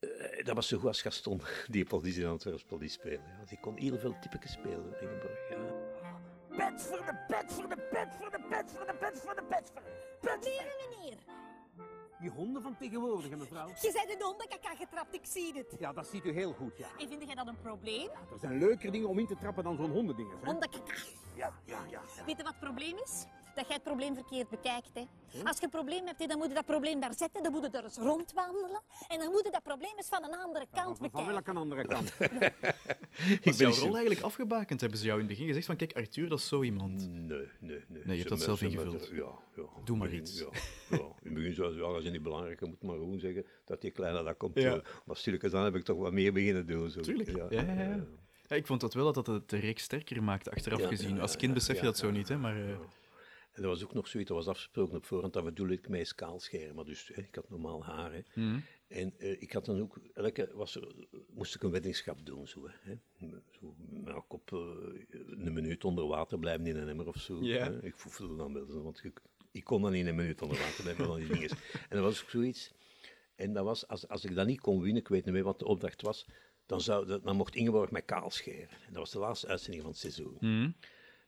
Eh, 0.05 0.45
dat 0.45 0.55
was 0.55 0.67
zo 0.67 0.77
goed 0.77 0.87
als 0.87 1.01
Gaston, 1.01 1.41
die 1.67 1.85
politie 1.85 2.23
in 2.23 2.29
Antwerps 2.29 2.63
politie 2.63 2.99
spelen. 2.99 3.23
Ja. 3.39 3.45
Die 3.45 3.59
kon 3.59 3.77
heel 3.77 3.97
veel 3.97 4.15
typetjes 4.21 4.51
spelen 4.51 4.93
in 4.99 5.07
Ingeborg. 5.09 5.49
Ja. 5.49 5.57
Pet 6.57 6.81
voor 6.81 7.05
de 7.05 7.25
pet 7.27 7.53
voor 7.53 7.69
de 7.69 7.77
pet 7.91 8.15
voor 8.19 8.31
de 8.31 8.39
pet 8.49 8.71
voor 8.75 8.85
de 8.85 8.93
pet 8.99 9.19
voor 9.19 9.35
de 9.35 9.43
pet 9.43 9.71
voor 9.73 9.81
Pet. 10.21 10.43
Meneer, 10.43 10.75
meneer. 10.89 11.17
Die 12.19 12.29
honden 12.29 12.61
van 12.61 12.77
tegenwoordig, 12.77 13.29
hè, 13.29 13.35
mevrouw. 13.35 13.67
Je 13.67 13.91
bent 13.93 14.13
een 14.15 14.25
hondenkaka 14.25 14.75
getrapt, 14.75 15.13
ik 15.13 15.25
zie 15.25 15.53
het. 15.53 15.75
Ja, 15.79 15.93
dat 15.93 16.07
ziet 16.07 16.25
u 16.25 16.31
heel 16.31 16.53
goed, 16.53 16.77
ja. 16.77 16.87
En 16.97 17.07
vind 17.07 17.23
jij 17.25 17.35
dat 17.35 17.47
een 17.47 17.59
probleem? 17.61 18.09
Er 18.09 18.39
zijn 18.39 18.57
leuker 18.57 18.91
dingen 18.91 19.09
om 19.09 19.19
in 19.19 19.27
te 19.27 19.35
trappen 19.35 19.63
dan 19.63 19.75
zo'n 19.75 19.91
hondendingen, 19.91 20.37
hè. 20.39 20.45
Hondenkaka. 20.45 20.93
Ja, 21.35 21.53
ja, 21.65 21.79
ja. 21.89 22.01
ja. 22.15 22.25
Weet 22.25 22.37
je 22.37 22.43
wat 22.43 22.53
het 22.53 22.59
probleem 22.59 22.97
is? 22.97 23.25
Dat 23.55 23.65
jij 23.67 23.75
het 23.75 23.83
probleem 23.83 24.13
verkeerd 24.15 24.49
bekijkt. 24.49 24.89
Hè? 24.93 25.03
Als 25.43 25.57
je 25.57 25.63
een 25.63 25.69
probleem 25.69 26.05
hebt, 26.05 26.27
dan 26.29 26.37
moet 26.37 26.47
je 26.47 26.53
dat 26.53 26.65
probleem 26.65 26.99
daar 26.99 27.13
zetten, 27.13 27.43
dan 27.43 27.51
moet 27.51 27.61
je 27.71 27.77
er 27.77 27.83
eens 27.83 27.97
rondwandelen. 27.97 28.81
En 29.07 29.19
dan 29.19 29.31
moet 29.31 29.41
je 29.45 29.51
dat 29.51 29.63
probleem 29.63 29.91
eens 29.97 30.07
van 30.07 30.23
een 30.23 30.35
andere 30.35 30.65
kant 30.71 30.97
Van, 30.97 31.09
van 31.09 31.09
bekijken. 31.11 31.31
welke 31.31 31.51
andere 31.59 31.85
kant? 31.93 32.13
Was 33.43 33.57
jouw 33.57 33.71
rol 33.71 33.91
eigenlijk 33.93 34.21
afgebakend? 34.21 34.81
Hebben 34.81 34.99
ze 34.99 35.05
jou 35.05 35.19
in 35.19 35.25
het 35.25 35.33
begin 35.33 35.47
gezegd 35.47 35.65
van, 35.65 35.75
kijk, 35.75 35.93
Arthur, 35.95 36.29
dat 36.29 36.39
is 36.39 36.47
zo 36.47 36.63
iemand. 36.63 37.09
Nee, 37.09 37.27
nee, 37.27 37.47
nee. 37.59 37.83
Nee, 37.87 38.01
je 38.05 38.15
hebt 38.15 38.29
dat 38.29 38.41
zelf 38.41 38.57
ze- 38.57 38.65
ingevuld. 38.65 39.09
Ja, 39.13 39.31
ja. 39.55 39.63
Doe 39.83 39.97
maar 39.97 40.13
iets. 40.13 40.39
Ja, 40.39 40.47
ja. 40.89 40.97
In 40.97 41.13
het 41.23 41.33
begin 41.33 41.53
zou 41.53 41.71
ze, 41.73 41.79
ja, 41.79 41.91
dat 41.91 42.03
is 42.03 42.11
niet 42.11 42.23
belangrijk, 42.23 42.59
je 42.59 42.65
moet 42.65 42.83
maar 42.83 42.95
gewoon 42.95 43.19
zeggen 43.19 43.45
dat 43.65 43.81
die 43.81 43.91
kleine 43.91 44.23
dat 44.23 44.37
komt. 44.37 44.59
Ja. 44.59 44.81
Maar 45.05 45.15
stilletjes 45.17 45.53
aan 45.53 45.63
heb 45.63 45.75
ik 45.75 45.83
toch 45.83 45.97
wat 45.97 46.11
meer 46.13 46.33
beginnen 46.33 46.65
doen. 46.67 46.89
Zo. 46.89 46.99
Tuurlijk. 47.01 47.29
Ja, 47.35 47.45
ja, 47.49 47.61
ja. 47.61 48.05
Ja, 48.47 48.55
ik 48.55 48.65
vond 48.65 48.81
dat 48.81 48.93
wel 48.93 49.13
dat 49.13 49.25
dat 49.25 49.49
de 49.49 49.57
reeks 49.57 49.83
sterker 49.83 50.23
maakte, 50.23 50.51
achteraf 50.51 50.79
Ja, 50.79 50.87
gezien. 50.87 51.15
ja, 51.15 51.21
Als 51.21 51.31
kind 51.35 51.47
ja, 51.51 51.53
besef 51.53 51.75
je 51.75 51.81
ja, 51.81 51.87
dat 51.87 51.97
zo 51.97 52.07
ja, 52.07 52.13
niet, 52.13 52.27
hè, 52.27 52.37
maar... 52.37 52.55
eh, 52.69 52.75
En 53.55 53.61
er 53.63 53.67
was 53.69 53.83
ook 53.83 53.93
nog 53.93 54.07
zoiets, 54.07 54.29
dat 54.29 54.37
was 54.37 54.47
afgesproken 54.47 54.95
op 54.97 55.05
voorhand, 55.05 55.33
dat 55.33 55.43
bedoel 55.43 55.67
ik 55.69 55.89
mij 55.89 55.99
eens 55.99 56.15
kaal 56.15 56.39
scheren. 56.39 56.75
Maar 56.75 56.85
dus, 56.85 57.11
hè, 57.13 57.21
ik 57.21 57.35
had 57.35 57.49
normaal 57.49 57.83
haar. 57.83 58.13
Hè. 58.13 58.21
Mhm. 58.33 58.59
En 58.87 59.13
eh, 59.19 59.41
ik 59.41 59.51
had 59.51 59.65
dan 59.65 59.81
ook, 59.81 59.97
elke 60.13 60.49
was 60.53 60.79
moest 61.33 61.55
ik 61.55 61.63
een 61.63 61.71
weddingschap 61.71 62.25
doen. 62.25 62.47
Zo, 62.47 62.67
hè. 62.69 62.95
Zo, 63.59 63.75
op 64.27 64.51
eh, 64.53 64.59
een 65.45 65.53
minuut 65.53 65.83
onder 65.85 66.07
water 66.07 66.39
blijven 66.39 66.67
in 66.67 66.75
een 66.75 66.89
emmer 66.89 67.07
of 67.07 67.15
zo. 67.17 67.41
Hè. 67.63 67.83
Ik 67.83 67.95
voelde 67.97 68.35
dan 68.35 68.53
wel, 68.53 68.81
want 68.83 69.03
ik, 69.03 69.21
ik 69.51 69.63
kon 69.63 69.81
dan 69.81 69.91
niet 69.91 70.01
in 70.01 70.07
een 70.07 70.15
minuut 70.15 70.41
onder 70.41 70.57
water 70.57 70.81
blijven 70.83 71.05
van 71.05 71.15
die 71.19 71.27
dingen. 71.27 71.49
En 71.71 71.95
dat 71.97 71.99
was 72.03 72.21
ook 72.23 72.29
zoiets. 72.29 72.73
En 73.35 73.53
dat 73.53 73.63
was, 73.65 73.87
als, 73.87 74.07
als 74.07 74.25
ik 74.25 74.35
dat 74.35 74.47
niet 74.47 74.59
kon 74.61 74.81
winnen, 74.81 75.01
ik 75.01 75.07
weet 75.07 75.25
niet 75.25 75.33
meer 75.33 75.43
wat 75.43 75.59
de 75.59 75.65
opdracht 75.65 76.01
was, 76.01 76.27
dan, 76.65 76.81
zou, 76.81 77.05
dat- 77.05 77.23
dan 77.23 77.35
mocht 77.35 77.55
Ingeborg 77.55 77.91
mij 77.91 78.01
kaal 78.01 78.29
scheren. 78.31 78.69
En 78.69 78.87
dat 78.93 78.95
was 78.95 79.11
de 79.11 79.19
laatste 79.19 79.47
uitzending 79.47 79.81
van 79.83 79.91
het 79.91 79.99
seizoen. 79.99 80.37
mhm. 80.39 80.69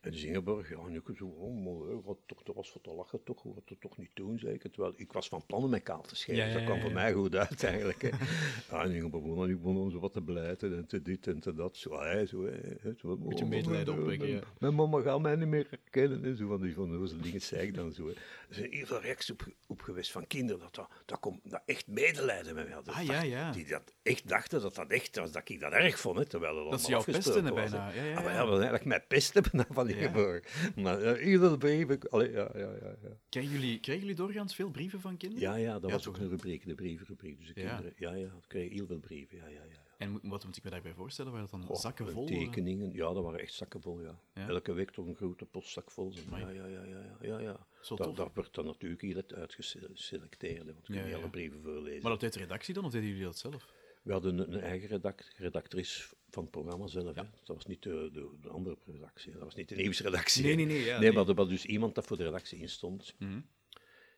En 0.02 0.12
dus 0.12 0.24
Ingeborg, 0.24 0.70
ja, 0.70 0.78
en 0.88 0.94
ik 0.94 1.02
zo, 1.18 1.26
oh, 1.26 1.88
hè, 1.88 2.02
wat 2.02 2.18
toch, 2.26 2.44
dat 2.44 2.56
was 2.56 2.72
voor 2.72 2.82
te 2.82 2.92
lachen 2.92 3.24
toch, 3.24 3.44
wat 3.44 3.70
er 3.70 3.78
toch 3.80 3.98
niet 3.98 4.10
doen, 4.14 4.40
zei 4.40 4.54
ik. 4.54 4.62
Terwijl 4.62 4.94
ik 4.96 5.12
was 5.12 5.28
van 5.28 5.46
plan 5.46 5.64
om 5.64 5.70
mij 5.70 5.80
kaal 5.80 6.02
te 6.02 6.16
scheren, 6.16 6.40
Ja, 6.40 6.44
dus 6.46 6.54
dat 6.54 6.62
ja, 6.62 6.68
kwam 6.68 6.78
ja, 6.78 6.84
voor 6.84 6.94
ja. 6.94 7.02
mij 7.02 7.14
goed 7.14 7.36
uit 7.36 7.64
eigenlijk. 7.64 8.02
Hè. 8.02 8.10
Ja, 8.72 8.84
en 8.84 8.92
Ingeborg 8.92 9.24
begon 9.24 9.50
ik 9.50 9.62
begon 9.62 9.92
zo 9.92 10.00
wat 10.00 10.14
te 10.14 10.22
blijten 10.22 10.78
en 10.78 10.88
te 10.88 11.02
dit 11.02 11.28
en 11.28 11.40
te 11.40 11.54
dat, 11.54 11.78
zo, 11.78 12.00
hè, 12.02 12.26
zo, 12.26 12.46
hè, 12.46 12.94
zo 12.98 13.18
Beetje 13.18 13.44
oh, 13.44 13.50
medelijden 13.50 13.94
opwekken, 14.00 14.28
mijn- 14.30 14.40
ja. 14.40 14.48
Mijn 14.60 14.76
mama 14.76 15.02
gaat 15.02 15.22
mij 15.22 15.36
niet 15.36 15.48
meer 15.48 15.68
herkennen 15.70 16.24
en 16.26 16.38
zo, 16.38 16.48
van 16.48 16.62
die 16.62 16.74
van 16.74 17.08
dingen 17.22 17.42
zei 17.42 17.68
ik 17.68 17.74
dan 17.74 17.92
zo. 17.94 18.08
Er 18.08 18.16
zijn 18.50 18.72
heel 18.72 18.86
veel 18.86 19.02
reacties 19.02 19.32
op, 19.32 19.46
op 19.68 19.82
geweest 19.82 20.12
van 20.12 20.28
kinderen, 20.28 20.62
dat 20.62 20.76
dat, 20.76 20.90
dat, 21.06 21.20
komt, 21.20 21.40
dat 21.44 21.62
echt 21.66 21.88
medelijden 21.88 22.56
met 22.56 22.66
mij 22.66 22.74
hadden. 22.74 22.94
Ah, 22.94 23.04
ja, 23.06 23.22
ja. 23.22 23.52
Die 23.52 23.66
dat 23.66 23.94
echt 24.04 24.28
dachten 24.28 24.62
dat 24.62 24.76
dat 24.76 24.90
echt 24.90 25.16
was, 25.18 25.32
dat 25.32 25.50
ik 25.50 25.60
dat 25.60 25.72
erg 25.72 26.00
vond, 26.00 26.18
hè, 26.18 26.26
terwijl 26.26 26.56
dat 26.56 26.72
Dat 26.72 26.82
ze 26.82 26.86
allemaal 26.96 27.06
jou 27.06 27.22
pesten, 27.22 27.54
bijna. 27.54 27.90
Ja, 27.94 28.04
ja, 28.04 28.16
Ah, 28.18 28.24
maar 28.24 28.34
ja. 28.34 28.40
ja, 28.44 28.50
eigenlijk 28.52 28.86
mij 28.86 29.02
pesten 29.08 29.44
van 29.90 30.00
Ingeborg. 30.00 30.74
Maar 30.76 31.02
ja, 31.04 31.18
iedere 31.20 31.58
brief, 31.58 31.90
ik, 31.90 32.06
allee, 32.06 32.32
ja, 32.32 32.50
ja, 32.54 32.60
ja, 32.82 32.96
ja. 33.04 33.18
Krijgen 33.30 33.52
jullie, 33.54 33.80
krijgen 33.80 34.06
jullie 34.06 34.20
doorgaans 34.22 34.56
veel 34.56 34.70
brieven 34.72 35.02
van 35.02 35.18
kinderen? 35.18 35.50
Ja, 35.50 35.56
ja, 35.56 35.74
dat 35.80 35.90
Ja, 35.90 35.96
was 35.96 36.04
toch, 36.04 36.16
ook 36.16 36.22
een 36.22 36.30
rubriek, 36.30 36.66
de 36.66 36.76
brievenrubriek. 36.76 37.38
Dus 37.40 37.54
de 37.54 37.62
Ja. 37.62 37.68
kinderen, 37.68 37.94
ja, 37.98 38.14
ja, 38.14 38.26
ik 38.28 38.48
kreeg 38.48 38.72
heel 38.72 38.86
veel 38.86 39.00
brieven, 39.00 39.38
ja, 39.38 39.48
ja, 39.48 39.52
ja. 39.52 39.64
ja. 39.72 39.86
En 39.98 40.20
wat 40.24 40.46
moet 40.46 40.58
ik 40.58 40.64
me 40.64 40.70
daarbij 40.70 40.94
voorstellen? 40.94 41.32
Waren 41.32 41.48
dat 41.52 41.62
dan 41.68 41.76
zakken 41.78 42.06
en 42.06 42.12
vol? 42.12 42.28
eh? 42.28 42.38
Tekeningen, 42.38 42.94
ja, 42.94 43.14
dat 43.14 43.24
waren 43.24 43.40
echt 43.40 43.54
zakken 43.54 43.82
vol, 43.82 44.02
ja. 44.02 44.20
Ja. 44.34 44.48
Elke 44.48 44.74
week 44.74 44.92
toch 44.92 45.06
een 45.06 45.16
grote 45.16 45.46
postzak 45.46 45.92
vol. 45.92 46.12
Ja, 46.32 46.38
ja, 46.38 46.50
ja, 46.50 46.66
ja, 46.66 46.84
ja, 46.86 47.18
ja. 47.22 47.40
ja. 47.40 47.68
Dat, 47.96 48.16
dat 48.16 48.32
werd 48.34 48.54
dan 48.54 48.66
natuurlijk 48.66 49.02
heel 49.02 49.24
uitgeselecteerd, 49.36 50.66
want 50.66 50.88
je 50.88 50.94
Ja, 50.94 51.02
niet 51.02 51.10
ja. 51.12 51.18
alle 51.18 51.30
brieven 51.30 51.62
voorlezen. 51.62 52.02
Maar 52.02 52.12
dat 52.12 52.20
deed 52.20 52.34
de 52.34 52.40
redactie 52.40 52.74
dan, 52.74 52.86
of 52.86 52.92
deden 52.92 53.08
jullie 53.10 53.24
dat 53.24 53.38
zelf? 53.38 53.68
We 54.08 54.14
hadden 54.14 54.54
een, 54.54 54.60
eigen 54.62 54.88
redact, 54.88 55.32
redactrice 55.38 56.08
van 56.30 56.44
het 56.44 56.52
programma 56.52 56.88
zelf. 56.88 57.16
Hè. 57.16 57.22
Dat 57.44 57.56
was 57.56 57.66
niet 57.66 57.84
de, 57.84 58.10
de, 58.14 58.30
de 58.42 58.50
andere 58.50 58.78
redactie, 58.86 59.32
dat 59.32 59.42
was 59.42 59.56
niet 59.56 59.70
de 59.70 59.76
nieuwsredactie. 59.76 60.44
Nee, 60.44 60.56
nee, 60.56 60.66
nee, 60.66 60.84
ja, 60.84 61.00
nee, 61.00 61.12
maar 61.12 61.28
er 61.28 61.34
was 61.34 61.50
dus 61.50 61.66
iemand 61.66 61.96
dat 61.96 62.06
voor 62.06 62.18
de 62.18 62.24
redactie 62.24 62.60
instond. 62.60 63.16
Mhm. 63.20 63.40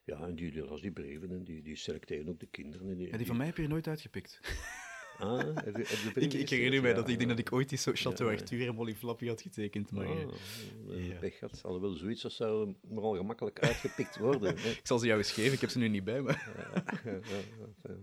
Ja, 0.03 0.21
en 0.21 0.35
die, 0.35 0.51
die 0.51 0.65
las 0.65 0.81
die 0.81 0.91
brieven 0.91 1.31
en 1.31 1.43
die, 1.43 1.61
die 1.61 1.75
selecteerden 1.75 2.29
ook 2.29 2.39
de 2.39 2.45
kinderen. 2.45 2.89
En 2.89 2.97
die, 2.97 3.07
Ja, 3.07 3.17
die 3.17 3.25
van 3.25 3.37
mij 3.37 3.45
heb 3.45 3.57
je 3.57 3.67
nooit 3.67 3.87
uitgepikt. 3.87 4.39
Ah, 5.17 5.55
heb 5.55 5.75
je, 5.75 5.83
heb 5.85 6.15
je 6.15 6.21
Ik, 6.25 6.33
ik 6.33 6.49
herinner 6.49 6.81
mij 6.81 6.93
dat 6.93 7.09
ik 7.09 7.17
denk 7.17 7.29
dat 7.29 7.39
ik 7.39 7.51
ooit 7.51 7.71
eens 7.71 7.81
zo 7.81 7.91
Chateau 7.93 8.31
Ja, 8.31 8.35
ja. 8.35 8.41
Arthur 8.41 8.67
en 8.67 8.75
Molly 8.75 8.95
Flappy 8.95 9.27
had 9.27 9.41
getekend. 9.41 9.91
Maar 9.91 10.07
dat 10.07 10.37
ja. 10.87 11.19
pech 11.19 11.39
had. 11.39 11.63
Alhoewel, 11.63 11.93
zoiets 11.93 12.21
dat 12.21 12.31
zou 12.31 12.75
nogal 12.81 13.15
gemakkelijk 13.15 13.59
uitgepikt 13.59 14.17
worden. 14.17 14.57
ik 14.77 14.79
zal 14.83 14.99
ze 14.99 15.05
jou 15.05 15.17
eens 15.17 15.31
geven, 15.31 15.53
ik 15.53 15.61
heb 15.61 15.69
ze 15.69 15.77
nu 15.77 15.87
niet 15.87 16.03
bij 16.03 16.21
me. 16.21 16.31
Ja, 16.31 16.83
ja, 17.03 17.19
ja. 17.83 17.95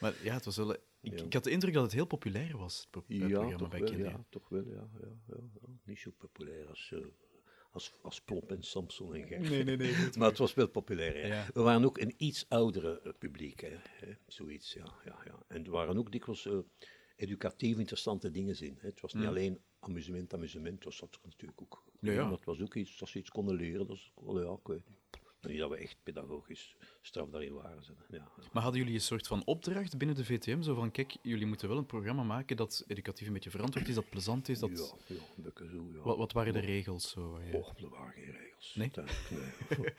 Maar 0.00 0.14
ja, 0.22 0.34
het 0.34 0.44
was 0.44 0.56
wel... 0.56 0.76
Ik, 1.02 1.18
Ja. 1.18 1.24
ik 1.24 1.32
had 1.32 1.44
de 1.44 1.50
indruk 1.50 1.74
dat 1.74 1.82
het 1.82 1.92
heel 1.92 2.06
populair 2.06 2.56
was, 2.56 2.78
het, 2.80 2.90
pro- 2.90 3.04
Ja, 3.06 3.26
programma 3.28 3.58
toch 3.58 3.78
wel, 3.78 3.96
ja, 3.98 4.24
toch 4.28 4.48
wel, 4.48 4.64
ja. 4.68 4.88
ja. 5.28 5.36
Niet 5.84 5.98
zo 5.98 6.10
populair 6.18 6.68
als, 6.68 6.90
eh, 6.94 7.00
als, 7.70 7.92
als 8.02 8.20
Plop 8.20 8.50
en 8.50 8.62
Samson 8.62 9.14
en 9.14 9.26
Gert. 9.26 9.48
Nee, 9.50 9.64
nee, 9.64 9.76
nee. 9.76 9.94
Maar 10.18 10.28
het 10.28 10.38
was 10.38 10.54
wel 10.54 10.68
populair. 10.68 11.50
We 11.54 11.60
waren 11.62 11.84
ook 11.84 11.98
een 11.98 12.14
iets 12.16 12.44
oudere 12.48 13.00
eh, 13.00 13.12
publiek. 13.18 13.60
Hè. 13.60 13.76
hè, 13.82 14.12
Zoiets, 14.26 14.72
ja, 14.72 14.84
ja, 15.04 15.18
ja. 15.24 15.42
En 15.48 15.64
er 15.64 15.70
waren 15.70 15.96
ook 15.98 16.12
dikwijls 16.12 16.46
eh, 16.46 16.58
educatief 17.16 17.78
interessante 17.78 18.30
dingen 18.30 18.60
in. 18.60 18.76
Hè. 18.80 18.88
Het 18.88 19.00
was 19.00 19.14
niet 19.14 19.26
alleen 19.26 19.60
amusement, 19.78 20.34
amusement. 20.34 20.82
Dat 20.82 20.94
zat 20.94 21.14
er 21.14 21.20
natuurlijk 21.28 21.62
ook. 21.62 21.82
Mm. 22.00 22.08
Ja, 22.10 22.14
ja. 22.14 22.28
Dat 22.28 22.44
was 22.44 22.60
ook 22.60 22.74
iets, 22.74 23.00
als 23.00 23.10
ze 23.10 23.18
iets 23.18 23.30
konden 23.30 23.54
leren. 23.56 23.86
Dat 23.86 23.98
wel, 24.14 24.42
ja, 24.42 24.52
ik 24.52 24.66
weet 24.66 24.88
niet. 24.88 24.98
Niet 25.42 25.58
dat 25.58 25.70
we 25.70 25.76
echt 25.76 25.96
pedagogisch 26.02 26.76
straf 27.00 27.30
daarin 27.30 27.52
waren. 27.54 27.82
Ja, 28.08 28.16
ja. 28.18 28.28
Maar 28.52 28.62
hadden 28.62 28.80
jullie 28.80 28.94
een 28.96 29.00
soort 29.00 29.26
van 29.26 29.42
opdracht 29.44 29.98
binnen 29.98 30.16
de 30.16 30.24
VTM? 30.24 30.62
Zo 30.62 30.74
van, 30.74 30.90
kijk, 30.90 31.16
jullie 31.22 31.46
moeten 31.46 31.68
wel 31.68 31.76
een 31.78 31.86
programma 31.86 32.22
maken 32.22 32.56
dat 32.56 32.84
educatief 32.86 33.26
een 33.26 33.32
beetje 33.32 33.50
verantwoord 33.50 33.88
is, 33.88 33.94
dat 33.94 34.08
plezant 34.08 34.48
is. 34.48 34.58
Dat... 34.58 34.70
Ja, 35.06 35.14
ja, 35.14 35.22
een 35.36 35.42
beetje 35.42 35.68
zo, 35.68 35.88
ja. 35.92 36.00
Wat, 36.02 36.16
wat 36.16 36.32
waren 36.32 36.52
de 36.52 36.60
regels? 36.60 37.10
Zo, 37.10 37.38
Och, 37.52 37.78
er 37.78 37.88
waren 37.88 38.12
geen 38.12 38.30
regels. 38.30 38.74
Nee? 38.74 38.90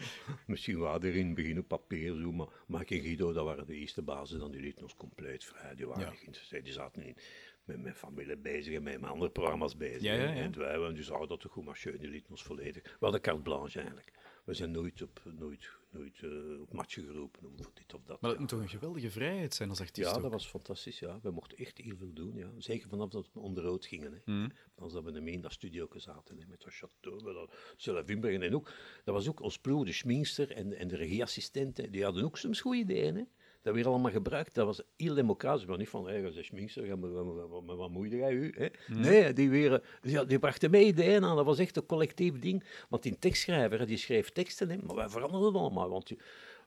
Misschien 0.47 0.77
waren 0.77 1.01
er 1.10 1.15
in 1.15 1.25
het 1.25 1.36
begin 1.36 1.60
op 1.60 1.67
papier 1.67 2.15
zo, 2.15 2.32
maar 2.32 2.47
Mark 2.67 2.91
en 2.91 2.99
Guido, 3.01 3.34
dat 3.34 3.45
waren 3.45 3.65
de 3.65 3.75
eerste 3.75 4.01
bazen, 4.01 4.39
dan 4.39 4.51
die 4.51 4.62
lieten 4.62 4.84
ons 4.84 4.95
compleet 4.95 5.43
vrij. 5.43 5.75
Die 5.75 5.88
waren 5.88 6.03
Ja. 6.03 6.10
niet 6.10 6.19
geïnteresseerd, 6.19 6.63
die 6.63 6.73
zaten 6.73 7.03
niet 7.03 7.21
met 7.63 7.82
mijn 7.82 7.95
familie 7.95 8.38
bezig 8.38 8.73
en 8.75 8.84
met, 8.84 9.01
met 9.01 9.10
andere 9.10 9.32
programma's 9.32 9.77
bezig. 9.77 10.01
Ja, 10.01 10.13
ja, 10.13 10.23
ja. 10.23 10.34
En 10.34 10.58
wij 10.58 10.93
dus 10.93 11.08
hadden 11.08 11.27
dat 11.27 11.39
toch 11.39 11.51
goed 11.51 11.65
marché, 11.65 11.97
die 11.97 12.10
lieten 12.10 12.32
ons 12.32 12.43
volledig. 12.43 12.84
We 12.84 12.89
hadden 12.99 13.21
carte 13.21 13.41
blanche 13.41 13.79
eigenlijk. 13.79 14.12
We 14.43 14.53
zijn 14.53 14.71
nooit 14.71 15.01
op, 15.01 15.21
nooit, 15.38 15.69
nooit, 15.89 16.23
eh, 16.23 16.62
op 16.62 16.73
matchen 16.73 17.03
geroepen 17.03 17.45
om 17.45 17.53
voor 17.58 17.71
dit 17.73 17.93
of 17.93 18.03
dat. 18.03 18.21
Maar 18.21 18.29
dat 18.29 18.39
moet 18.39 18.49
toch 18.49 18.62
een 18.62 18.69
geweldige 18.69 19.12
vrijheid 19.12 19.53
zijn 19.53 19.69
als 19.69 19.79
artiest 19.79 20.10
Ja, 20.10 20.15
ook? 20.15 20.21
dat 20.21 20.32
was 20.32 20.47
fantastisch. 20.47 20.99
Ja. 20.99 21.19
We 21.21 21.32
mochten 21.32 21.58
echt 21.58 21.77
heel 21.77 21.97
veel 21.97 22.13
doen. 22.13 22.36
Ja. 22.36 22.51
Zeker 22.58 22.89
vanaf 22.89 23.10
dat 23.10 23.29
we 23.34 23.39
onder 23.39 23.63
rood 23.63 23.86
gingen. 23.86 24.13
Hè. 24.13 24.34
Mhm. 24.34 24.49
Als 24.75 24.93
dat 24.93 25.03
we 25.03 25.32
in 25.32 25.41
dat 25.41 25.51
studio 25.51 25.88
zaten. 25.95 26.38
Hè, 26.38 26.45
met 26.47 26.62
dat 26.62 27.23
dat 27.23 27.53
Sylvain 27.75 28.06
Wimbergen. 28.06 28.41
En 28.41 28.56
ook, 28.56 28.71
dat 29.03 29.15
was 29.15 29.27
ook 29.29 29.39
ons 29.39 29.60
ploeg, 29.60 29.86
de 29.86 29.91
schminkster 29.91 30.51
en, 30.51 30.73
en 30.73 30.88
de 30.88 30.95
regieassistenten. 30.95 31.91
Die 31.91 32.03
hadden 32.03 32.23
ook 32.23 32.38
soms 32.38 32.62
goede 32.62 32.77
ideeën. 32.77 33.15
Hè. 33.15 33.23
Dat 33.63 33.73
werd 33.73 33.88
allemaal 33.88 34.12
gebruikt. 34.12 34.56
Dat 34.56 34.65
was 34.65 34.82
heel 34.97 35.13
democratisch. 35.13 35.65
Maar 35.65 35.78
niet 35.78 35.89
van, 35.89 36.08
hey, 36.08 36.21
de 36.21 36.43
schminkster, 36.43 36.86
ga 36.86 36.95
maar, 36.95 37.76
wat, 37.76 37.89
moeite 37.89 38.15
jij 38.15 38.34
u? 38.34 38.54
Hè. 38.58 38.67
Nee, 38.88 39.34
die, 39.34 39.49
weer, 39.49 39.82
die, 40.02 40.26
die 40.26 40.39
brachten 40.39 40.71
mee 40.71 40.86
ideeën 40.86 41.23
aan. 41.23 41.36
Dat 41.36 41.45
was 41.45 41.60
echt 41.60 41.78
een 41.78 41.86
collectief 41.86 42.39
ding. 42.39 42.63
Want 42.89 43.04
die 43.04 43.19
tekstschrijver, 43.19 43.88
die 43.88 43.97
schreef 43.97 44.30
teksten. 44.30 44.69
Hè, 44.69 44.78
maar 44.78 44.95
wij 44.95 45.10
veranderden 45.10 45.47
het 45.47 45.58
allemaal. 45.58 45.89
Want 45.89 46.08
die, 46.08 46.17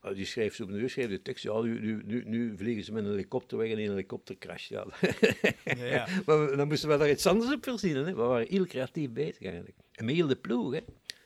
uh, 0.04 0.14
die 0.14 0.24
schreef 0.24 0.54
zo 0.54 0.66
deur, 0.66 0.90
schreef 0.90 1.08
de 1.08 1.22
tekst. 1.22 1.42
Ja, 1.42 1.60
nu, 1.60 1.80
nu, 1.80 2.02
nu, 2.04 2.22
nu 2.24 2.56
vliegen 2.56 2.84
ze 2.84 2.92
met 2.92 3.04
een 3.04 3.10
helikopter 3.10 3.58
weg 3.58 3.70
en 3.70 3.78
een 3.78 3.88
helikopter 3.88 4.38
crasht. 4.38 4.68
Ja. 4.68 4.86
ja. 5.64 6.06
maar 6.26 6.56
dan 6.56 6.68
moesten 6.68 6.88
we 6.88 6.96
daar 6.96 7.10
iets 7.10 7.26
anders 7.26 7.52
op 7.52 7.64
verzinnen. 7.64 8.06
Hè. 8.06 8.14
We 8.14 8.22
waren 8.22 8.46
heel 8.48 8.66
creatief 8.66 9.10
bezig 9.10 9.42
eigenlijk. 9.42 9.76
En 9.92 10.04
met 10.04 10.14
heel 10.14 10.26
de 10.26 10.36
ploeg. 10.36 10.72
Hè. 10.72 10.80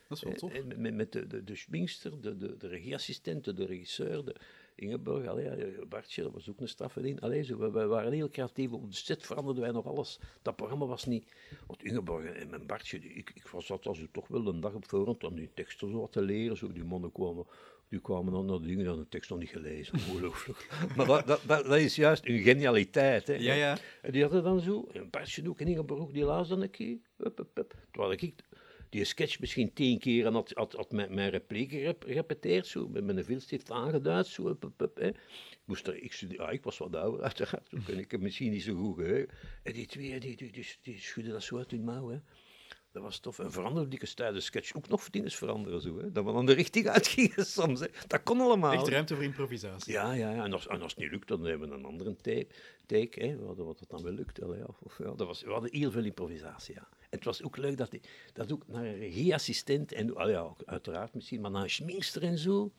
Dat 0.08 0.18
is 0.18 0.22
wel 0.22 0.32
tof. 0.32 0.52
En 0.52 0.80
met, 0.80 0.94
met 0.94 1.12
de, 1.12 1.26
de, 1.26 1.44
de 1.44 1.56
schminkster, 1.56 2.20
de, 2.20 2.36
de, 2.36 2.56
de 2.56 2.68
regieassistenten, 2.68 3.56
de 3.56 3.64
regisseur. 3.64 4.24
De, 4.24 4.34
Ingeborg, 4.80 5.26
allee, 5.26 5.86
Bartje, 5.88 6.22
dat 6.22 6.32
was 6.32 6.50
ook 6.50 6.60
een 6.60 6.68
strafverdien. 6.68 7.20
Allee, 7.20 7.42
zo, 7.42 7.58
we, 7.58 7.70
we 7.70 7.86
waren 7.86 8.12
heel 8.12 8.28
creatief. 8.28 8.72
Op 8.72 8.90
de 8.90 8.96
set 8.96 9.26
veranderden 9.26 9.62
wij 9.62 9.72
nog 9.72 9.86
alles. 9.86 10.18
Dat 10.42 10.56
programma 10.56 10.86
was 10.86 11.04
niet... 11.04 11.32
Want 11.66 11.84
Ingeborg 11.84 12.24
en 12.24 12.50
mijn 12.50 12.66
Bartje, 12.66 12.98
die- 12.98 13.12
ik, 13.12 13.30
ik 13.34 13.46
was 13.48 13.66
dat 13.66 13.86
als 13.86 14.06
toch 14.12 14.28
wel 14.28 14.46
een 14.46 14.60
dag 14.60 14.74
op 14.74 14.88
voorhand 14.88 15.24
om 15.24 15.34
die 15.34 15.50
teksten 15.54 15.90
zo 15.90 16.00
wat 16.00 16.12
te 16.12 16.22
leren. 16.22 16.56
Zo, 16.56 16.72
die 16.72 16.84
mannen 16.84 17.12
kwamen... 17.12 17.46
Die 17.88 18.00
kwamen 18.00 18.32
dan 18.32 18.46
naar 18.46 18.58
de 18.60 18.66
dingen, 18.66 18.86
hadden 18.86 19.04
de 19.04 19.10
tekst 19.10 19.30
nog 19.30 19.38
niet 19.38 19.48
gelezen. 19.48 19.94
Ongelooflijk. 20.10 20.68
maar 20.96 21.06
dat, 21.06 21.26
dat, 21.26 21.40
dat, 21.46 21.64
dat 21.64 21.76
is 21.78 21.96
juist 21.96 22.24
hun 22.24 22.38
genialiteit. 22.38 23.26
Hè. 23.26 23.34
Ja, 23.34 23.54
ja. 23.54 23.78
En 24.02 24.12
die 24.12 24.22
hadden 24.22 24.42
dan 24.42 24.60
zo, 24.60 24.88
een 24.92 25.10
Bartje 25.10 25.48
ook 25.48 25.60
en 25.60 25.66
Ingeborg 25.66 26.10
die 26.10 26.24
las 26.24 26.48
dan 26.48 26.62
een 26.62 26.70
keer. 26.70 26.98
Hup, 27.16 27.36
hup, 27.36 27.50
hup. 27.54 27.74
Terwijl 27.90 28.12
ik 28.12 28.34
die 28.90 29.04
sketch 29.04 29.40
misschien 29.40 29.72
tien 29.72 29.98
keer 29.98 30.26
en 30.26 30.32
had, 30.32 30.50
had, 30.54 30.72
had 30.72 30.90
mijn, 30.92 31.14
mijn 31.14 31.30
replieken 31.30 31.80
rep- 31.80 32.04
gerepeteerd, 32.06 32.66
zo, 32.66 32.88
met 32.88 33.04
mijn 33.04 33.24
vilstift 33.24 33.70
aangeduid, 33.70 34.26
zo, 34.26 34.56
hè. 34.94 35.06
Ik, 35.06 35.16
moest 35.64 35.86
er, 35.86 36.02
ik, 36.02 36.12
studeer- 36.12 36.40
ah, 36.42 36.52
ik 36.52 36.62
was 36.64 36.78
wat 36.78 36.96
ouder, 36.96 37.22
uiteraard, 37.30 37.68
toen 37.70 37.82
kon 37.84 37.98
ik 37.98 38.10
het 38.10 38.20
misschien 38.20 38.50
niet 38.50 38.62
zo 38.62 38.74
goed 38.74 38.96
geheugen. 38.96 39.34
En 39.62 39.72
die 39.72 39.86
twee, 39.86 40.20
die, 40.20 40.36
die, 40.36 40.52
die, 40.52 40.66
die 40.82 40.98
schudden 41.00 41.32
dat 41.32 41.42
zo 41.42 41.56
uit 41.56 41.70
hun 41.70 41.84
mouw, 41.84 42.08
hè. 42.08 42.18
Dat 42.92 43.02
was 43.02 43.18
tof. 43.18 43.38
En 43.38 43.52
veranderde 43.52 43.88
dikke 43.88 44.06
stijl 44.06 44.32
de 44.32 44.40
sketch 44.40 44.74
ook 44.74 44.88
nog 44.88 45.10
dingen 45.10 45.30
veranderen, 45.30 45.80
zo, 45.80 45.98
hè. 45.98 46.12
Dat 46.12 46.24
we 46.24 46.32
dan 46.32 46.46
de 46.46 46.52
richting 46.52 46.86
uitgingen 46.88 47.46
soms, 47.56 47.80
hè. 47.80 47.86
Dat 48.06 48.22
kon 48.22 48.40
allemaal. 48.40 48.72
Echt 48.72 48.88
ruimte 48.88 49.14
voor 49.14 49.24
improvisatie. 49.24 49.92
Ja, 49.92 50.12
ja, 50.12 50.30
ja. 50.34 50.44
En 50.44 50.52
als, 50.52 50.66
en 50.66 50.82
als 50.82 50.92
het 50.92 51.00
niet 51.00 51.10
lukt, 51.10 51.28
dan 51.28 51.44
hebben 51.44 51.68
we 51.68 51.74
een 51.74 51.84
andere 51.84 52.16
take. 52.16 52.46
Take 52.90 53.24
hè. 53.26 53.36
We 53.36 53.44
hadden 53.44 53.64
wat 53.66 53.80
het 53.80 53.88
dan 53.88 54.02
wel 54.02 54.12
lukt. 54.12 54.42
Allee, 54.42 54.68
of, 54.80 54.98
ja, 54.98 55.04
dat 55.14 55.26
was, 55.26 55.42
we 55.42 55.50
hadden 55.50 55.70
heel 55.72 55.90
veel 55.90 56.04
improvisatie, 56.04 56.74
ja. 56.74 56.88
Het 57.10 57.24
was 57.24 57.42
ook 57.42 57.56
leuk 57.56 57.76
dat, 57.76 57.90
die, 57.90 58.00
dat 58.32 58.52
ook 58.52 58.68
naar 58.68 58.84
een 58.84 58.98
regieassistent, 58.98 59.92
en 59.92 60.16
allee, 60.16 60.34
ja, 60.34 60.54
uiteraard 60.64 61.14
misschien, 61.14 61.40
maar 61.40 61.50
naar 61.50 61.62
een 61.62 61.70
schminkster 61.70 62.22
en 62.22 62.38
zo. 62.38 62.72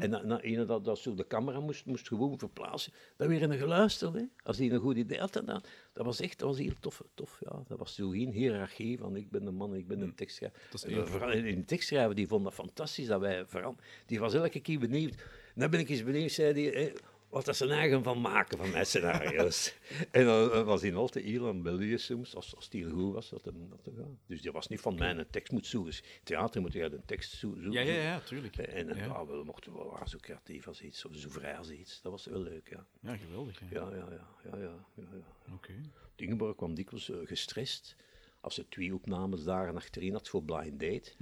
En 0.00 0.10
na, 0.10 0.22
na 0.22 0.40
ene 0.40 0.64
dat, 0.64 0.84
dat 0.84 0.98
zo 0.98 1.14
de 1.14 1.26
camera 1.26 1.60
moest, 1.60 1.86
moest 1.86 2.08
gewoon 2.08 2.38
verplaatsen. 2.38 2.92
Dan 3.16 3.28
weer 3.28 3.42
een 3.42 3.58
geluisterd, 3.58 4.14
hè. 4.14 4.22
Als 4.42 4.56
die 4.56 4.70
een 4.72 4.80
goed 4.80 4.96
idee 4.96 5.18
had 5.18 5.36
gedaan. 5.36 5.62
Dat 5.92 6.04
was 6.04 6.20
echt, 6.20 6.38
dat 6.38 6.48
was 6.48 6.58
heel 6.58 6.74
tof, 6.80 7.02
tof, 7.14 7.40
ja. 7.40 7.62
Dat 7.68 7.78
was 7.78 7.94
zo 7.94 8.08
geen 8.08 8.30
hiërarchie 8.32 8.98
van 8.98 9.16
ik 9.16 9.30
ben 9.30 9.46
een 9.46 9.54
man, 9.54 9.74
ik 9.74 9.86
ben 9.88 10.00
een 10.00 10.14
tekstschrijver. 10.14 10.60
Dat 10.70 10.74
is 10.74 10.84
En 10.84 10.90
eerlijk. 10.90 11.08
vooral 11.08 11.32
in 11.32 11.58
de 11.58 11.64
tekstschrijver, 11.64 12.14
die 12.14 12.26
vond 12.28 12.44
dat 12.44 12.54
fantastisch 12.54 13.06
dat 13.06 13.20
wij 13.20 13.46
veranderen. 13.46 13.86
Die 14.06 14.20
was 14.20 14.34
elke 14.34 14.60
keer 14.60 14.78
benieuwd. 14.78 15.14
Dan 15.54 15.70
ben 15.70 15.80
ik 15.80 15.88
eens 15.88 16.04
benieuwd, 16.04 16.30
zei 16.30 16.70
hij, 16.70 16.92
wat 17.28 17.44
dat 17.44 17.56
ze 17.56 17.64
er 17.64 17.70
eigen 17.70 18.02
van 18.02 18.20
maken 18.20 18.58
van 18.58 18.70
mijn 18.70 18.86
scenario's. 18.86 19.74
en 20.10 20.24
dan 20.24 20.52
eh, 20.52 20.62
was 20.62 20.82
hij 20.82 20.94
altijd 20.94 21.24
heel 21.24 21.48
aan 21.48 21.62
België 21.62 21.98
soms, 21.98 22.34
als, 22.34 22.56
als 22.56 22.68
die 22.68 22.84
heel 22.84 22.94
goed 22.94 23.12
was. 23.14 23.28
Dat 23.28 23.44
hem, 23.44 23.68
dat 23.68 23.84
hem, 23.84 23.94
ja. 23.98 24.06
Dus 24.26 24.42
die 24.42 24.52
was 24.52 24.68
niet 24.68 24.80
van 24.80 24.94
mij 24.94 25.10
een 25.16 25.26
tekst 25.30 25.52
moet 25.52 25.66
zoeken. 25.66 25.90
Dus 25.90 26.02
Theater 26.24 26.60
moet 26.60 26.72
je 26.72 26.82
een 26.82 27.04
tekst 27.06 27.30
zo- 27.30 27.38
zoeken. 27.54 27.72
Ja, 27.72 27.80
ja, 27.80 28.02
ja, 28.02 28.20
tuurlijk. 28.20 28.56
En, 28.56 28.88
en 28.88 28.96
Ja. 28.96 29.04
ja. 29.04 29.26
we 29.26 29.42
mochten 29.44 29.72
wel 29.74 29.90
waren 29.90 30.08
zo 30.08 30.18
creatief 30.20 30.66
als 30.68 30.80
iets, 30.82 31.04
of 31.04 31.16
zo 31.16 31.28
vrij 31.30 31.56
als 31.58 31.70
iets. 31.70 32.00
Dat 32.02 32.12
was 32.12 32.26
wel 32.26 32.40
leuk, 32.42 32.68
ja. 32.68 32.86
Ja, 33.00 33.16
geweldig. 33.16 33.60
Ja. 33.60 33.66
Ja, 33.70 33.88
ja, 33.96 33.96
ja, 34.10 34.28
ja, 34.44 34.56
ja, 34.58 34.86
ja, 34.94 35.06
ja. 35.46 35.54
Oké. 35.54 35.72
Ingeborg 36.16 36.56
kwam 36.56 36.74
dikwijls 36.74 37.10
eh, 37.10 37.16
gestrest 37.24 37.96
als 38.40 38.54
ze 38.54 38.68
twee 38.68 38.94
opnames 38.94 39.44
dagen 39.44 39.76
achterin 39.76 40.12
had 40.12 40.28
voor 40.28 40.42
Blind 40.42 40.80
Date. 40.80 41.12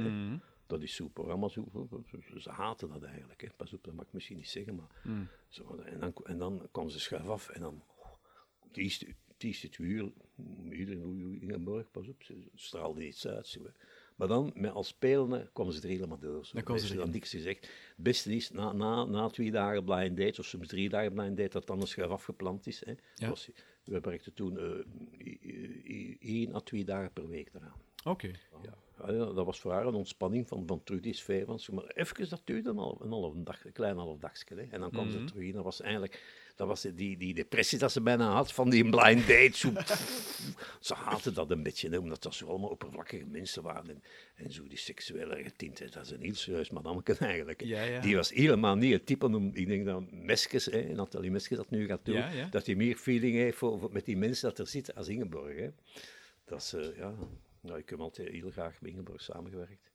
Dat 0.67 0.83
is 0.83 0.95
zo'n 0.95 1.13
programma, 1.13 1.49
zo, 1.49 1.69
ze, 2.37 2.51
haten 2.51 2.89
dat 2.89 3.03
eigenlijk. 3.03 3.41
Hè. 3.41 3.49
Pas 3.57 3.73
op, 3.73 3.85
dat 3.85 3.95
mag 3.95 4.07
ik 4.07 4.13
misschien 4.13 4.37
niet 4.37 4.49
zeggen, 4.49 4.75
maar... 4.75 5.01
Mhm. 5.05 5.25
Zo, 5.49 5.77
en, 5.77 6.01
dan, 6.01 6.13
en 6.25 6.39
dan 6.39 6.69
kwam 6.73 6.89
ze 6.89 7.01
schuif 7.01 7.29
af 7.29 7.49
en 7.49 7.61
dan... 7.61 7.83
Het 8.69 8.77
eerste, 8.77 9.07
het 9.07 9.43
eerste 9.45 9.69
twee 9.69 9.89
uur, 9.89 10.13
iedereen, 10.73 11.05
oei, 11.05 11.25
oei, 11.25 11.41
Ingeborg, 11.41 11.91
pas 11.91 12.09
op, 12.09 12.23
ze 12.23 12.49
straalde 12.55 13.07
iets 13.07 13.27
uit. 13.27 13.47
Zo. 13.47 13.61
Maar 14.17 14.29
dan, 14.29 14.53
met 14.55 14.73
als 14.73 14.89
spelende, 14.89 15.51
kwamen 15.53 15.73
ze 15.73 15.83
er 15.83 15.89
helemaal 15.89 16.19
door. 16.19 16.47
Zo. 16.47 16.57
Dan 16.63 16.79
ze 16.79 16.95
dan 16.97 17.11
niks 17.11 17.31
gezegd. 17.31 17.61
Het 17.67 18.05
beste 18.05 18.35
is, 18.35 18.51
na, 18.51 18.73
na, 18.73 19.05
na 19.05 19.29
twee 19.29 19.51
dagen 19.51 19.85
blind 19.85 20.17
date, 20.17 20.41
of 20.41 20.47
soms 20.47 20.69
drie 20.69 20.89
dagen 20.89 21.13
blind 21.13 21.37
date, 21.37 21.49
dat 21.51 21.67
dan 21.67 21.81
een 21.81 21.87
schuif 21.87 22.11
afgeplant 22.11 22.67
is. 22.67 22.85
Hè. 22.85 22.95
Ja. 23.15 23.29
Was, 23.29 23.51
we 23.85 24.01
werkten 24.01 24.35
toen 24.35 24.59
i- 25.21 26.17
één 26.21 26.55
à 26.55 26.61
twee 26.61 26.85
dagen 26.85 27.13
per 27.13 27.29
week 27.29 27.51
eraan. 27.55 27.81
Oké. 28.05 28.31
Ja, 28.63 28.79
dat 29.05 29.45
was 29.45 29.61
voor 29.61 29.73
haar 29.73 29.87
een 29.87 29.95
ontspanning 29.95 30.49
van, 30.49 30.63
van 30.67 30.83
terug 30.85 31.01
die 31.01 31.15
sfeer. 31.15 31.45
Van, 31.45 31.61
maar 31.73 31.87
even, 31.87 32.29
dat 32.29 32.41
duurde 32.45 32.71
een 32.71 32.77
half, 32.77 33.01
een 33.01 33.11
half 33.11 33.35
dag, 33.37 33.65
een 33.65 33.73
klein 33.73 33.97
half 33.97 34.19
dagje. 34.19 34.55
Hè. 34.55 34.63
En 34.71 34.81
dan 34.81 34.91
kwam 34.91 35.09
Mhm. 35.09 35.19
ze 35.19 35.25
terug 35.25 35.43
in. 35.43 35.53
Dat 35.53 35.65
was 35.65 35.81
eigenlijk 35.81 36.45
dat 36.57 36.67
was 36.67 36.83
die, 36.95 37.17
die 37.17 37.35
depressie 37.35 37.79
dat 37.79 37.93
ze 37.93 38.01
bijna 38.01 38.33
had 38.33 38.53
van 38.53 38.71
die 38.71 38.89
blind 38.91 39.27
date. 39.29 39.51
Zo, 39.53 39.73
ze 40.81 40.95
haatte 40.95 41.33
dat 41.33 41.51
een 41.51 41.63
beetje, 41.63 41.89
hè, 41.89 41.99
omdat 41.99 42.23
dat 42.23 42.35
zo 42.35 42.47
allemaal 42.47 42.69
oppervlakkige 42.71 43.25
mensen 43.27 43.63
waren. 43.63 43.89
En, 43.89 44.03
en 44.35 44.53
zo 44.53 44.67
die 44.69 44.79
seksuele 44.79 45.43
getinte, 45.43 45.91
dat 45.91 46.05
is 46.05 46.11
een 46.11 46.21
heel 46.23 46.35
serieus 46.35 46.71
madameke 46.71 47.17
eigenlijk. 47.19 47.61
hè. 47.61 47.67
Ja, 47.67 47.83
ja. 47.83 48.01
Die 48.01 48.17
was 48.17 48.31
helemaal 48.33 48.77
niet 48.77 48.93
het 48.93 49.07
type 49.07 49.27
om, 49.27 49.51
ik 49.55 49.67
denk 49.67 49.85
dat 49.87 50.03
Meskes, 50.13 50.65
hè, 50.65 50.83
Nathalie 50.95 51.31
Meskes 51.31 51.57
dat 51.57 51.71
nu 51.71 51.87
gaat 51.87 52.05
doen, 52.05 52.15
Ja, 52.15 52.49
dat 52.51 52.67
hij 52.67 52.75
meer 52.75 52.97
feeling 52.97 53.35
heeft 53.35 53.57
voor, 53.59 53.79
voor- 53.79 53.93
met 53.93 54.05
die 54.05 54.17
mensen 54.17 54.49
dat 54.49 54.59
er 54.59 54.67
zitten 54.67 54.95
als 54.95 55.09
Ingeborg. 55.09 55.57
Hè. 55.57 55.69
Dat 56.45 56.61
is, 56.61 56.73
eh, 56.73 56.97
ja, 56.97 57.15
nou, 57.67 57.79
ik 57.79 57.89
heb 57.91 57.99
altijd 58.01 58.29
heel 58.29 58.51
graag 58.51 58.81
met 58.81 58.91
Ingeborg 58.91 59.23
samengewerkt. 59.23 59.91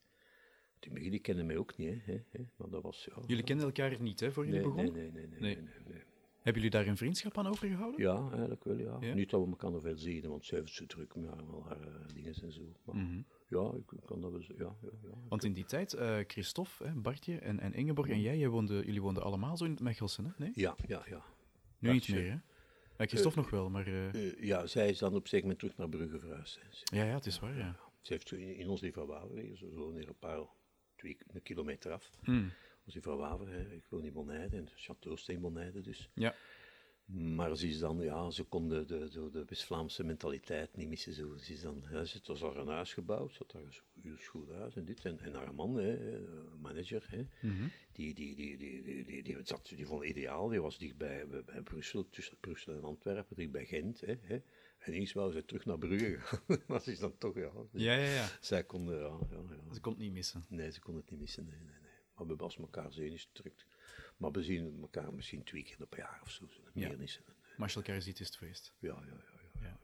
Die 0.79 1.09
die 1.09 1.19
kennen 1.19 1.45
mij 1.45 1.57
ook 1.57 1.77
niet, 1.77 2.05
hè, 2.05 2.17
hè, 2.29 2.39
maar 2.55 2.69
dat 2.69 2.81
was, 2.83 3.07
ja... 3.15 3.21
Jullie 3.27 3.43
kenden 3.43 3.65
elkaar 3.65 4.01
niet, 4.01 4.19
hè, 4.19 4.31
voor 4.31 4.45
jullie 4.45 4.59
nee, 4.59 4.69
nee, 4.69 4.83
begonnen? 4.85 5.13
nee, 5.13 5.27
nee, 5.27 5.27
nee, 5.27 5.39
Nee. 5.39 5.55
nee, 5.55 5.63
nee, 5.85 5.93
nee. 5.93 6.03
Hebben 6.35 6.61
jullie 6.61 6.77
daar 6.77 6.87
een 6.87 6.97
vriendschap 6.97 7.37
aan 7.37 7.47
overgehouden? 7.47 8.01
Ja, 8.01 8.29
eigenlijk 8.31 8.63
wel, 8.63 8.77
ja. 8.77 8.97
Ja? 8.99 9.13
Niet 9.13 9.29
dat 9.29 9.41
we 9.43 9.47
elkaar 9.49 9.71
nog 9.71 9.81
veel 9.81 9.97
zien, 9.97 10.27
want 10.27 10.45
zij 10.45 10.57
heeft 10.59 10.73
zo 10.73 10.85
druk 10.85 11.15
met 11.15 11.29
haar, 11.29 11.43
al 11.43 11.63
haar 11.67 11.81
eh, 11.81 12.13
dingen 12.13 12.33
en 12.41 12.51
zo. 12.51 12.61
Maar 12.85 12.95
Mhm. 12.95 13.21
ja, 13.47 13.71
ik, 13.77 13.99
kan 14.05 14.21
dat 14.21 14.31
wel 14.31 14.41
ja, 14.41 14.55
ja, 14.57 14.89
ja. 15.01 15.09
Want 15.29 15.43
in 15.43 15.53
die 15.53 15.65
tijd, 15.65 15.93
eh 15.93 16.17
Christophe, 16.27 16.85
hè, 16.87 16.93
Bartje 16.93 17.37
en, 17.39 17.59
en 17.59 17.73
Ingeborg 17.73 18.09
en 18.09 18.21
jij, 18.21 18.37
jij 18.37 18.47
woonde, 18.49 18.85
jullie 18.85 19.01
woonden 19.01 19.23
allemaal 19.23 19.57
zo 19.57 19.65
in 19.65 19.71
het 19.71 19.79
Mechelsen, 19.79 20.25
hè? 20.25 20.31
Nee? 20.37 20.51
Ja, 20.53 20.75
ja, 20.87 21.03
ja. 21.09 21.23
Nu 21.79 21.91
niet 21.91 22.09
meer, 22.09 22.31
hè? 22.31 22.37
Ja, 23.01 23.07
Christophe 23.07 23.39
nog 23.39 23.49
wel, 23.49 23.69
maar... 23.69 23.87
eh, 23.87 24.13
Eh, 24.13 24.43
ja, 24.43 24.67
zij 24.67 24.89
is 24.89 24.97
dan 24.97 25.15
op 25.15 25.27
zeker 25.27 25.41
moment 25.41 25.59
terug 25.59 25.77
naar 25.77 25.89
Brugge 25.89 26.19
verhuisd. 26.19 26.59
ja, 26.83 27.03
ja, 27.03 27.13
het 27.13 27.25
is 27.25 27.39
waar, 27.39 27.57
ja. 27.57 27.79
ze 28.01 28.13
heeft 28.13 28.31
in, 28.31 28.55
in 28.55 28.67
ons 28.69 28.81
lieve 28.81 29.05
Waver, 29.05 29.57
ze 29.57 29.69
wonen 29.73 29.99
hier 29.99 30.07
een 30.07 30.17
paar, 30.19 30.39
twee 30.95 31.17
een 31.27 31.41
kilometer 31.41 31.91
af. 31.91 32.09
Hmm. 32.23 32.51
Ons 32.85 32.93
lieve 32.93 33.15
Waver, 33.15 33.71
ik 33.71 33.85
woon 33.89 34.05
in 34.05 34.13
Bonheide, 34.13 34.55
in 34.57 34.69
Château 34.69 35.13
Steen 35.13 35.39
Bonheide 35.39 35.81
dus. 35.81 36.09
Ja. 36.13 36.35
Maar 37.05 37.55
ze 37.57 37.67
is 37.67 37.79
dan, 37.79 37.99
ja, 37.99 38.29
ze 38.29 38.43
kon 38.43 38.69
de, 38.69 38.85
de, 38.85 39.29
de, 39.31 39.45
West-Vlaamse 39.47 40.03
mentaliteit 40.03 40.75
niet 40.75 40.87
missen. 40.89 41.13
Zo. 41.13 41.37
Ze 41.37 41.53
is 41.53 41.61
dan, 41.61 41.83
ja, 41.91 42.03
ze 42.05 42.17
het 42.17 42.27
was 42.27 42.43
al 42.43 42.55
een 42.57 42.67
huis 42.67 42.93
gebouwd, 42.93 43.31
ze 43.31 43.37
had 43.37 43.51
daar 43.51 43.61
een 43.61 44.01
heel 44.01 44.15
goed 44.29 44.49
huis 44.51 44.75
en 44.75 44.85
dit. 44.85 45.05
En, 45.05 45.19
en 45.19 45.33
haar 45.33 45.53
man, 45.55 45.75
hè, 45.75 46.15
eh, 46.15 46.21
manager, 46.61 47.05
hè, 47.09 47.25
Mhm. 47.47 47.67
die, 47.91 48.13
die, 48.13 48.35
die, 48.35 48.57
die, 48.57 48.83
die, 48.83 49.03
die, 49.05 49.23
die, 49.23 49.37
zat, 49.43 49.67
die 49.75 49.85
vond 49.85 50.01
het 50.01 50.09
ideaal. 50.09 50.47
Die 50.49 50.61
was 50.61 50.77
dichtbij 50.77 51.27
bij, 51.27 51.43
bij 51.43 51.61
Brussel, 51.61 52.09
tussen 52.09 52.37
Brussel 52.39 52.73
en 52.73 52.83
Antwerpen, 52.83 53.35
dicht 53.35 53.51
bij 53.51 53.65
Gent. 53.65 54.01
Hè, 54.01 54.15
hè. 54.21 54.41
En 54.77 54.93
eens 54.93 55.13
wou 55.13 55.31
ze 55.31 55.45
terug 55.45 55.65
naar 55.65 55.77
Brugge 55.77 56.17
gaan. 56.19 56.61
maar 56.67 56.81
ze 56.81 56.91
is 56.91 56.99
dan 56.99 57.17
toch, 57.17 57.35
ja. 57.35 57.51
Ja, 57.71 57.93
ja, 57.93 58.11
ja. 58.13 58.27
Zij 58.39 58.63
kon, 58.63 58.85
ja, 58.85 58.91
ja, 58.91 59.17
ja. 59.29 59.73
Ze 59.73 59.79
kon 59.81 59.91
het 59.91 60.01
niet 60.01 60.11
missen. 60.13 60.45
Nee, 60.49 60.71
ze 60.71 60.79
kon 60.79 60.95
het 60.95 61.09
niet 61.09 61.19
missen. 61.19 61.45
Nee, 61.45 61.55
nee, 61.59 61.65
nee. 61.81 61.91
Maar 62.15 62.27
we 62.27 62.35
was 62.35 62.57
elkaar 62.57 62.93
zenuws 62.93 63.29
gedrukt. 63.33 63.65
Maar 64.21 64.31
we 64.31 64.43
zien 64.43 64.77
elkaar 64.81 65.13
misschien 65.13 65.43
twee 65.43 65.63
keer 65.63 65.87
per 65.87 65.99
jaar 65.99 66.19
of 66.23 66.29
zo. 66.31 66.45
Meer 66.73 66.89
Ja. 66.89 66.95
niet. 66.95 67.09
zo. 67.09 67.19
Maar 67.25 67.55
als 67.57 67.73
je 67.73 67.77
elkaar 67.77 68.01
ziet, 68.01 68.19
is 68.19 68.27
het 68.27 68.37
feest. 68.37 68.73
Ja, 68.79 68.87
ja, 68.87 69.05
ja. 69.05 69.59
ja. 69.61 69.79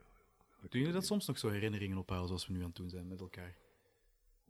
Ja. 0.60 0.68
Doen 0.68 0.80
jullie 0.80 0.92
dat 0.94 1.06
soms 1.06 1.26
nog 1.26 1.38
zo 1.38 1.48
herinneringen 1.50 1.98
ophalen 1.98 2.26
zoals 2.26 2.46
we 2.46 2.52
nu 2.52 2.58
aan 2.58 2.66
het 2.66 2.76
doen 2.76 2.88
zijn 2.90 3.08
met 3.08 3.20
elkaar? 3.20 3.56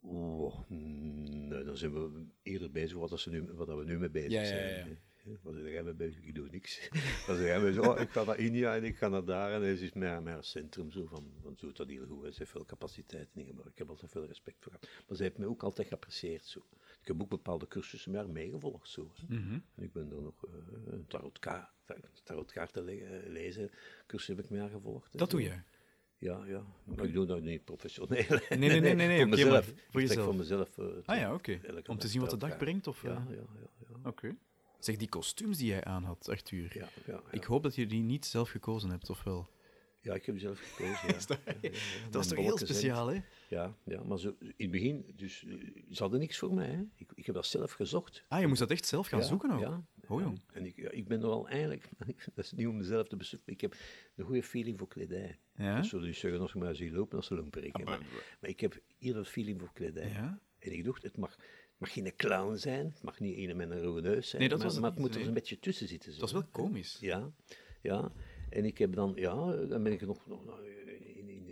Oh, 0.01 0.69
nee, 0.69 1.63
dan 1.63 1.77
zijn 1.77 1.93
we 1.93 2.25
eerder 2.43 2.71
bezig 2.71 2.97
wat, 2.97 3.19
ze 3.19 3.29
nu, 3.29 3.43
wat 3.53 3.67
we 3.67 3.83
nu 3.83 3.99
mee 3.99 4.09
bezig 4.09 4.31
zijn. 4.31 4.69
ja, 4.69 4.77
ja. 4.77 4.85
hè. 4.85 5.37
Wat 5.41 5.55
jij 5.55 5.83
mee 5.83 5.93
bezig? 5.93 6.23
Ik 6.23 6.35
doe 6.35 6.49
niks. 6.49 6.89
Jij 7.27 7.59
mee 7.61 7.73
zo, 7.73 7.81
oh, 7.81 7.99
ik 7.99 8.09
ga 8.09 8.23
naar 8.23 8.37
India 8.39 8.75
en 8.75 8.83
ik 8.83 8.97
ga 8.97 9.07
naar 9.07 9.25
daar. 9.25 9.53
En 9.53 9.61
het 9.61 9.79
is 9.79 9.93
meer, 9.93 10.23
meer 10.23 10.35
een 10.35 10.43
centrum 10.43 10.91
zo 10.91 11.05
van, 11.05 11.33
van 11.41 11.57
zo 11.57 11.71
dat 11.71 11.89
heel 11.89 12.05
goed. 12.05 12.33
Ze 12.33 12.39
heeft 12.39 12.51
veel 12.51 12.65
capaciteit 12.65 13.29
in. 13.33 13.47
Ik 13.47 13.77
heb 13.77 13.89
altijd 13.89 14.11
veel 14.11 14.25
respect 14.25 14.57
voor 14.63 14.71
haar. 14.71 15.03
Maar 15.07 15.17
ze 15.17 15.23
heeft 15.23 15.37
me 15.37 15.45
ook 15.45 15.63
altijd 15.63 15.87
geapprecieerd 15.87 16.45
zo. 16.45 16.65
Ik 17.09 17.15
heb 17.15 17.23
ook 17.23 17.29
bepaalde 17.29 17.67
cursussen 17.67 18.11
met 18.11 18.21
haar 18.21 18.29
meegevolgd 18.29 18.89
zo. 18.89 19.11
Hè. 19.27 19.35
Mhm. 19.35 19.53
En 19.53 19.83
ik 19.83 19.91
ben 19.93 20.11
er 20.11 20.21
nog 20.21 20.45
eh, 20.45 20.51
een 20.93 21.07
tarotkaart, 21.07 21.69
tarotkaarten 22.23 22.83
le- 22.83 22.91
eh, 22.91 23.29
lezen 23.29 23.71
cursus 24.07 24.27
heb 24.27 24.39
ik 24.45 24.49
met 24.49 24.59
haar 24.59 24.69
gevolgd. 24.69 25.11
hè. 25.13 25.19
Dat 25.19 25.29
doe 25.31 25.41
jij? 25.41 25.63
Ja, 26.17 26.45
ja. 26.45 26.63
Maar 26.83 27.05
ik 27.05 27.13
doe 27.13 27.25
dat 27.25 27.41
niet 27.41 27.63
professioneel. 27.65 28.07
Nee, 28.49 28.57
nee, 28.57 28.69
nee, 28.69 28.79
nee, 28.81 28.95
nee, 29.07 29.17
voor 29.19 29.27
mezelf. 29.29 29.73
voor 29.89 30.01
jezelf. 30.01 30.25
voor 30.25 30.35
mezelf. 30.35 30.77
eh, 30.77 30.85
Ah 31.05 31.17
ja, 31.17 31.33
oké. 31.33 31.59
Om 31.87 31.97
te 31.97 32.07
zien 32.07 32.21
wat 32.21 32.29
de 32.29 32.37
dag 32.37 32.57
brengt? 32.57 32.87
Of, 32.87 33.01
Ja, 33.03 33.09
ja, 33.29 33.35
ja. 33.35 33.69
ja. 33.89 34.09
Oké. 34.09 34.35
Zeg, 34.79 34.95
die 34.97 35.09
kostuums 35.09 35.57
die 35.57 35.67
jij 35.67 35.83
aan 35.83 36.03
had, 36.03 36.29
Arthur. 36.29 36.71
Ja, 36.77 36.87
ja, 37.05 37.13
ja. 37.13 37.21
Ik 37.31 37.43
hoop 37.43 37.63
dat 37.63 37.75
je 37.75 37.85
die 37.87 38.01
niet 38.03 38.25
zelf 38.25 38.49
gekozen 38.49 38.89
hebt, 38.89 39.09
of 39.09 39.23
wel? 39.23 39.49
Ja, 40.01 40.13
ik 40.13 40.25
heb 40.25 40.35
die 40.35 40.43
zelf 40.43 40.59
gekozen. 40.59 41.07
Ja. 41.07 41.15
Is 41.19 41.25
dat- 41.25 41.39
Ja, 41.45 41.53
ja, 41.61 41.69
ja. 41.69 41.69
Dat 42.03 42.13
was 42.13 42.27
Mijn 42.27 42.35
toch 42.35 42.45
heel 42.45 42.57
speciaal, 42.57 43.07
hè? 43.07 43.19
Ja, 43.49 43.75
ja, 43.83 44.03
maar 44.03 44.19
zo, 44.19 44.35
in 44.39 44.53
het 44.57 44.71
begin, 44.71 45.13
dus, 45.15 45.39
ze 45.91 46.01
hadden 46.01 46.19
niks 46.19 46.37
voor 46.37 46.53
mij. 46.53 46.67
Hè. 46.69 46.81
Ik, 46.95 47.09
ik 47.15 47.25
heb 47.25 47.35
dat 47.35 47.45
zelf 47.45 47.71
gezocht. 47.71 48.23
Ah, 48.27 48.39
je 48.39 48.47
moest 48.47 48.59
dat 48.59 48.71
echt 48.71 48.85
zelf 48.85 49.07
gaan 49.07 49.23
zoeken 49.23 49.51
ook? 49.51 49.59
Ja. 49.59 49.83
Oh, 50.07 50.21
jong. 50.21 50.41
En 50.53 50.65
ik, 50.65 50.75
ja, 50.75 50.89
ik 50.91 51.07
ben 51.07 51.21
er 51.21 51.27
wel 51.27 51.47
eigenlijk, 51.47 51.89
dat 52.35 52.45
is 52.45 52.51
niet 52.51 52.67
om 52.67 52.77
mezelf 52.77 53.07
te 53.07 53.15
beseffen, 53.15 53.53
ik 53.53 53.61
heb 53.61 53.75
een 54.15 54.25
goede 54.25 54.43
feeling 54.43 54.77
voor 54.79 54.87
kledij. 54.87 55.39
Ja? 55.55 55.75
Dat 55.75 55.85
zullen 55.85 56.05
dus 56.05 56.19
zeggen 56.19 56.41
als 56.41 56.53
mij 56.53 56.73
ziet 56.73 56.91
lopen, 56.91 57.17
als 57.17 57.27
ze. 57.27 57.35
Ah, 57.71 57.83
maar, 57.83 57.99
maar- 58.39 58.49
ik 58.49 58.59
heb 58.59 58.79
heel 58.99 59.13
veel 59.13 59.23
feeling 59.23 59.59
voor 59.59 59.69
kledij. 59.73 60.09
Ja? 60.09 60.39
En 60.59 60.71
ik 60.71 60.85
dacht, 60.85 61.03
het 61.03 61.17
mag, 61.17 61.35
mag 61.77 61.93
geen 61.93 62.13
clown 62.15 62.55
zijn, 62.55 62.85
het 62.85 63.03
mag 63.03 63.19
niet 63.19 63.37
een 63.49 63.55
met 63.57 63.69
een 63.71 63.81
rode 63.81 64.01
neus 64.09 64.29
zijn, 64.29 64.41
Nee, 64.41 64.49
dat 64.49 64.57
maar, 64.57 64.67
was 64.67 64.75
het 64.75 64.83
maar 64.85 64.91
het 64.93 64.99
moet 64.99 65.15
er 65.15 65.27
een 65.27 65.33
beetje 65.33 65.59
tussen 65.59 65.87
zitten. 65.87 66.13
Zo. 66.13 66.19
Dat 66.19 66.27
is 66.27 66.33
wel 66.33 66.45
komisch. 66.51 66.97
Ja, 66.99 67.31
ja. 67.81 68.11
En 68.49 68.65
ik 68.65 68.77
heb 68.77 68.93
dan, 68.93 69.11
ja, 69.15 69.51
dan 69.65 69.83
ben 69.83 69.91
ik 69.91 70.01
nog, 70.01 70.27
nog 70.27 70.61
in, 70.63 71.29
in, 71.29 71.47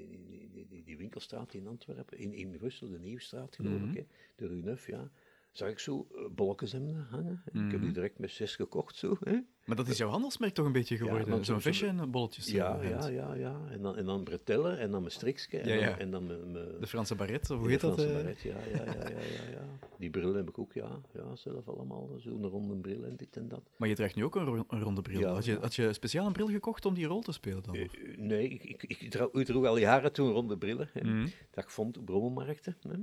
in, 0.68 0.84
die, 0.84 0.98
winkelstraat 0.98 1.54
in 1.54 1.68
Antwerpen, 1.68 2.18
in, 2.18 2.34
in 2.34 2.52
Brussel, 2.52 2.90
de 2.90 3.00
Nieuwstraat 3.00 3.56
geloof 3.56 3.80
Mhm. 3.80 3.84
ik, 3.84 3.94
hè, 3.94 4.04
de 4.36 4.48
Rue 4.48 4.64
Neuf, 4.64 4.88
ja. 4.88 5.12
Zag 5.58 5.70
ik 5.70 5.80
zo 5.80 6.08
uh, 6.16 6.28
bolletjeshemden 6.36 7.08
hangen. 7.10 7.42
Ik 7.46 7.54
Mhm. 7.54 7.70
heb 7.70 7.82
die 7.82 7.92
direct 7.92 8.20
met 8.20 8.32
zes 8.32 8.56
gekocht, 8.56 8.96
zo. 8.96 9.18
Hè. 9.20 9.40
Maar 9.66 9.76
dat 9.76 9.88
is 9.88 9.98
jouw 9.98 10.10
handelsmerk 10.10 10.54
toch 10.54 10.66
een 10.66 10.72
beetje 10.72 10.98
geworden? 10.98 11.30
dan 11.30 11.46
Zo'n 11.46 11.62
zo- 11.62 11.70
visje 11.70 11.88
en 11.88 12.12
bolletjes. 12.12 12.52
Ja, 12.52 12.80
eh, 12.80 12.90
ja, 12.90 13.08
ja, 13.08 13.34
ja. 13.34 13.62
En 13.72 13.82
dan, 13.82 13.96
en 13.98 14.06
dan 14.06 14.24
bretellen 14.24 14.80
en 14.80 14.92
dan 14.92 15.00
mijn 15.00 15.12
strikske 15.14 15.58
en, 15.60 15.68
Ja, 15.68 15.74
ja. 15.76 15.98
en 15.98 16.12
dan 16.12 16.26
mijn... 16.26 16.52
mijn- 16.52 16.80
De 16.80 16.88
Franse 16.88 17.16
baret, 17.16 17.50
of 17.50 17.58
hoe 17.58 17.66
de 17.66 17.72
heet 17.72 17.82
dat? 17.82 17.94
Franse 17.94 18.14
eh? 18.14 18.22
baret, 18.22 18.42
ja, 18.42 18.58
ja, 18.72 18.84
ja, 18.86 18.94
ja, 19.10 19.20
ja, 19.20 19.50
ja. 19.52 19.66
Die 20.00 20.10
bril 20.10 20.34
heb 20.34 20.50
ik 20.50 20.60
ook, 20.60 20.74
ja. 20.74 21.02
Ja, 21.14 21.36
zelf 21.36 21.68
allemaal. 21.68 22.10
Zo'n 22.18 22.46
ronde 22.48 22.76
bril 22.76 23.04
en 23.06 23.16
dit 23.16 23.38
en 23.38 23.48
dat. 23.48 23.70
Maar 23.78 23.88
je 23.90 23.96
draagt 23.96 24.16
nu 24.16 24.24
ook 24.24 24.36
een, 24.36 24.46
ro- 24.46 24.66
een 24.68 24.82
ronde 24.82 25.02
bril. 25.02 25.20
Ja, 25.20 25.34
had, 25.34 25.46
je, 25.46 25.52
ja. 25.52 25.60
had 25.60 25.76
je 25.76 25.94
speciaal 25.94 26.26
een 26.26 26.34
bril 26.34 26.48
gekocht 26.48 26.86
om 26.86 26.94
die 26.94 27.06
rol 27.06 27.22
te 27.22 27.32
spelen 27.32 27.64
dan? 27.64 27.76
Eh, 27.76 27.88
nee, 28.18 28.48
ik, 28.50 28.64
ik, 28.64 28.84
ik, 28.84 29.12
droeg, 29.12 29.32
ik 29.34 29.46
droeg 29.46 29.66
al 29.66 29.78
jaren 29.78 30.14
toen 30.14 30.32
ronde 30.32 30.58
brillen. 30.58 30.90
Hè, 30.94 31.02
Mhm. 31.04 31.28
Dat 31.52 31.64
ik 31.64 31.70
vond 31.70 31.98
op 31.98 32.06
brommelmarkten. 32.06 32.78
Hè. 32.82 32.96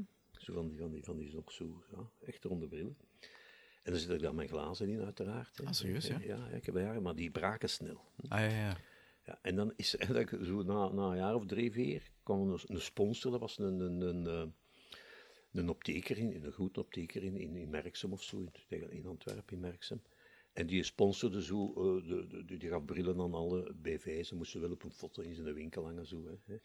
Zo 0.44 0.52
van 0.52 0.68
die, 0.68 0.78
van 0.78 0.90
die, 0.90 1.04
van 1.04 1.16
die 1.16 1.34
nog 1.34 1.52
zo, 1.52 1.82
ja, 1.92 2.10
echt 2.26 2.44
ronde 2.44 2.68
brillen. 2.68 2.96
En 3.82 3.92
dan 3.92 4.00
zit 4.00 4.10
er 4.10 4.18
dan 4.18 4.34
mijn 4.34 4.48
glazen 4.48 4.88
in, 4.88 5.00
uiteraard. 5.04 5.58
hè. 5.58 5.64
Ah, 5.64 5.72
serieus, 5.72 6.06
ja? 6.06 6.18
Ja, 6.20 6.48
ik 6.48 6.66
heb 6.66 6.74
er 6.74 6.82
jaren, 6.82 7.02
maar 7.02 7.14
die 7.14 7.30
braken 7.30 7.68
snel. 7.70 8.00
Ah 8.28 8.38
ja, 8.40 8.46
ja. 8.48 8.76
Ja, 9.26 9.38
en 9.42 9.56
dan 9.56 9.72
is 9.76 9.96
eigenlijk 9.96 10.44
zo 10.44 10.62
na, 10.62 10.88
na 10.88 11.10
een 11.10 11.16
jaar 11.16 11.34
of 11.34 11.46
drie, 11.46 11.72
vier, 11.72 12.10
kwam 12.22 12.50
een, 12.50 12.58
een 12.66 12.80
sponsor, 12.80 13.30
dat 13.30 13.40
was 13.40 13.58
een, 13.58 13.80
een, 13.80 14.00
een, 14.00 14.26
eh, 14.26 14.46
een 15.52 15.68
opteker, 15.68 16.18
in, 16.18 16.44
een 16.44 16.52
goed 16.52 16.78
opteker 16.78 17.22
in, 17.22 17.36
in, 17.36 17.56
in 17.56 17.70
Merksem 17.70 18.12
of 18.12 18.22
zo, 18.22 18.46
in, 18.68 18.90
in 18.90 19.06
Antwerpen, 19.06 19.54
in 19.54 19.60
Merksem. 19.60 20.02
En 20.52 20.66
die 20.66 20.82
sponsorde 20.82 21.42
zo, 21.42 21.66
eh, 21.68 22.08
de, 22.08 22.26
de, 22.26 22.44
die- 22.44 22.58
die 22.58 22.68
gaf 22.68 22.84
brillen 22.84 23.20
aan 23.20 23.34
alle 23.34 23.74
BV's, 23.82 24.28
ze 24.28 24.34
moesten 24.34 24.60
wel 24.60 24.70
op 24.72 24.82
een 24.84 24.90
foto 24.92 25.22
in 25.22 25.34
zijn 25.34 25.54
winkel 25.54 25.84
hangen. 25.84 26.06
Zo, 26.06 26.38
hè. 26.46 26.56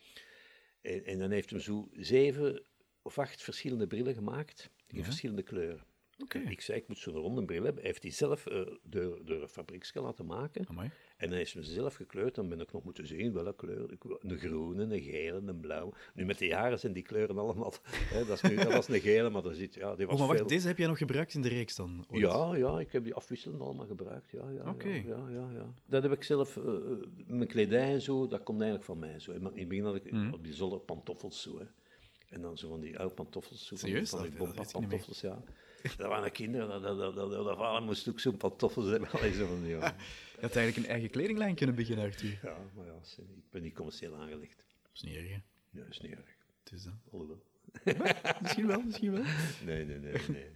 En, 0.82 1.06
en 1.06 1.20
dan 1.20 1.32
heeft 1.32 1.50
hem 1.50 1.60
zo 1.60 1.90
zeven 1.94 2.64
of 3.02 3.20
acht 3.20 3.42
verschillende 3.44 3.88
brillen 3.88 4.14
gemaakt, 4.14 4.70
in 4.88 4.98
Ja. 4.98 5.04
verschillende 5.04 5.44
kleuren. 5.44 5.88
Oké. 6.24 6.38
Ik 6.38 6.62
zei, 6.62 6.78
ik 6.80 6.88
moet 6.88 6.98
zo'n 6.98 7.14
ronde 7.14 7.46
bril 7.46 7.64
hebben. 7.64 7.82
Hij 7.82 7.90
heeft 7.92 8.02
die 8.02 8.12
zelf 8.12 8.46
eh, 8.48 8.62
door, 8.84 9.26
door 9.26 9.42
een 9.42 9.48
fabrieksje 9.48 10.02
laten 10.02 10.26
maken. 10.26 10.66
Amai. 10.68 10.90
En 11.18 11.32
hij 11.32 11.42
is 11.42 11.54
me 11.54 11.64
zelf 11.64 11.96
gekleurd, 11.96 12.36
dan 12.36 12.50
ben 12.50 12.60
ik 12.60 12.72
nog 12.72 12.84
moeten 12.84 13.08
zien 13.08 13.34
welke 13.34 13.56
kleur. 13.56 13.98
Een 14.20 14.38
groene, 14.38 14.84
een 14.96 15.02
gele, 15.02 15.42
een 15.46 15.60
blauw. 15.60 15.94
Nu 16.14 16.26
met 16.26 16.38
de 16.38 16.46
jaren 16.46 16.80
zijn 16.80 16.94
die 16.94 17.04
kleuren 17.04 17.38
allemaal. 17.38 17.74
Hè, 18.14 18.26
dat, 18.26 18.44
is 18.44 18.50
nu, 18.50 18.56
dat 18.56 18.74
was 18.74 18.88
een 18.88 19.00
gele, 19.00 19.30
maar 19.30 19.42
dat 19.42 19.56
zit, 19.56 19.74
ja, 19.74 19.96
die 19.96 20.06
was 20.06 20.14
Oh, 20.14 20.20
maar 20.20 20.28
wacht, 20.28 20.40
veel- 20.40 20.48
deze 20.48 20.68
heb 20.68 20.78
jij 20.78 20.88
nog 20.88 20.98
gebruikt 20.98 21.34
in 21.34 21.42
de 21.42 21.48
reeks 21.50 21.76
dan? 21.76 22.06
ooit? 22.10 22.22
Ja, 22.22 22.56
ja, 22.56 22.80
ik 22.80 22.92
heb 22.92 23.04
die 23.04 23.14
afwisselend 23.14 23.62
allemaal 23.62 23.88
gebruikt. 23.88 24.32
Ja, 24.32 24.50
ja, 24.50 24.70
Oké. 24.70 24.90
ja, 24.90 25.02
ja, 25.06 25.30
ja, 25.30 25.50
ja. 25.54 25.74
Dat 25.86 26.04
heb 26.04 26.12
ik 26.12 26.24
zelf, 26.24 26.58
eh, 26.58 26.64
eh, 26.64 26.98
mijn 27.28 27.48
kledij 27.48 27.92
en 27.94 28.02
zo, 28.02 28.28
dat 28.28 28.44
komt 28.44 28.58
eigenlijk 28.62 28.90
van 28.90 29.00
mij. 29.00 29.20
Zo. 29.20 29.32
In 29.32 29.44
het 29.46 29.68
begin 29.68 29.84
had 29.86 29.96
ik 29.96 30.12
op 30.32 30.44
die 30.44 30.54
zolder 30.54 30.80
pantoffels 30.80 31.42
zo. 31.42 31.60
Hè. 31.60 31.66
En 32.30 32.42
dan 32.42 32.58
zo 32.58 32.70
van 32.70 32.80
die 32.80 33.00
oude 33.00 33.14
pantoffels. 33.14 33.62
Zo, 33.68 33.76
van, 33.76 33.78
Serieus? 33.90 34.10
Van 34.10 34.22
die 34.22 34.32
Dat- 34.32 34.48
ik 34.50 34.56
niet 34.56 34.72
pantoffels, 34.72 35.22
ja. 35.22 35.44
Dat 35.98 36.08
waren 36.08 36.32
kinderen, 36.32 36.68
dat, 36.70 36.82
dat, 36.82 36.98
dat, 36.98 37.16
dat, 37.16 37.32
dat 37.46 37.58
vader 37.58 37.82
moest 37.84 38.10
ook 38.10 38.20
zo'n 38.20 38.38
pantoffels 38.38 38.88
hebben. 38.90 39.12
Allee, 39.20 39.34
zo 39.34 39.48
van, 39.48 39.66
ja. 39.68 39.96
Je 40.40 40.46
had 40.46 40.56
eigenlijk 40.56 40.78
een 40.78 40.92
eigen 40.94 41.10
kledinglijn 41.10 41.56
kunnen 41.56 41.76
beginnen, 41.76 42.06
Arthur. 42.06 42.40
ja, 42.44 42.58
maar 42.76 42.86
ja, 42.86 43.04
ze- 43.04 43.22
ik 43.22 43.50
ben 43.50 43.62
niet 43.62 43.74
commercieel 43.74 44.16
aangelegd. 44.16 44.56
Dat 44.58 44.92
is 44.94 45.02
niet 45.02 45.16
erg, 45.16 45.28
hè? 45.30 45.38
Nee, 45.70 45.84
dat 45.84 45.90
is 45.90 46.00
niet 46.00 46.12
erg. 46.12 46.36
Het 46.64 46.74
is 46.74 46.84
dat. 46.84 46.94
Alhoewel. 47.12 47.44
Misschien 48.42 48.68
wel, 48.68 48.82
misschien 48.82 49.12
wel. 49.12 49.24
Nee, 49.66 49.86
nee, 49.86 49.98
nee, 50.00 50.14
nee. 50.30 50.50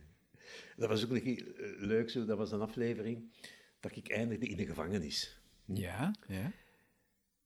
Dat 0.78 0.90
was 0.90 1.04
ook 1.04 1.10
nog 1.10 1.20
eh, 1.24 1.38
leuk 1.78 2.10
zo, 2.10 2.26
dat 2.26 2.38
was 2.38 2.52
een 2.52 2.62
aflevering 2.62 3.32
dat 3.80 3.96
ik 3.96 4.10
eindigde 4.10 4.48
in 4.48 4.58
de 4.58 4.66
gevangenis. 4.66 5.40
Ja, 5.66 6.16
ja. 6.28 6.52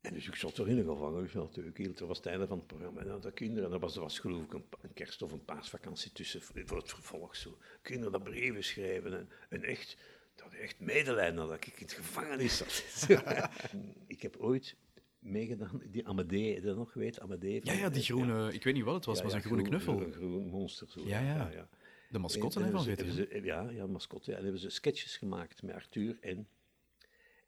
En 0.02 0.14
dus 0.14 0.28
ik 0.28 0.36
zat 0.36 0.58
er 0.58 0.68
in 0.70 0.76
de 0.76 0.84
gevangenis 0.84 1.34
natuurlijk. 1.34 1.98
Dat 1.98 2.08
was 2.08 2.18
het 2.18 2.26
einde 2.26 2.48
van 2.48 2.58
het 2.58 2.68
programma. 2.68 3.02
En 3.02 3.20
de 3.22 3.32
kinderen, 3.32 3.70
dat 3.70 3.82
was, 3.82 3.96
was 3.96 4.20
geloof 4.20 4.44
ik 4.44 4.54
een, 4.54 4.94
kerst- 4.94 5.22
of 5.22 5.32
een 5.32 5.46
paasvakantie 5.46 6.12
tussen 6.12 6.42
voor 6.42 6.78
het 6.78 6.90
vervolg. 6.90 7.36
Zo. 7.36 7.58
Kinderen 7.82 8.12
dat 8.12 8.24
brieven 8.24 8.64
schrijven 8.64 9.18
en, 9.18 9.30
en 9.50 9.64
echt, 9.64 9.98
dat 10.36 10.54
echt 10.54 10.80
medelijden 10.80 11.40
had 11.40 11.50
dat 11.50 11.58
ik 11.58 11.66
in 11.68 11.74
het 11.86 11.92
gevangenis 11.94 12.58
zat. 12.58 12.84
Ik 14.08 14.22
heb 14.22 14.36
ooit 14.38 14.76
meegedaan, 15.20 15.82
die 15.92 16.08
Amadee, 16.08 16.54
heb 16.54 16.62
je 16.62 16.68
dat 16.68 16.78
nog 16.78 16.94
weet, 16.94 17.20
Amadee. 17.20 17.54
Ja, 17.54 17.62
van- 17.72 17.78
ja, 17.78 17.90
die 17.90 18.04
groene... 18.04 18.54
Ik 18.54 18.64
weet 18.64 18.74
niet 18.74 18.84
wat 18.84 18.96
het 18.96 19.06
was, 19.06 19.18
Ja, 19.18 19.24
was 19.24 19.32
ja, 19.32 19.38
een 19.38 19.44
groene 19.44 19.64
groen- 19.66 19.74
knuffel. 19.80 20.02
Een 20.02 20.14
groen 20.14 20.48
monster. 20.48 20.90
Zo. 20.90 21.02
Ja, 21.06 21.20
ja. 21.52 21.70
De 22.10 22.20
mascotte 22.20 22.60
En- 22.60 22.66
hè, 22.66 22.72
en 22.72 22.78
van 22.78 22.88
hebben 22.88 23.12
ze- 23.14 23.40
Ja, 23.44 23.70
ja, 23.70 23.88
mascotte. 23.88 24.34
En 24.34 24.44
hebben 24.44 24.62
ze 24.62 24.70
sketches 24.70 25.18
gemaakt 25.18 25.62
met 25.64 25.76
Arthur 25.76 26.18
en, 26.22 26.48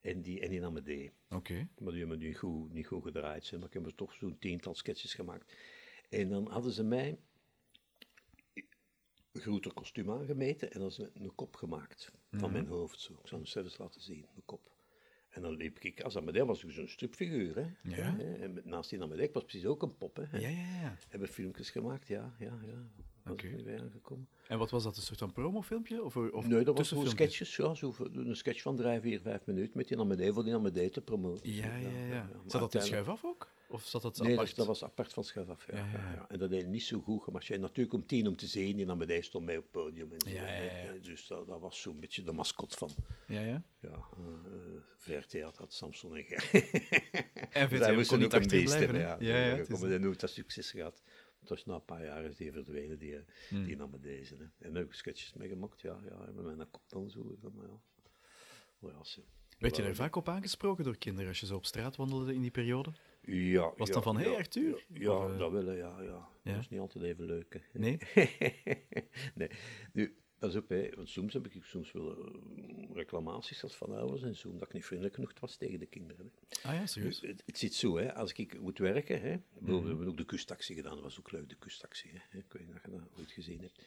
en, 0.02 0.22
die, 0.22 0.40
en 0.40 0.50
die 0.50 0.66
Amadee. 0.66 1.12
Oké. 1.30 1.68
Maar 1.78 1.92
die 1.92 2.00
hebben 2.00 2.20
niet 2.20 2.38
goed, 2.38 2.74
niet 2.74 2.88
goed 2.88 3.04
gedraaid. 3.04 3.46
Zijn, 3.46 3.60
maar 3.60 3.70
ik 3.70 3.76
heb 3.76 3.86
er 3.86 3.96
toch 3.96 4.14
zo'n 4.14 4.40
tiental 4.40 4.76
sketches 4.76 5.14
gemaakt. 5.14 5.54
En 6.10 6.30
dan 6.30 6.52
hadden 6.52 6.72
ze 6.72 6.84
mij 6.84 7.20
een 9.32 9.42
groter 9.42 9.74
kostuum 9.74 10.12
aangemeten 10.12 10.72
en 10.72 10.80
dan 10.80 10.92
ze 10.92 11.12
een 11.14 11.36
kop 11.36 11.56
gemaakt 11.56 12.12
van 12.32 12.52
mijn 12.52 12.68
hoofd. 12.68 13.00
Zo. 13.00 13.14
Ik 13.14 13.28
zal 13.28 13.38
hem 13.38 13.48
zelfs 13.48 13.78
laten 13.78 14.02
zien, 14.02 14.26
een 14.36 14.46
kop. 14.46 14.78
En 15.30 15.42
dan 15.42 15.56
liep 15.56 15.80
ik, 15.80 16.02
als 16.02 16.18
Amadee 16.18 16.46
was 16.46 16.62
dus 16.62 16.78
een 16.78 16.90
stripfiguur. 16.90 17.56
Hè. 17.56 17.92
Ja. 17.96 18.20
En 18.20 18.62
naast 18.64 18.90
die 18.90 19.02
Amadee 19.02 19.30
was 19.34 19.44
precies 19.44 19.66
ook 19.66 19.82
een 19.82 19.98
pop. 19.98 20.16
Hè. 20.16 20.38
Ja, 20.38 20.48
ja, 20.48 20.82
ja. 20.82 20.98
Hebben 21.10 21.30
filmpjes 21.30 21.70
gemaakt, 21.70 22.08
ja, 22.08 22.36
ja, 22.40 22.60
ja. 22.66 22.92
Oké. 23.32 23.48
niet 23.48 23.64
bij 23.64 23.80
aangekomen. 23.82 24.28
En 24.48 24.58
wat 24.58 24.70
was 24.70 24.84
dat, 24.84 24.96
een 24.98 25.02
soort 25.02 25.20
van 25.20 25.32
promofilmpje? 25.32 26.04
Of, 26.04 26.16
of 26.18 26.48
Nee, 26.48 26.64
dat 26.64 26.78
was 26.78 26.88
tussenfilmpje? 26.88 27.26
sketches, 27.26 27.56
ja, 27.56 27.74
zo, 27.74 27.96
een 28.14 28.36
sketch 28.36 28.62
van 28.62 28.76
drie, 28.76 29.00
vier, 29.00 29.20
vijf 29.22 29.46
minuten 29.46 29.78
met 29.78 29.88
die 29.88 29.98
Amadee 30.00 30.32
voor 30.34 30.44
die 30.44 30.54
Amadee 30.56 30.90
te 30.90 31.02
promoten. 31.02 31.52
Ja, 31.54 31.76
ja, 31.76 31.90
ja. 31.90 32.10
Maar 32.10 32.30
Zat 32.48 32.62
dat 32.62 32.76
in 32.76 32.82
schuif 32.82 33.08
af 33.08 33.26
ook? 33.26 33.48
Of 33.72 33.84
zat 33.86 34.02
dat 34.02 34.18
Nee, 34.18 34.30
dat, 34.30 34.38
apart? 34.40 34.56
dat 34.56 34.68
was 34.68 34.84
apart 34.84 35.14
van 35.14 35.24
schuif 35.24 35.50
af. 35.50 35.68
Ja, 35.72 35.78
Ja, 35.78 35.86
ja, 35.86 35.92
ja, 35.92 35.98
ja. 36.10 36.14
ja. 36.14 36.26
En 36.30 36.40
dat 36.40 36.50
deed 36.50 36.68
niet 36.68 36.84
zo 36.84 37.00
goed 37.00 37.24
gemarcheerd. 37.24 37.62
Natuurlijk 37.62 37.94
om 37.96 38.06
tien 38.06 38.28
om 38.28 38.36
te 38.36 38.48
zien, 38.48 38.76
die 38.78 38.90
Amadee 38.90 39.22
stond 39.22 39.46
mij 39.46 39.58
op 39.58 39.64
het 39.64 39.72
podium. 39.72 40.12
En 40.12 40.22
zo, 40.22 40.30
Ja, 40.30 40.48
ja, 40.54 40.62
ja. 40.64 40.92
Dus 41.02 41.28
dat, 41.28 41.48
dat 41.48 41.60
was 41.60 41.82
zo'n 41.82 42.00
beetje 42.00 42.24
de 42.24 42.32
mascot 42.32 42.76
van 42.76 42.90
Ja, 43.28 43.42
ja. 43.42 43.64
ja, 43.80 43.90
eh 43.90 43.98
VRT 44.98 45.42
had 45.42 45.58
dat 45.58 45.74
Samson 45.74 46.16
en 46.16 46.24
Ger. 46.24 46.50
En 47.50 47.70
VTM 47.70 47.94
moesten 47.94 48.18
ook 48.18 48.24
een 48.24 48.40
achterblijven, 48.40 48.48
beest 48.50 48.74
hebben, 48.74 48.96
hè? 48.96 49.02
ja. 49.02 49.16
Ja, 49.20 49.28
ja, 49.38 49.46
ja, 49.46 49.56
het 49.58 49.70
is- 49.70 49.80
Dat. 51.40 51.48
Dus 51.50 51.66
na 51.66 51.74
een 51.74 51.86
paar 51.86 52.04
jaar 52.04 52.24
is 52.24 52.36
die 52.38 52.52
verdwenen, 52.52 53.00
die, 53.00 53.18
Hmm. 53.50 53.64
die 53.64 53.82
Amadee. 53.82 54.28
Hè. 54.38 54.68
En 54.68 54.78
ook 54.78 54.94
sketches 54.94 55.34
mee 55.34 55.50
gemaakt, 55.50 55.82
ja, 55.82 56.00
ja. 56.10 56.32
Met 56.36 56.56
mijn 56.56 56.70
kop 56.72 56.82
dan 56.88 57.10
zo. 57.10 57.38
maar 57.42 57.66
ja. 57.68 57.80
Maar 58.80 58.92
ja, 58.92 59.04
ze- 59.04 59.24
Werd 59.58 59.76
je 59.76 59.84
er 59.84 59.96
vaak 59.96 60.16
op 60.16 60.30
aangesproken 60.30 60.84
door 60.84 60.98
kinderen 60.98 61.28
als 61.28 61.40
je 61.40 61.46
zo 61.46 61.56
op 61.56 61.66
straat 61.66 61.96
wandelde 61.96 62.34
in 62.34 62.42
die 62.42 62.52
periode? 62.52 62.92
Ja, 63.22 63.62
Was 63.62 63.78
het 63.78 63.88
ja, 63.88 63.94
dan 63.94 64.04
van, 64.04 64.18
hey, 64.18 64.30
ja, 64.32 64.38
Arthur? 64.38 64.86
Ja, 64.94 65.12
Of, 65.26 65.32
eh, 65.32 65.38
dat 65.40 65.66
ja, 65.66 65.72
ja. 65.74 66.02
ja? 66.02 66.52
Dat 66.54 66.60
is 66.60 66.70
niet 66.70 66.80
altijd 66.80 67.04
even 67.04 67.26
leuk. 67.26 67.54
Hè. 67.72 67.80
Nee? 67.80 67.98
nee. 69.36 69.50
Nu, 69.94 70.16
dat 70.40 70.50
is 70.50 70.56
ook, 70.56 70.70
hè, 70.70 70.90
want 70.96 71.10
soms 71.10 71.34
heb 71.34 71.48
ik 71.48 71.64
soms 71.64 71.92
wel 71.92 72.26
eh, 72.26 72.34
reclamaties 72.94 73.64
als 73.64 73.76
van 73.76 73.92
ouders 73.96 74.22
en 74.22 74.36
zo, 74.36 74.48
omdat 74.50 74.68
ik 74.68 74.74
niet 74.74 74.86
vriendelijk 74.86 75.16
genoeg 75.16 75.34
was 75.40 75.56
tegen 75.56 75.80
de 75.80 75.86
kinderen. 75.86 76.32
Hè. 76.62 76.70
Ah 76.70 76.76
ja, 76.76 76.86
serieus? 76.86 77.22
het, 77.22 77.44
het 77.46 77.58
zit 77.58 77.74
zo, 77.74 77.98
hè, 77.98 78.16
als 78.16 78.32
ik 78.34 78.60
moet 78.60 78.78
werken, 78.78 79.22
hè, 79.22 79.38
bijvoorbeeld, 79.54 79.68
Mhm. 79.80 79.82
we 79.82 79.88
hebben 79.88 80.08
ook 80.08 80.18
de 80.18 80.26
kusttaxi 80.26 80.74
gedaan, 80.74 80.94
dat 80.94 81.04
was 81.04 81.20
ook 81.20 81.32
leuk, 81.32 81.50
de 81.50 81.56
kusttaxi. 81.56 82.10
Hè. 82.14 82.38
Ik 82.40 82.46
weet 82.54 82.66
niet 82.68 82.76
of 82.76 82.84
je 82.86 82.92
dat 82.92 83.20
ooit 83.20 83.32
gezien 83.32 83.62
hebt. 83.62 83.82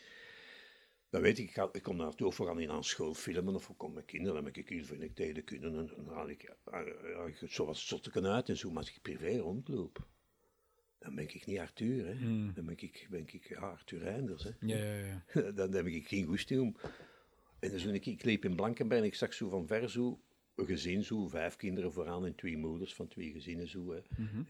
Dan 1.10 1.20
weet 1.22 1.38
ik, 1.38 1.48
ik, 1.48 1.54
ga, 1.54 1.68
ik 1.72 1.82
kom 1.82 1.96
daar 1.96 2.06
naartoe 2.06 2.32
gaan 2.32 2.60
in 2.60 2.70
aan 2.70 2.84
school 2.84 3.14
filmen 3.14 3.54
of 3.54 3.68
ik 3.68 3.76
kom 3.78 3.92
met 3.92 4.04
kinderen, 4.04 4.34
dan 4.34 4.44
ben 4.52 4.62
ik 4.62 4.68
heel 4.68 4.84
vriendelijk 4.84 5.14
tegen 5.14 5.34
de 5.34 5.42
kinderen 5.42 5.78
en 5.78 6.04
dan 6.04 6.14
haal 6.14 6.28
ik, 6.28 6.42
ja, 6.42 7.26
ik 7.26 7.36
zotteken 7.72 8.26
uit 8.26 8.48
en 8.48 8.56
zo, 8.56 8.68
maar 8.70 8.78
als 8.78 8.88
ik 8.94 9.02
privé 9.02 9.36
rondloop, 9.38 10.06
dan 11.02 11.14
ben 11.14 11.24
ik 11.24 11.46
niet 11.46 11.58
Arthur, 11.58 12.06
hè. 12.06 12.14
Dan 12.52 12.64
ben 12.64 12.74
ik, 12.78 13.06
ben 13.10 13.20
ik 13.20 13.56
Arthur 13.56 13.98
Reinders, 13.98 14.44
hè. 14.44 14.50
Ja, 14.60 14.76
ja, 14.76 15.22
ja. 15.34 15.50
dan 15.60 15.72
heb 15.72 15.86
ik 15.86 16.08
geen 16.08 16.26
goesting 16.26 16.60
om. 16.60 16.76
En 17.58 17.70
dan 17.70 17.78
zo, 17.78 17.90
ik, 17.90 18.06
ik 18.06 18.24
liep 18.24 18.44
in 18.44 18.54
Blankenberg 18.54 19.00
en 19.00 19.06
ik 19.06 19.14
zag 19.14 19.34
zo 19.34 19.48
van 19.48 19.66
ver 19.66 19.90
zo 19.90 20.20
een 20.54 20.66
gezin, 20.66 21.04
zo 21.04 21.28
vijf 21.28 21.56
kinderen 21.56 21.92
vooraan 21.92 22.26
en 22.26 22.34
twee 22.34 22.56
moeders 22.56 22.94
van 22.94 23.08
twee 23.08 23.32
gezinnen. 23.32 23.68
Zo, 23.68 23.92
hè. 23.92 24.00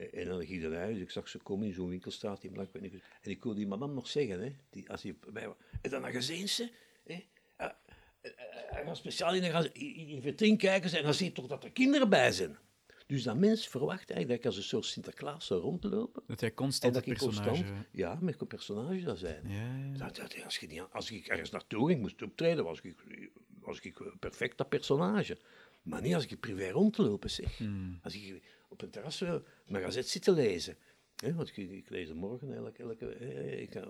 En 0.05 0.27
dan 0.27 0.47
ging 0.47 0.63
ik 0.63 0.71
naar 0.71 0.79
huis, 0.79 0.99
ik 0.99 1.11
zag 1.11 1.29
ze 1.29 1.39
komen 1.39 1.67
in 1.67 1.75
zo'n 1.75 1.89
winkelstraat 1.89 2.45
in 2.45 2.53
Blankenberg. 2.53 2.93
En 3.23 3.31
ik 3.31 3.43
hoorde 3.43 3.59
die 3.59 3.69
madame 3.69 3.95
nog 3.95 4.09
zeggen, 4.09 4.41
hè, 4.41 4.53
die, 4.71 4.91
als 4.91 5.03
hij 5.03 5.17
bij 5.33 5.47
was, 5.47 5.57
is 5.83 5.91
dat 5.91 6.03
een 6.03 6.13
gezin, 6.13 6.49
ze? 6.49 6.71
Hè? 7.05 7.25
Ja, 7.59 7.79
eh, 8.21 8.31
eh, 8.31 8.37
Hij 8.71 8.85
gaat 8.85 8.97
speciaal 8.97 9.35
in 9.35 9.73
in 9.73 10.09
in 10.09 10.23
vitrine 10.23 10.57
kijken 10.57 10.93
en 10.93 11.03
dan 11.03 11.15
zie 11.15 11.27
je 11.27 11.33
toch 11.33 11.47
dat 11.47 11.65
er 11.65 11.71
kinderen 11.73 12.09
bij 12.09 12.33
zijn. 12.33 12.57
Dus 13.13 13.23
dat 13.23 13.37
mens 13.37 13.69
verwacht 13.69 14.11
eigenlijk 14.11 14.29
dat 14.29 14.39
ik 14.39 14.47
als 14.47 14.57
een 14.57 14.63
soort 14.63 14.85
Sinterklaas 14.85 15.47
zou 15.47 15.61
rondlopen. 15.61 16.23
Dat 16.27 16.41
jij 16.41 16.49
En 16.49 16.55
constant 16.55 16.95
dat 16.95 17.07
ik 17.07 17.13
personage... 17.13 17.49
constant, 17.49 17.87
ja, 17.91 18.19
met 18.21 18.41
een 18.41 18.47
personage 18.47 19.01
zou 19.01 19.17
zijn. 19.17 19.49
Ja, 19.49 19.77
ja. 19.93 20.11
Dat, 20.11 20.45
als, 20.45 20.59
je 20.59 20.67
niet, 20.67 20.83
als 20.91 21.11
ik 21.11 21.27
ergens 21.27 21.51
naartoe 21.51 21.89
ging, 21.89 22.01
moest 22.01 22.23
optreden, 22.23 22.65
was 22.65 22.81
ik, 22.81 22.95
was 23.61 23.81
ik 23.81 24.17
perfect 24.21 24.59
dat 24.59 24.69
personage. 24.69 25.39
Maar 25.83 26.03
niet 26.03 26.15
als 26.15 26.27
ik 26.27 26.41
privé 26.41 26.71
rondlopen 26.71 27.31
zeg. 27.31 27.61
Als 28.03 28.15
ik 28.15 28.43
op 28.69 28.83
een 28.83 28.91
terras 28.91 29.21
een 29.21 29.43
gazet 29.67 30.09
zit 30.09 30.23
te 30.23 30.33
lezen 30.33 30.77
Hè, 31.23 31.35
want 31.35 31.49
ik, 31.49 31.71
ik 31.71 31.91
lees 31.91 32.13
morgen 32.13 32.55
elke, 32.55 32.83
elke 32.83 33.07
eh, 33.07 33.61
ik 33.61 33.73
ga 33.73 33.81
eh, 33.81 33.89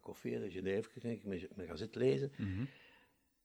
koffie 0.00 0.34
en 0.34 0.42
een 0.42 0.50
Genève 0.50 0.88
ik, 1.00 1.24
met 1.24 1.56
mijn 1.56 1.68
gazet 1.68 1.94
lezen. 1.94 2.32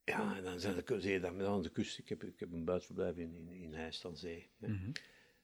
Ja, 0.07 0.35
en 0.37 0.43
dan 0.43 0.59
zijn 0.59 0.75
de, 0.85 0.99
zie 1.01 1.11
je 1.11 1.19
dat 1.19 1.41
aan 1.41 1.61
de 1.61 1.69
kust. 1.69 1.97
Ik 1.97 2.09
heb, 2.09 2.23
ik 2.23 2.39
heb 2.39 2.51
een 2.51 2.65
buitenverblijf 2.65 3.17
in, 3.17 3.35
in, 3.35 3.49
in 3.49 3.73
Heist 3.73 4.05
aan 4.05 4.17
zee. 4.17 4.49
Hè. 4.59 4.67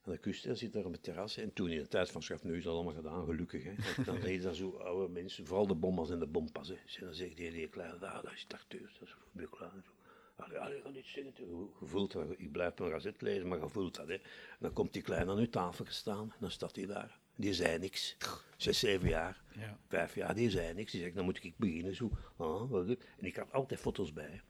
Aan 0.05 0.11
de 0.11 0.17
kust, 0.17 0.43
hè, 0.43 0.55
zit 0.55 0.73
daar 0.73 0.85
op 0.85 0.91
het 0.91 1.03
terras. 1.03 1.37
En 1.37 1.53
toen 1.53 1.69
in 1.69 1.79
de 1.79 1.87
tijd 1.87 2.11
van 2.11 2.23
Schaf, 2.23 2.43
nu 2.43 2.57
is 2.57 2.63
dat 2.63 2.73
allemaal 2.73 2.93
gedaan, 2.93 3.25
gelukkig. 3.25 3.63
Hè. 3.63 3.73
Dan- 4.03 4.21
zie 4.21 4.31
je 4.33 4.41
dat 4.41 4.55
zo 4.55 4.69
oude 4.77 5.13
mensen, 5.13 5.45
vooral 5.45 5.67
de 5.67 5.75
bommas 5.75 6.09
en 6.09 6.19
de 6.19 6.27
bompas. 6.27 6.67
Hè. 6.67 6.75
Dus 6.85 6.97
dan 6.99 7.13
zegt 7.13 7.37
die, 7.37 7.51
die 7.51 7.67
kleine, 7.69 8.05
ah, 8.07 8.23
dat 8.23 8.31
is 8.33 8.45
Tarteur, 8.45 8.91
dat 8.99 9.07
is 9.07 9.15
Bukkela 9.31 9.71
en 9.73 9.83
zo. 9.85 9.91
Allee, 10.35 10.57
allee, 10.59 10.81
ga 10.81 10.89
niet 10.89 11.05
zingen. 11.05 11.33
Voelt 11.81 12.11
dat, 12.11 12.25
ik 12.37 12.51
blijf 12.51 12.77
mijn 12.77 12.91
gazet 12.91 13.21
lezen, 13.21 13.47
maar 13.47 13.59
je 13.59 13.69
voelt 13.69 13.95
dat. 13.95 14.07
Hè. 14.07 14.13
En 14.13 14.21
dan 14.59 14.73
komt 14.73 14.93
die 14.93 15.01
kleine 15.01 15.31
aan 15.31 15.37
uw 15.37 15.49
tafel 15.49 15.85
gestaan 15.85 16.29
en 16.31 16.37
dan 16.39 16.51
staat 16.51 16.75
hij 16.75 16.85
daar. 16.85 17.19
Die 17.35 17.53
zei 17.53 17.77
niks. 17.79 18.17
Zes, 18.57 18.79
zeven 18.79 19.09
jaar, 19.09 19.43
Ja. 19.55 19.79
vijf 19.87 20.15
jaar, 20.15 20.35
die 20.35 20.49
zei 20.49 20.73
niks. 20.73 20.91
Die 20.91 21.01
zegt, 21.01 21.15
dan 21.15 21.25
moet 21.25 21.43
ik 21.43 21.57
beginnen. 21.57 21.95
Zo. 21.95 22.11
Ah, 22.37 22.89
ik? 22.89 23.13
En 23.17 23.25
ik 23.25 23.35
had 23.35 23.51
altijd 23.51 23.79
foto's 23.79 24.13
bij. 24.13 24.41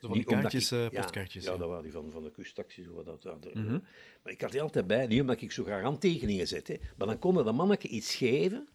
Zo 0.00 0.06
van 0.08 0.16
die 0.16 0.26
kaartjes, 0.26 0.72
ik- 0.72 0.78
eh, 0.78 0.90
ja, 0.90 1.00
postkaartjes. 1.00 1.44
Ja, 1.44 1.52
ja. 1.52 1.58
dat 1.58 1.68
waren 1.68 1.82
die 1.82 1.92
van, 1.92 2.10
van 2.10 2.22
de 2.22 2.30
kusttaxi. 2.30 2.82
Zo, 2.82 2.92
wat 3.04 3.22
dat, 3.22 3.54
Mhm. 3.54 3.78
Maar 4.22 4.32
ik 4.32 4.40
had 4.40 4.50
die 4.52 4.62
altijd 4.62 4.86
bij, 4.86 5.06
niet 5.06 5.20
omdat 5.20 5.40
ik 5.40 5.52
zo 5.52 5.64
graag 5.64 5.82
handtekeningen 5.82 6.46
zet. 6.46 6.68
Hè. 6.68 6.76
Maar 6.96 7.06
dan 7.06 7.18
kon 7.18 7.38
er 7.38 7.44
dat 7.44 7.54
manneke 7.54 7.88
iets 7.88 8.14
geven 8.14 8.68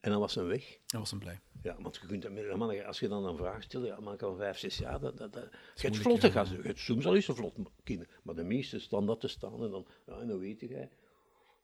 en 0.00 0.10
dan 0.10 0.20
was 0.20 0.32
ze 0.32 0.42
weg. 0.42 0.78
Dat 0.86 1.00
was 1.00 1.10
hem 1.10 1.18
blij. 1.18 1.40
Ja, 1.62 1.76
want 1.80 1.96
je 2.02 2.06
kunt, 2.06 2.56
manneke, 2.56 2.84
als 2.84 3.00
je 3.00 3.08
dan 3.08 3.24
een 3.26 3.36
vraag 3.36 3.62
stelt, 3.62 3.86
ja, 3.86 4.00
man 4.00 4.16
kan 4.16 4.36
vijf, 4.36 4.58
zes 4.58 4.78
jaar, 4.78 5.00
dat, 5.00 5.16
dat, 5.18 5.32
dat, 5.32 5.42
je 5.52 5.88
moeilijk, 5.88 6.02
vlotte 6.02 6.30
gasten. 6.30 6.56
Je 6.56 6.62
hebt 6.62 6.78
soms 6.78 7.06
al 7.06 7.14
eens 7.14 7.28
een 7.28 7.34
vlot 7.36 7.54
kinderen, 7.84 8.12
maar 8.22 8.34
de 8.34 8.44
meeste 8.44 8.78
staan 8.78 9.06
dat 9.06 9.20
te 9.20 9.28
staan 9.28 9.62
en 9.64 9.70
dan, 9.70 9.86
ja, 10.06 10.18
en 10.18 10.28
dan 10.28 10.38
weet 10.38 10.60
jij. 10.60 10.88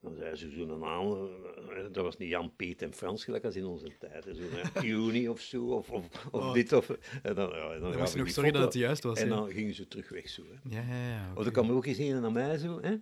Dan 0.03 0.15
zei 0.17 0.37
ze 0.37 0.51
zo'n 0.51 0.79
naam, 0.79 1.13
eh, 1.13 1.85
dat 1.93 2.05
was 2.05 2.17
niet 2.17 2.29
Jan, 2.29 2.53
Piet 2.57 2.83
en 2.83 2.95
Frans, 2.95 3.25
gelijk 3.25 3.45
als 3.45 3.57
in 3.57 3.65
onze 3.65 3.91
tijd. 3.99 4.25
Zo'n 4.33 4.51
eh, 4.75 4.83
Juni 4.83 5.29
of 5.29 5.41
zo, 5.41 5.65
of, 5.65 5.91
of, 5.91 6.27
of 6.31 6.53
dit 6.53 6.73
of... 6.73 6.89
En 7.23 7.35
dan, 7.35 7.49
ja, 7.49 7.73
en 7.73 7.81
dan 7.81 7.91
Dan 7.91 8.01
was 8.01 8.15
nog 8.15 8.31
sorry 8.31 8.51
dat 8.51 8.63
het 8.65 8.75
juist 8.75 9.03
was. 9.03 9.19
En 9.19 9.29
ja. 9.29 9.35
dan 9.35 9.51
gingen 9.51 9.75
ze 9.75 9.89
terug 9.89 10.09
weg 10.09 10.29
zo. 10.29 10.43
Hè. 10.49 10.77
Ja, 10.77 10.83
ja, 10.89 11.09
ja. 11.09 11.25
Of 11.25 11.33
oké. 11.35 11.43
dan 11.45 11.53
kwam 11.53 11.69
er 11.69 11.75
ook 11.75 11.87
eens 11.87 11.99
een 11.99 12.21
naar 12.21 12.33
mij 12.33 12.59
zo, 12.59 12.81
hè. 12.81 12.95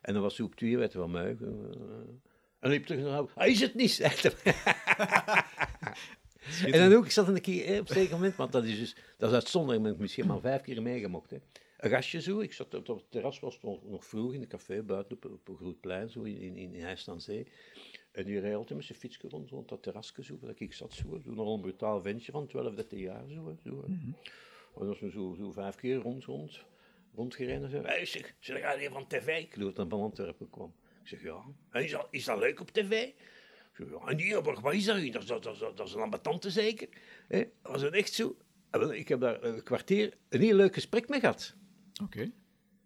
En 0.00 0.12
dan 0.12 0.22
was 0.22 0.34
ze 0.34 0.44
op 0.44 0.54
twee 0.54 0.78
weten 0.78 1.00
van 1.00 1.10
mij. 1.10 1.24
eh, 1.40 1.46
En 1.48 2.20
dan 2.60 2.70
liep 2.70 2.86
terug 2.86 3.02
naar 3.02 3.12
haar. 3.12 3.24
Hij 3.34 3.50
is 3.50 3.60
het 3.60 3.74
niet, 3.74 3.90
zegt 3.90 4.22
hij. 4.22 4.54
En 6.64 6.72
dan 6.90 6.98
ook, 6.98 7.04
ik 7.04 7.10
zat 7.10 7.28
een 7.28 7.40
keer 7.40 7.66
hè, 7.66 7.78
op 7.78 7.88
een 7.88 7.94
zeker 7.94 8.12
moment, 8.14 8.36
want 8.36 8.52
dat 8.52 8.64
is 8.64 8.78
dus, 8.78 8.96
dat 9.16 9.28
is 9.28 9.34
uitzonderlijk, 9.34 9.84
ik 9.84 9.90
heb 9.90 9.98
misschien 10.00 10.26
maar 10.26 10.40
vijf 10.40 10.62
keer 10.62 10.82
meegemokt. 10.82 11.30
Hè. 11.30 11.36
Een 11.78 11.90
gastje 11.90 12.20
zo, 12.20 12.40
ik 12.40 12.52
zat 12.52 12.74
op 12.74 12.86
het 12.86 13.10
terras, 13.10 13.40
was 13.40 13.54
het 13.54 13.62
nog, 13.62 13.84
nog 13.84 14.04
vroeg 14.06 14.34
in 14.34 14.40
een 14.40 14.48
café 14.48 14.82
buiten 14.82 15.16
op, 15.16 15.24
op 15.24 15.48
een 15.48 15.56
groot 15.56 15.80
plein, 15.80 16.08
zo 16.10 16.22
in, 16.22 16.36
in, 16.56 16.74
in, 16.74 16.96
aan 17.06 17.20
Zee. 17.20 17.46
En 18.12 18.24
die 18.24 18.40
reed 18.40 18.54
altijd 18.54 18.78
met 18.78 18.86
zijn 18.86 18.98
fietsje 18.98 19.28
rond, 19.28 19.50
rond 19.50 19.68
dat 19.68 19.82
terrasje 19.82 20.24
zo, 20.24 20.38
dat 20.40 20.60
ik 20.60 20.72
zat 20.72 20.92
zo, 20.92 21.20
zo 21.24 21.30
nog 21.30 21.54
een 21.54 21.60
brutaal 21.60 22.02
ventje 22.02 22.32
van 22.32 22.46
12, 22.46 22.74
13 22.74 22.98
jaar 22.98 23.28
zo. 23.28 23.56
zo 23.64 23.82
hè. 23.82 23.86
En 23.86 24.16
dat 24.74 24.86
was 24.86 25.00
me 25.00 25.10
zo, 25.10 25.34
zo 25.38 25.50
vijf 25.50 25.74
keer 25.74 25.96
rond, 25.96 26.24
rond, 26.24 26.64
rondgereden 27.14 27.64
en 27.64 27.70
zei, 27.70 27.82
hey, 27.86 28.04
zeg, 28.06 28.34
zeg, 28.40 28.60
ga 28.60 28.72
je 28.72 28.90
van 28.90 29.06
tv? 29.06 29.38
Ik 29.42 29.52
geloof 29.52 29.68
dat 29.72 29.76
hij 29.76 29.86
van 29.88 30.00
Antwerpen 30.00 30.50
kwam. 30.50 30.74
Ik 31.02 31.08
zeg, 31.08 31.22
ja. 31.22 31.44
En 31.70 31.84
is 31.84 31.90
dat, 31.90 32.08
is 32.10 32.24
dat 32.24 32.38
leuk 32.38 32.60
op 32.60 32.70
tv? 32.70 33.08
Ja. 33.76 34.06
En 34.06 34.18
Ingeborg, 34.18 34.60
wat 34.60 34.74
is 34.74 34.84
dat? 34.84 34.96
Dat, 35.12 35.22
is- 35.22 35.28
dat, 35.28 35.42
dat, 35.42 35.58
dat, 35.58 35.76
dat 35.76 35.86
is 35.86 35.94
een 35.94 36.00
ambetante 36.00 36.50
zeker. 36.50 36.88
Hè? 37.28 37.44
Was 37.62 37.82
het 37.82 37.94
echt 37.94 38.12
zo? 38.12 38.36
En 38.70 38.90
Ik 38.98 39.08
heb 39.08 39.20
daar 39.20 39.42
een 39.42 39.62
kwartier 39.62 40.16
een 40.28 40.40
heel 40.40 40.54
leuk 40.56 40.74
gesprek 40.74 41.08
mee 41.08 41.20
gehad. 41.20 41.56
Oké. 42.02 42.30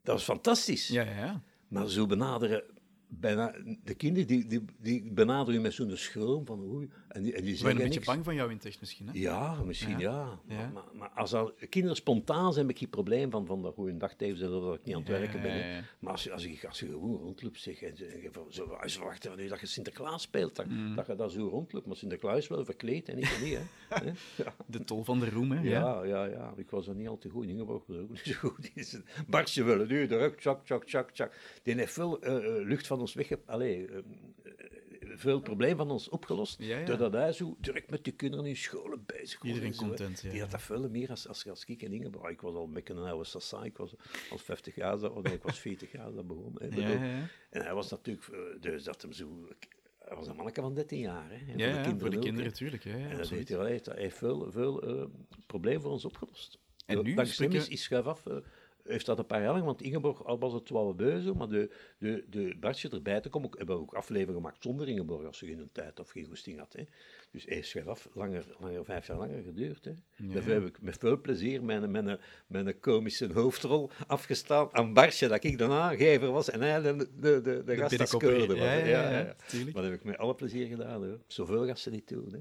Dat 0.03 0.15
was 0.15 0.25
fantastisch. 0.25 0.89
Ja, 0.89 1.03
ja, 1.03 1.17
ja. 1.17 1.43
Maar 1.69 1.89
zo 1.89 2.07
benaderen, 2.07 2.65
bijna, 3.07 3.55
de 3.85 3.95
kinderen 3.95 4.29
die, 4.29 4.47
die, 4.47 4.65
die 4.81 5.13
benaderen 5.13 5.55
je 5.55 5.61
met 5.61 5.73
zo'n 5.73 5.97
schroom 5.97 6.47
van 6.47 6.61
oei. 6.61 6.91
En 7.13 7.23
die, 7.23 7.33
en 7.33 7.39
een 7.39 7.77
beetje 7.77 7.89
niks. 7.89 8.07
bang 8.07 8.25
van 8.25 8.35
jou 8.35 8.51
in 8.51 8.57
het 8.57 8.65
echt 8.67 8.81
misschien, 8.81 9.07
hè? 9.07 9.13
Ja, 9.15 9.63
misschien 9.65 9.99
ja. 9.99 10.39
Ja. 10.49 10.57
Maar, 10.57 10.71
maar, 10.73 10.85
maar 10.93 11.09
als 11.11 11.35
al, 11.35 11.53
kinderen 11.69 11.97
spontaan 11.97 12.53
zijn, 12.53 12.65
heb 12.67 12.75
ik 12.75 12.81
geen 12.81 12.91
probleem 12.91 13.31
van, 13.31 13.47
van 13.47 13.63
dat 13.63 13.75
goede 13.75 13.97
dag 13.97 14.15
tegen 14.15 14.37
ze 14.39 14.49
dat 14.49 14.75
ik 14.75 14.85
niet 14.85 14.95
aan 14.95 15.01
het 15.01 15.11
werken 15.11 15.43
ben. 15.43 15.53
hè. 15.75 15.81
Maar 15.99 16.13
als 16.13 16.25
je, 16.25 16.33
als, 16.33 16.45
je, 16.45 16.69
als 16.69 16.81
je 16.81 16.87
gewoon 16.87 17.17
rondloopt 17.17 17.61
zeg, 17.61 17.83
en, 17.83 17.97
en 17.97 18.23
je 18.23 18.29
van- 18.33 18.47
zo, 18.49 18.67
van 19.21 19.41
u 19.41 19.49
dat 19.49 19.61
je 19.61 19.67
Sinterklaas 19.67 20.23
speelt, 20.23 20.57
dat, 20.57 20.67
Mm. 20.67 20.95
dat 20.97 21.07
je 21.07 21.15
dat 21.15 21.33
zo 21.33 21.49
rondloopt. 21.49 21.87
Maar 21.87 21.97
Sinterklaas 21.97 22.37
is 22.39 22.49
wel 22.49 22.65
verkleed 22.65 23.09
en 23.09 23.19
ik 23.19 23.39
niet. 23.43 23.59
Hè. 23.89 24.05
Ja. 24.45 24.55
De 24.67 24.85
tol 24.85 25.05
van 25.05 25.19
de 25.21 25.31
roem, 25.31 25.51
hè? 25.53 25.61
Ja. 25.63 25.71
Ja, 25.71 26.05
ja, 26.05 26.25
ja. 26.25 26.53
Ik 26.57 26.71
was 26.71 26.89
er 26.89 26.95
niet 26.95 27.09
al 27.09 27.19
te 27.19 27.29
goed. 27.29 27.47
Ingeborg 27.47 27.83
was 27.87 27.97
ook 27.97 28.11
niet 28.11 28.21
zo 28.25 28.33
goed. 28.49 28.71
Een 28.75 29.05
Bartje 29.27 29.65
willen 29.65 29.89
nu, 29.89 30.07
druk, 30.07 30.41
tjak, 30.41 30.65
tjak, 30.65 30.85
tjak, 30.85 31.11
tjak. 31.11 31.35
Die 31.63 31.75
heeft 31.75 31.93
veel 31.93 32.21
eh, 32.21 32.37
eh, 32.37 32.67
lucht 32.67 32.87
van 32.87 33.01
ons 33.01 33.15
wegge... 33.15 33.39
Allee, 33.47 33.87
eh, 33.87 33.99
veel 35.15 35.41
probleem 35.41 35.77
van 35.77 35.91
ons 35.91 36.09
opgelost. 36.09 36.63
Ja, 36.63 36.79
ja. 36.79 36.85
Doordat 36.85 37.13
hij 37.13 37.33
zo 37.33 37.57
druk 37.61 37.91
met 37.91 38.05
de 38.05 38.11
kinderen 38.13 38.47
in 38.47 38.57
scholen 38.57 39.03
bezig 39.07 39.39
was. 39.43 39.49
Iedereen 39.49 39.75
zo, 39.75 39.87
content, 39.87 40.21
ja, 40.21 40.31
Die 40.31 40.41
had 40.41 40.51
dat 40.51 40.63
veel 40.63 40.89
meer 40.89 41.11
als, 41.11 41.29
als, 41.29 41.49
als 41.49 41.65
ik 41.65 41.83
en 41.83 41.93
Ingeborg. 41.93 42.31
Ik 42.31 42.41
was 42.41 42.55
al 42.55 42.69
beetje 42.69 42.95
een 42.95 43.05
oude 43.07 43.25
sassa. 43.25 43.65
Ik 43.65 43.77
was 43.77 43.95
al 44.31 44.39
50 44.39 44.75
jaar, 44.75 45.13
of 45.13 45.23
nee, 45.23 45.35
ik 45.35 45.43
was 45.43 45.59
40 45.59 45.93
jaar 45.93 46.13
dat 46.13 46.27
begon. 46.27 46.59
En 46.61 47.63
hij 47.63 47.75
was 47.75 47.91
natuurlijk... 47.91 48.27
eh, 48.29 48.39
Dus 48.61 48.85
dat 48.85 49.03
hem 49.03 49.13
zo... 49.13 49.49
Hij 49.99 50.17
was 50.17 50.27
een 50.27 50.37
manneke 50.37 50.61
van 50.61 50.75
13 50.75 50.99
jaar. 50.99 51.31
Hè. 51.31 51.53
En 51.53 51.59
Ja, 51.59 51.85
voor 51.85 51.99
de 51.99 52.05
ook, 52.05 52.13
hè. 52.13 52.19
kinderen 52.19 52.45
natuurlijk. 52.51 52.85
Ja, 52.85 52.97
ja, 52.97 53.09
En 53.09 53.17
dat 53.17 53.29
heeft, 53.29 53.49
hij, 53.87 53.97
heeft, 53.97 54.17
veel, 54.19 54.51
veel 54.51 54.83
eh, 54.83 55.05
problemen 55.47 55.83
voor 55.83 55.91
ons 55.91 56.05
opgelost. 56.05 56.59
En 56.87 57.03
nu 57.03 57.15
Dankzij 57.15 57.25
hem 57.25 57.27
spreken- 57.55 57.57
is, 57.57 57.69
is 57.69 57.83
Schuif 57.83 58.05
af, 58.07 58.27
eh, 58.27 58.37
heeft 58.85 59.07
dat 59.07 59.19
een 59.19 59.27
paar 59.27 59.43
jaar 59.43 59.53
lang, 59.53 59.65
want 59.65 59.83
Ingeborg 59.83 60.25
al 60.25 60.39
was 60.39 60.53
het 60.53 60.71
wel 60.71 60.95
beuze, 60.95 61.35
maar 61.35 61.49
de, 61.49 61.71
de, 61.99 62.25
de 62.31 62.55
Bartje 62.61 62.89
erbij 62.89 63.21
te 63.21 63.29
komen, 63.29 63.51
hebben 63.57 63.77
we 63.77 63.83
ook 63.83 63.95
afleveringen 63.95 64.35
gemaakt 64.35 64.63
zonder 64.63 64.89
Ingeborg, 64.89 65.27
als 65.27 65.39
ze 65.39 65.47
geen 65.47 65.69
tijd 65.73 66.01
of 66.01 66.11
geen 66.11 66.27
goesting 66.27 66.59
had. 66.59 66.73
Hè. 66.73 66.85
Dus 67.31 67.45
hij 67.45 67.57
is 67.57 67.69
Schuif 67.69 67.87
af 67.87 68.09
langer, 68.15 68.45
langer, 68.59 68.85
vijf 68.85 69.07
jaar 69.07 69.17
langer 69.17 69.43
geduurd. 69.43 69.85
Hè. 69.85 69.93
Daarvoor 70.17 70.53
heb 70.53 70.67
ik 70.67 70.83
met 70.83 70.97
veel 70.99 71.21
plezier 71.21 71.65
mijn, 71.65 71.91
mijn, 71.91 72.19
mijn 72.47 72.81
komische 72.81 73.33
hoofdrol 73.33 73.91
afgestaan 74.07 74.69
aan 74.73 74.93
Bartje, 74.93 75.29
dat 75.29 75.45
ik 75.45 75.59
de 75.59 75.69
aangever 75.69 76.31
was 76.31 76.51
en 76.51 76.61
hij 76.61 76.81
de, 76.81 76.97
de, 76.97 77.41
de, 77.41 77.63
de, 77.65 77.77
gast 77.77 78.01
als 78.01 78.17
keurde. 78.17 78.55
Ja, 78.55 78.73
ja, 78.73 79.11
ja. 79.11 79.35
Maar 79.53 79.73
dat 79.73 79.85
heb 79.85 79.93
ik 79.93 80.05
met 80.05 80.19
alle 80.19 80.35
plezier 80.35 80.67
gedaan. 80.67 81.05
Hoor. 81.05 81.19
Zoveel 81.27 81.67
gasten 81.67 81.93
niet 81.93 82.09
doen. 82.09 82.33
Hè. 82.33 82.39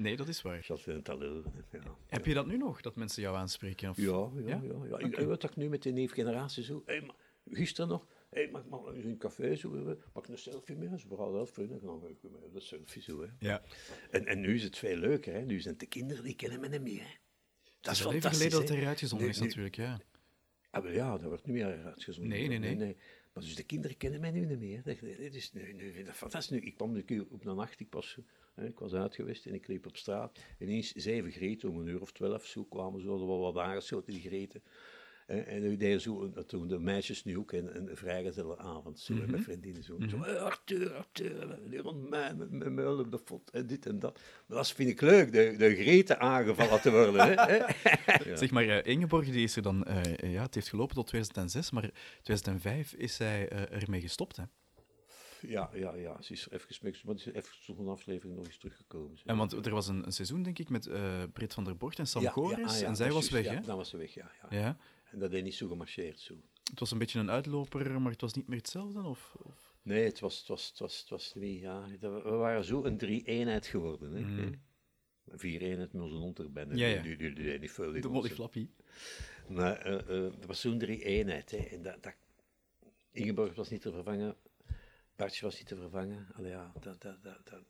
Nee, 0.00 0.16
dat 0.16 0.28
is 0.28 0.42
waar. 0.42 0.56
Ik 0.56 0.64
zat 0.64 0.86
in 0.86 0.94
het 0.94 1.08
allure, 1.08 1.42
Ja. 1.72 1.80
Heb 2.06 2.26
je 2.26 2.34
dat 2.34 2.46
nu 2.46 2.56
nog, 2.56 2.80
dat 2.80 2.96
mensen 2.96 3.22
jou 3.22 3.36
aanspreken? 3.36 3.90
Of... 3.90 3.96
Ja, 3.96 4.30
ja, 4.34 4.48
Ja? 4.48 4.60
ja. 4.62 4.86
ja. 4.88 4.98
Ik, 4.98 5.06
ik 5.06 5.26
weet 5.26 5.40
dat 5.40 5.50
ik 5.50 5.56
nu 5.56 5.68
met 5.68 5.82
de 5.82 5.90
nieuwe 5.90 6.14
generatie 6.14 6.64
zo... 6.64 6.82
Hey, 6.86 7.00
maar, 7.00 7.14
gisteren 7.50 7.90
nog... 7.90 8.06
Hey, 8.30 8.50
mag, 8.50 8.92
in 8.94 9.08
een 9.08 9.18
café 9.18 9.54
zo... 9.54 9.90
ik 9.90 10.28
een 10.28 10.38
selfie 10.38 10.76
mee? 10.76 10.98
Ze 10.98 11.06
vooral 11.06 11.32
wel 11.32 11.46
vrienden. 11.46 11.80
Dan 11.80 12.06
ik 12.08 12.18
met 12.22 12.54
een 12.54 12.60
selfie 12.60 13.02
zo, 13.02 13.22
hè. 13.22 13.28
Ja. 13.38 13.62
En, 14.10 14.26
en 14.26 14.40
nu 14.40 14.54
is 14.54 14.62
het 14.62 14.78
veel 14.78 14.96
leuker, 14.96 15.32
hè. 15.32 15.44
Nu 15.44 15.60
zijn 15.60 15.74
het 15.74 15.82
de 15.82 15.88
kinderen, 15.88 16.24
die 16.24 16.36
kennen 16.36 16.60
me 16.60 16.68
niet 16.68 16.82
meer, 16.82 17.02
hè. 17.02 17.14
Dat 17.80 17.92
is 17.92 17.98
Het 17.98 18.06
is 18.08 18.12
fantastisch, 18.12 18.38
geleden 18.38 18.58
dat 18.58 18.68
hè. 18.68 18.74
het 18.74 18.82
eruit 18.82 18.98
gezonden 18.98 19.26
Nu- 19.26 19.32
is 19.32 19.40
natuurlijk, 19.40 19.76
ja. 19.76 20.00
Ah, 20.70 20.94
ja, 20.94 21.10
dat 21.10 21.22
wordt 21.22 21.46
nu 21.46 21.52
meer 21.52 21.84
uitgezonden. 21.84 22.32
Nee, 22.32 22.58
nee, 22.58 22.74
nee. 22.74 22.96
Maar 23.32 23.42
dus 23.42 23.54
de 23.54 23.64
kinderen 23.64 23.96
kennen 23.96 24.20
mij 24.20 24.30
nu 24.30 24.44
niet 24.44 24.58
meer. 24.58 24.82
Dat, 24.82 25.00
dat 25.00 25.34
is, 25.34 25.52
nu, 25.52 25.72
nu 25.72 26.02
dat 26.02 26.14
fantastisch. 26.14 26.58
Nu, 26.60 26.66
ik 26.66 26.74
kwam 26.74 27.04
keer 27.04 27.26
op 27.30 27.44
een 27.44 27.56
nacht, 27.56 27.80
ik 27.80 27.86
was, 27.90 28.18
ik 28.56 28.78
was 28.78 28.92
uit 28.94 29.14
geweest 29.14 29.46
en 29.46 29.54
ik 29.54 29.66
liep 29.68 29.86
op 29.86 29.96
straat. 29.96 30.38
En 30.58 30.66
ineens 30.68 30.92
zeven 30.92 31.30
greten, 31.30 31.68
om 31.68 31.78
een 31.80 31.86
uur 31.86 32.00
of 32.00 32.12
twaalf, 32.12 32.46
zo 32.46 32.64
kwamen 32.64 33.00
ze 33.00 33.06
wel 33.06 33.26
wel 33.26 33.40
wat 33.52 33.56
aangeschoten, 33.64 34.12
die 34.12 34.22
greten. 34.22 34.62
En, 35.26 35.78
deden 35.78 36.00
zo, 36.00 36.22
een- 36.22 36.46
toen 36.46 36.68
de 36.68 36.78
meisjes 36.78 37.24
nu 37.24 37.38
ook 37.38 37.52
een, 37.52 37.76
een 37.76 37.96
vrijgezelle 37.96 38.58
avond, 38.58 38.98
zo, 39.00 39.12
Mhm. 39.12 39.22
met 39.22 39.30
mijn 39.30 39.42
vriendinnen 39.42 39.82
zo. 39.82 39.98
zo 40.10 40.18
"Hey, 40.18 40.38
Arthur, 40.38 40.92
Arthur, 40.94 41.58
die 41.68 41.78
rond 41.78 42.08
mij, 42.08 42.34
met 42.34 42.50
met 42.50 42.72
mij 42.72 42.86
op 42.86 43.10
de 43.10 43.18
fot, 43.24 43.50
en 43.50 43.66
dit 43.66 43.86
en 43.86 43.98
dat. 43.98 44.20
Maar 44.46 44.56
dat 44.56 44.72
vind 44.72 44.88
ik 44.90 45.00
leuk, 45.00 45.32
de, 45.32 45.54
de 45.58 45.74
greten 45.74 46.20
aangevallen 46.20 46.80
te 46.80 46.90
worden. 46.90 47.38
Hè? 47.38 47.58
Zeg 48.36 48.50
maar, 48.50 48.68
eh, 48.68 48.92
Ingeborg 48.94 49.30
die 49.30 49.42
is 49.44 49.56
er 49.56 49.62
dan... 49.62 49.84
eh, 49.84 50.32
ja, 50.32 50.42
het 50.42 50.54
heeft 50.54 50.68
gelopen 50.68 50.94
tot 50.94 51.06
2006, 51.06 51.70
maar 51.70 51.90
2005 52.22 52.92
is 52.92 53.14
zij 53.16 53.48
eh, 53.48 53.82
ermee 53.82 54.00
gestopt, 54.00 54.36
hè? 54.36 54.42
Ja, 55.40 55.70
ja, 55.74 55.94
ja, 55.94 56.22
ze 56.22 56.32
is 56.32 56.46
er 56.46 56.52
even 56.52 57.00
maar 57.04 57.18
ze 57.18 57.32
is 57.32 57.36
even 57.36 57.54
zo'n 57.60 57.88
aflevering 57.88 58.36
nog 58.36 58.46
eens 58.46 58.58
teruggekomen. 58.58 59.18
En 59.24 59.36
want 59.36 59.66
er 59.66 59.72
was 59.72 59.88
een, 59.88 60.06
een 60.06 60.12
seizoen, 60.12 60.42
denk 60.42 60.58
ik, 60.58 60.68
met 60.68 60.86
eh 60.86 61.22
Britt 61.32 61.54
van 61.54 61.64
der 61.64 61.76
Borcht 61.76 61.98
en 61.98 62.06
Sam 62.06 62.22
Ja, 62.22 62.30
ah, 62.30 62.50
ja, 62.50 62.86
en 62.86 62.96
zij 62.96 63.12
was 63.12 63.30
weg, 63.30 63.44
hè? 63.44 63.52
Ja, 63.52 63.60
dan 63.60 63.76
was 63.76 63.88
ze 63.88 63.96
weg, 63.96 64.14
ja. 64.14 64.30
ja. 64.42 64.58
Ja. 64.58 64.76
En 65.10 65.18
dat 65.18 65.30
heeft 65.30 65.44
niet 65.44 65.54
zo 65.54 65.68
gemarcheerd, 65.68 66.20
zo. 66.20 66.34
Het 66.70 66.80
was 66.80 66.90
een 66.90 66.98
beetje 66.98 67.18
een 67.18 67.30
uitloper, 67.30 68.00
maar 68.00 68.12
het 68.12 68.20
was 68.20 68.34
niet 68.34 68.48
meer 68.48 68.58
hetzelfde, 68.58 69.02
of... 69.02 69.34
of... 69.42 69.74
Nee, 69.82 70.04
het 70.04 70.20
was, 70.20 70.38
het 70.38 70.48
was, 70.48 70.68
het 70.68 70.78
was, 70.78 71.00
het 71.00 71.08
was 71.08 71.34
niet, 71.34 71.60
ja. 71.60 71.86
We 72.00 72.20
waren 72.20 72.64
zo 72.64 72.84
een 72.84 72.96
drie-eenheid 72.96 73.66
geworden, 73.66 74.12
hè. 74.12 74.50
Vier-eenheid 75.32 75.92
met 75.92 76.02
onze. 76.02 76.48
Mhm. 76.48 76.76
Ja, 76.76 76.86
ja. 76.86 77.02
Die, 77.02 77.16
die, 77.16 77.32
die, 77.32 77.58
die, 77.58 77.70
veel 77.70 77.92
De 77.92 77.96
ons, 77.96 78.06
Molly 78.06 78.28
hè. 78.28 78.34
Flappy. 78.34 78.68
Maar 79.48 79.78
eh, 79.78 79.94
eh, 79.94 80.32
dat 80.32 80.46
was 80.46 80.60
zo'n 80.60 80.78
drie-eenheid, 80.78 81.50
hè. 81.50 81.56
En 81.58 81.82
dat, 81.82 82.02
dat... 82.02 82.14
Ingeborg 83.12 83.54
was 83.54 83.70
niet 83.70 83.80
te 83.80 83.92
vervangen. 83.92 84.36
Bartje 85.20 85.44
was 85.44 85.58
niet 85.58 85.66
te 85.66 85.76
vervangen. 85.76 86.26
Allee, 86.32 86.50
ja, 86.50 86.72
dat, 86.80 87.02
dat, 87.02 87.22
dat, 87.22 87.40
dat... 87.44 87.62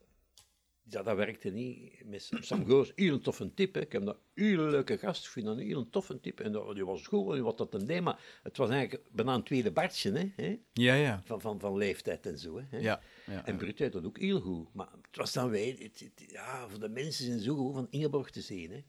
Ja, 0.83 1.03
dat 1.03 1.17
werkte 1.17 1.51
niet. 1.51 2.05
Met 2.05 2.31
Sam 2.41 2.67
Goos, 2.67 2.93
heel 2.95 3.15
een 3.15 3.21
toffe 3.23 3.55
tip. 3.55 3.75
Hè. 3.75 3.81
Ik 3.81 3.93
heb 3.93 4.05
dat 4.05 4.19
heel 4.35 4.63
leuke 4.63 4.99
gast. 4.99 5.25
Ik 5.25 5.31
vind 5.31 5.47
dat 5.47 5.57
een 5.57 5.67
heel 5.67 5.89
toffe 5.91 6.21
tip. 6.21 6.41
En 6.41 6.53
dat- 6.53 6.75
die 6.75 6.85
was 6.85 7.07
goed 7.07 7.35
en 7.37 7.43
wat 7.43 7.59
dat 7.59 7.75
een 7.75 7.87
deed. 7.87 8.01
Maar 8.03 8.41
het 8.43 8.57
was 8.57 8.71
eigenlijk 8.71 9.13
bijna 9.13 9.35
een 9.35 9.43
tweede 9.45 9.73
Bartje, 9.73 10.33
hè. 10.37 10.59
Ja, 10.73 10.95
ja. 10.95 11.23
Van, 11.25 11.41
van, 11.41 11.61
van 11.61 11.77
leeftijd 11.77 12.27
en 12.27 12.39
zo. 12.39 12.59
Hè. 12.71 12.79
Ja, 12.79 13.01
ja, 13.27 13.47
en. 13.47 13.57
Brut 13.57 13.79
deed 13.79 13.93
dat 13.93 14.05
ook 14.05 14.19
heel 14.19 14.41
goed. 14.41 14.75
Maar 14.75 14.89
het 15.03 15.17
was 15.17 15.33
dan 15.33 15.53
het, 15.53 15.79
het- 15.81 16.13
ja, 16.31 16.69
voor 16.69 16.81
de 16.81 16.89
mensen 16.89 17.25
zijn 17.25 17.41
zo 17.41 17.57
goed 17.57 17.75
van 17.75 17.87
Ingeborg 17.91 18.31
te 18.31 18.41
zien. 18.41 18.71
Hè. 18.71 18.81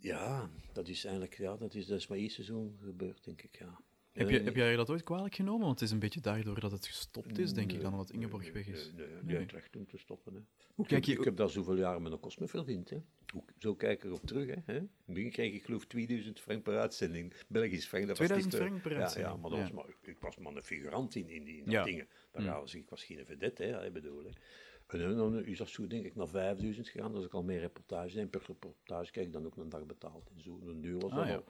Ja, 0.00 0.50
dat 0.72 0.88
is 0.88 1.04
eigenlijk, 1.04 1.36
ja, 1.36 1.56
dat 1.56 1.74
is, 1.74 1.86
dat 1.86 1.98
is 1.98 2.06
maar 2.06 2.18
één 2.18 2.30
seizoen 2.30 2.78
gebeurd, 2.82 3.24
denk 3.24 3.42
ik, 3.42 3.58
ja. 3.58 3.80
Heb, 4.16 4.30
je, 4.30 4.38
Eh, 4.38 4.44
heb 4.44 4.56
jij 4.56 4.76
dat 4.76 4.90
ooit 4.90 5.02
kwalijk 5.02 5.34
genomen? 5.34 5.60
Want 5.66 5.80
het 5.80 5.88
is 5.88 5.90
een 5.94 5.98
beetje 5.98 6.20
daardoor 6.20 6.60
dat 6.60 6.70
het 6.70 6.86
gestopt 6.86 7.38
is, 7.38 7.52
denk 7.52 7.72
ik, 7.72 7.80
dan 7.80 7.92
omdat 7.92 8.10
Ingeborg 8.10 8.52
weg 8.52 8.66
is. 8.66 8.92
Nee, 8.96 9.06
nee, 9.22 9.36
heeft 9.36 9.52
recht 9.52 9.76
om 9.76 9.86
te 9.86 9.98
stoppen. 9.98 10.32
Hè. 10.34 10.38
Ik, 10.38 10.44
Kijk, 10.76 10.90
heb, 10.90 11.04
je- 11.04 11.12
ik 11.18 11.24
heb 11.24 11.36
daar 11.36 11.50
zoveel 11.50 11.76
jaren 11.76 12.02
met 12.02 12.12
een 12.12 12.20
kost 12.20 12.38
mee 12.38 12.48
verdiend. 12.48 12.90
Hè. 12.90 12.96
Hoe- 13.32 13.44
Zo 13.58 13.74
kijk 13.74 13.98
ik 13.98 14.04
erop 14.04 14.26
terug. 14.26 14.46
Hè. 14.64 14.76
In 14.76 14.90
het 15.04 15.14
begin 15.14 15.30
kreeg 15.30 15.52
ik 15.54 15.62
geloof 15.64 15.84
2000 15.86 16.40
frank 16.40 16.62
per 16.62 16.78
uitzending. 16.78 17.32
Belgisch 17.48 17.86
frank. 17.86 18.06
Dat 18.06 18.18
was 18.18 18.26
2000 18.26 18.52
niet, 18.52 18.62
eh, 18.62 18.68
frank 18.68 18.82
per 18.82 18.92
ja, 18.92 19.00
uitzending, 19.00 19.34
Ja, 19.34 19.40
maar, 19.40 19.50
dat 19.50 19.58
ja. 19.58 19.74
Was 19.74 19.84
maar 19.84 19.94
ik, 20.02 20.18
was 20.18 20.36
maar 20.36 20.54
een 20.56 20.62
figurant 20.62 21.14
in, 21.14 21.28
in 21.28 21.44
die 21.44 21.56
in 21.56 21.70
Ja. 21.70 21.76
dat 21.78 21.86
dingen. 21.86 22.08
Daar 22.32 22.42
Mm. 22.42 22.48
was 22.60 22.74
ik, 22.74 22.88
was 22.90 23.04
geen 23.04 23.26
vedette, 23.26 23.62
hè, 23.62 23.86
ik 23.86 23.92
bedoel. 23.92 24.24
Hè. 24.24 24.30
En 24.86 25.16
dan 25.16 25.44
is 25.44 25.58
dat 25.58 25.68
zo, 25.68 25.86
denk 25.86 26.04
ik, 26.04 26.14
naar 26.14 26.28
5000 26.28 26.88
gegaan. 26.88 27.12
Dat 27.12 27.24
ik 27.24 27.32
al 27.34 27.42
meer 27.42 27.60
reportage. 27.60 28.20
En 28.20 28.30
per 28.30 28.42
reportage 28.46 29.10
krijg 29.12 29.26
ik 29.26 29.32
dan 29.32 29.46
ook 29.46 29.56
een 29.56 29.68
dag 29.68 29.86
betaald. 29.86 30.30
En 30.34 30.40
zo, 30.42 30.60
een 30.66 30.80
duur 30.80 30.98
was 30.98 31.10
Ah, 31.10 31.16
dat 31.16 31.26
ja. 31.26 31.34
al 31.34 31.44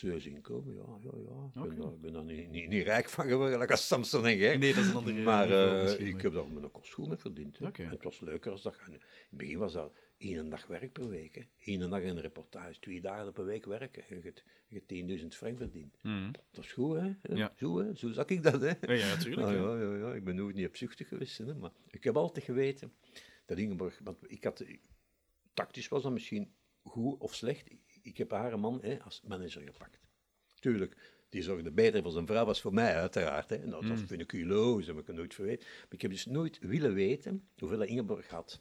inkomen. 0.00 0.74
Ja, 0.74 0.98
ja, 1.02 1.10
ja. 1.54 1.62
Ik 1.62 1.68
ben, 1.68 1.78
daar, 1.80 1.92
ik 1.92 2.00
ben 2.00 2.12
daar 2.12 2.24
niet, 2.24 2.50
niet, 2.50 2.68
niet 2.68 2.84
rijk 2.84 3.08
van 3.08 3.28
geworden, 3.28 3.58
like 3.58 3.72
als 3.72 3.86
Samson 3.86 4.26
en 4.26 4.36
Gert. 4.38 4.58
Nee, 4.58 4.74
dat 4.74 4.84
is 4.84 4.90
een 4.90 4.96
andere 4.96 5.22
Maar 5.22 5.46
niveau 5.48 5.86
eh, 5.86 6.06
ik 6.06 6.12
maar- 6.14 6.22
heb 6.22 6.32
daar 6.32 6.46
mijn 6.48 6.70
kost 6.70 6.92
goed 6.92 7.08
mee 7.08 7.16
verdiend. 7.16 7.58
het 7.58 8.02
was 8.02 8.20
leuker 8.20 8.50
als 8.50 8.62
dat. 8.62 8.76
In 8.86 8.92
het 8.92 9.02
begin 9.30 9.58
was 9.58 9.72
dat 9.72 9.92
één 10.18 10.48
dag 10.50 10.66
werk 10.66 10.92
per 10.92 11.08
week. 11.08 11.34
Hè. 11.34 11.72
Eén 11.72 11.90
dag 11.90 12.00
in 12.00 12.08
een 12.08 12.20
reportage, 12.20 12.80
twee 12.80 13.00
dagen 13.00 13.32
per 13.32 13.44
week 13.44 13.64
werken. 13.64 14.02
En 14.08 14.16
je 14.16 14.22
hebt- 14.22 14.44
je 14.68 14.74
hebt 14.74 14.88
10.000 14.88 15.26
frank 15.36 15.56
verdiend. 15.56 15.96
Dat 16.50 16.64
is 16.64 16.72
goed, 16.72 16.96
hè? 17.00 17.12
Ja. 17.34 17.52
Zo, 17.56 17.78
hè? 17.78 17.94
Zo 17.94 18.12
zag 18.12 18.26
ik 18.26 18.42
dat, 18.42 18.60
hè? 18.60 18.68
Ja, 18.94 19.14
natuurlijk, 19.16 19.46
Ah, 19.46 19.52
ja. 19.54 19.76
ja, 19.76 19.90
ja, 19.92 19.96
ja. 19.96 20.14
Ik 20.14 20.24
ben 20.24 20.34
nooit 20.36 20.54
niet 20.54 20.66
opzuchtig 20.66 21.08
geweest, 21.08 21.38
hè. 21.38 21.54
Maar 21.54 21.70
ik 21.90 22.04
heb 22.04 22.16
altijd 22.16 22.44
geweten 22.44 22.92
dat 23.46 23.58
Ingeborg... 23.58 24.00
Want 24.04 24.30
ik 24.30 24.44
had... 24.44 24.64
Tactisch 25.54 25.88
was 25.88 26.02
dat 26.02 26.12
misschien 26.12 26.52
goed 26.82 27.20
of 27.20 27.34
slecht. 27.34 27.70
Ik 28.02 28.16
heb 28.18 28.30
haar 28.30 28.58
man 28.58 28.78
hè, 28.82 29.00
als 29.02 29.22
manager 29.26 29.62
gepakt. 29.62 29.98
Tuurlijk, 30.60 30.96
die 31.28 31.42
zorgde 31.42 31.70
beter 31.70 32.02
voor 32.02 32.12
zijn 32.12 32.26
vrouw, 32.26 32.44
was 32.44 32.60
voor 32.60 32.74
mij 32.74 32.94
uiteraard. 32.94 33.50
Hè. 33.50 33.56
En 33.56 33.70
dat, 33.70 33.82
Mm. 33.82 33.88
dat 33.88 33.98
vind 34.06 34.20
ik 34.20 34.32
logisch, 34.32 34.86
dat 34.86 34.96
heb 34.96 35.08
ik 35.08 35.14
nooit 35.14 35.34
verweten. 35.34 35.68
Maar 35.68 35.86
ik 35.90 36.02
heb 36.02 36.10
dus 36.10 36.26
nooit 36.26 36.58
willen 36.58 36.94
weten 36.94 37.48
hoeveel 37.58 37.82
Ingeborg 37.82 38.28
had. 38.28 38.60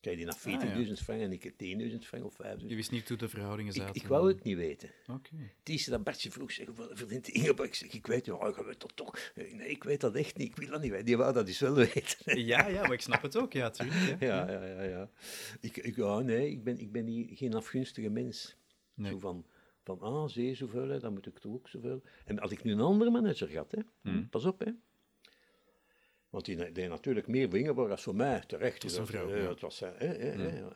Kijk, 0.00 0.16
die 0.16 0.26
naar 0.26 0.38
14.000 0.86 0.92
frank 1.02 1.20
en 1.20 1.32
ik 1.32 1.42
heb 1.42 1.54
10.000 1.56 2.06
frank 2.06 2.24
of 2.24 2.34
5.000. 2.42 2.68
Je 2.68 2.74
wist 2.76 2.90
niet 2.90 3.08
hoe 3.08 3.16
de 3.16 3.28
verhoudingen 3.28 3.74
Ik, 3.74 3.80
zaten. 3.80 3.94
ik 3.94 4.06
wou 4.06 4.28
het 4.28 4.42
niet 4.42 4.56
weten. 4.56 4.90
Oké. 5.06 5.30
Het 5.58 5.68
eerste 5.68 5.90
dat 5.90 6.04
Bartje 6.04 6.30
vroeg, 6.30 6.52
zeg, 6.52 6.66
hoeveel 6.66 6.88
verdient 6.92 7.28
Ingeborg? 7.28 7.68
Ik 7.68 7.74
zeg, 7.74 7.92
ik 7.92 8.06
weet 8.06 8.26
het, 8.26 8.36
ja, 8.40 8.46
je 8.56 8.64
weet 8.64 8.80
dat 8.80 8.92
toch. 8.96 9.18
Nee, 9.34 9.68
ik 9.68 9.84
weet 9.84 10.00
dat 10.00 10.14
echt 10.14 10.36
niet, 10.36 10.48
ik 10.48 10.56
wil 10.56 10.68
dat 10.70 10.80
niet 10.82 10.90
weten. 10.90 11.06
Die 11.06 11.16
wou 11.16 11.32
dat 11.32 11.46
dus 11.46 11.58
wel 11.58 11.74
weten. 11.74 12.44
Ja, 12.44 12.66
ja, 12.66 12.82
maar 12.82 12.92
ik 12.92 13.00
snap 13.00 13.22
het 13.22 13.36
ook, 13.36 13.52
ja, 13.52 13.70
tuurlijk. 13.70 14.20
Ja. 14.20 14.48
Ja, 14.50 14.50
ja, 14.50 14.64
ja. 14.64 14.82
ja. 14.82 15.10
Ik, 15.60 15.76
ik, 15.76 15.96
ja 15.96 16.18
nee, 16.20 16.50
ik 16.50 16.64
ben, 16.64 16.78
ik 16.78 16.92
ben 16.92 17.04
niet, 17.04 17.38
geen 17.38 17.54
afgunstige 17.54 18.08
mens. 18.10 18.56
Nee. 18.96 19.10
Zo 19.10 19.18
van, 19.18 19.46
van, 19.84 20.00
ah, 20.00 20.28
zie 20.28 20.46
je 20.46 20.54
zoveel, 20.54 20.88
hè, 20.88 20.98
dan 20.98 21.12
moet 21.12 21.26
ik 21.26 21.38
toch 21.38 21.52
ook 21.52 21.68
zoveel. 21.68 22.02
En 22.24 22.38
als 22.38 22.50
ik 22.50 22.64
nu 22.64 22.72
een 22.72 22.80
andere 22.80 23.10
manager 23.10 23.56
had, 23.56 23.70
hè, 23.72 23.80
Hmm. 24.02 24.28
pas 24.28 24.44
op, 24.44 24.58
hè. 24.60 24.70
Want 26.30 26.44
die 26.44 26.72
deed 26.72 26.88
natuurlijk 26.88 27.26
meer 27.26 27.54
Ingeborg 27.54 27.90
als 27.90 28.02
voor 28.02 28.14
mij, 28.16 28.40
terecht. 28.46 28.84
is 28.84 28.96
een 28.96 29.06
vrouw, 29.06 29.28
ja. 29.28 29.36
Hmm. 29.38 29.46
Het 29.48 29.60
was, 29.60 29.80
hè, 29.80 29.88
hè, 29.96 30.06
hè. 30.06 30.68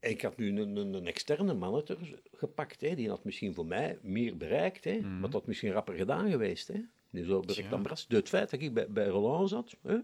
En 0.00 0.10
ik 0.10 0.22
had 0.22 0.36
nu 0.36 0.60
een, 0.60 0.76
een, 0.76 0.94
een 0.94 1.06
externe 1.06 1.54
manager 1.54 2.20
gepakt, 2.32 2.80
hè, 2.80 2.94
die 2.94 3.08
had 3.08 3.24
misschien 3.24 3.54
voor 3.54 3.66
mij 3.66 3.98
meer 4.02 4.36
bereikt, 4.36 4.84
hè, 4.84 5.00
maar 5.00 5.20
dat 5.20 5.32
had 5.32 5.46
misschien 5.46 5.72
rapper 5.72 5.94
gedaan 5.94 6.30
geweest. 6.30 6.68
Hè. 6.68 6.80
Nu 7.10 7.24
zo 7.24 7.40
direct 7.40 7.58
Hmm. 7.58 7.68
Tja. 7.68 7.76
aan 7.76 7.82
Bras. 7.82 8.06
Door 8.06 8.18
het 8.18 8.28
feit 8.28 8.50
dat 8.50 8.60
ik 8.60 8.74
bij, 8.74 8.88
bij 8.90 9.06
Roland 9.06 9.48
zat, 9.48 9.76
hè, 9.82 9.98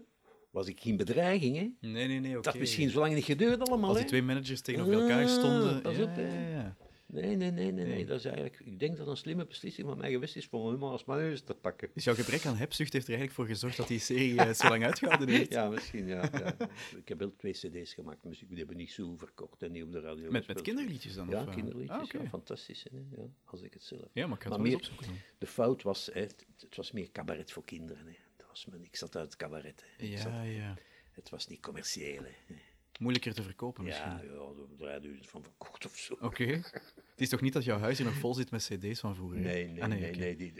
was 0.51 0.67
ik 0.67 0.79
geen 0.81 0.97
bedreiging. 0.97 1.55
Hè. 1.57 1.87
Nee, 1.89 2.07
nee, 2.07 2.19
nee, 2.19 2.31
oké. 2.37 2.41
Dat 2.41 2.57
misschien 2.59 2.89
zo 2.89 2.99
lang 2.99 3.13
niet 3.13 3.23
geduurd 3.23 3.59
allemaal. 3.69 3.87
Als 3.89 3.93
die 3.97 4.03
hè. 4.05 4.09
twee 4.09 4.21
managers 4.23 4.61
tegenover 4.61 4.93
elkaar 5.01 5.23
Ah, 5.23 5.29
stonden. 5.29 5.81
pas 5.81 5.95
ja, 5.95 6.03
op, 6.03 6.15
ja, 6.15 6.49
ja. 6.49 6.75
Nee, 7.11 7.35
nee, 7.35 7.51
nee, 7.51 7.71
nee, 7.71 7.85
nee. 7.85 8.05
Dat 8.05 8.17
is 8.19 8.25
eigenlijk, 8.25 8.59
ik 8.65 8.79
denk 8.79 8.97
dat 8.97 9.07
een 9.07 9.17
slimme 9.17 9.45
beslissing 9.45 9.87
van 9.87 9.97
mij 9.97 10.11
geweest 10.11 10.35
is 10.35 10.49
om 10.49 10.67
hem 10.71 10.83
als 10.83 11.05
manager 11.05 11.43
te 11.43 11.53
pakken. 11.53 11.89
Dus 11.93 12.03
jouw 12.03 12.13
gebrek 12.15 12.45
aan 12.45 12.55
hebzucht 12.55 12.93
heeft 12.93 13.07
er 13.07 13.13
eigenlijk 13.13 13.39
voor 13.39 13.55
gezorgd 13.55 13.77
dat 13.77 13.87
die 13.87 13.99
serie 13.99 14.37
eh, 14.41 14.53
zo 14.53 14.67
lang 14.69 14.83
uitgehouden 14.85 15.27
heeft. 15.37 15.53
Ja, 15.53 15.69
misschien, 15.69 16.07
ja. 16.07 16.29
ja. 16.31 16.55
Ik 16.97 17.07
heb 17.07 17.19
wel 17.19 17.35
twee 17.35 17.51
cd's 17.51 17.93
gemaakt, 17.93 18.23
muziek. 18.23 18.49
Die 18.49 18.57
hebben 18.57 18.77
niet 18.77 18.91
zo 18.91 19.15
verkocht 19.17 19.61
en 19.63 19.71
niet 19.71 19.83
op 19.83 19.91
de 19.91 19.99
radio 19.99 20.31
Met, 20.31 20.47
met 20.47 20.61
kinderliedjes 20.61 21.13
dan? 21.15 21.29
Ja, 21.29 21.41
of, 21.41 21.47
eh? 21.47 21.53
kinderliedjes. 21.53 22.13
Ah, 22.13 22.21
ja, 22.21 22.29
fantastisch, 22.29 22.85
hè, 22.91 22.97
ja, 23.21 23.27
als 23.45 23.61
ik 23.61 23.73
het 23.73 23.83
zelf. 23.83 24.07
Ja, 24.13 24.27
maar 24.27 24.37
ik 24.37 24.43
ga 24.43 24.49
het 24.49 24.57
Maar 24.59 24.67
wel 24.69 24.77
meer- 24.79 24.89
opzoeken. 24.89 25.07
De 25.37 25.47
fout 25.47 25.81
was, 25.83 26.09
hè, 26.13 26.21
het, 26.21 26.45
het 26.59 26.75
was 26.75 26.91
meer 26.91 27.11
cabaret 27.11 27.51
voor 27.51 27.63
kinderen. 27.65 28.05
Hè. 28.05 28.13
Was 28.49 28.65
ik 28.81 28.95
zat 28.95 29.15
uit 29.15 29.25
het 29.25 29.35
cabaret. 29.35 29.83
Hè. 29.97 30.05
Ik 30.05 30.17
zat- 30.17 30.31
Ja, 30.31 30.41
ja. 30.41 30.75
het 31.11 31.29
was 31.29 31.47
niet 31.47 31.61
commercieel. 31.61 32.23
Hè. 32.23 32.55
Moeilijker 32.99 33.33
te 33.33 33.43
verkopen 33.43 33.83
misschien. 33.83 34.11
Ja, 34.11 34.21
ja, 34.23 34.29
er 34.29 34.77
3000 34.77 35.29
van 35.29 35.43
verkocht 35.43 35.85
of 35.85 35.97
zo. 35.97 36.17
Oké. 36.21 36.43
Het 36.45 36.73
is 37.15 37.29
toch 37.29 37.41
niet 37.41 37.53
dat 37.53 37.63
jouw 37.63 37.79
huis 37.79 37.97
hier 37.97 38.07
nog 38.07 38.15
vol 38.15 38.33
zit 38.33 38.51
met 38.51 38.63
cd's 38.63 38.99
van 38.99 39.15
vroeger? 39.15 39.37
hè? 39.37 39.43
Nee, 39.43 39.67
nee, 39.67 39.83
Ah, 39.83 39.89
nee, 39.89 40.35
die, 40.35 40.53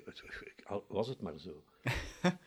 was 0.88 1.08
het 1.08 1.22
maar 1.22 1.40
zo. 1.40 1.64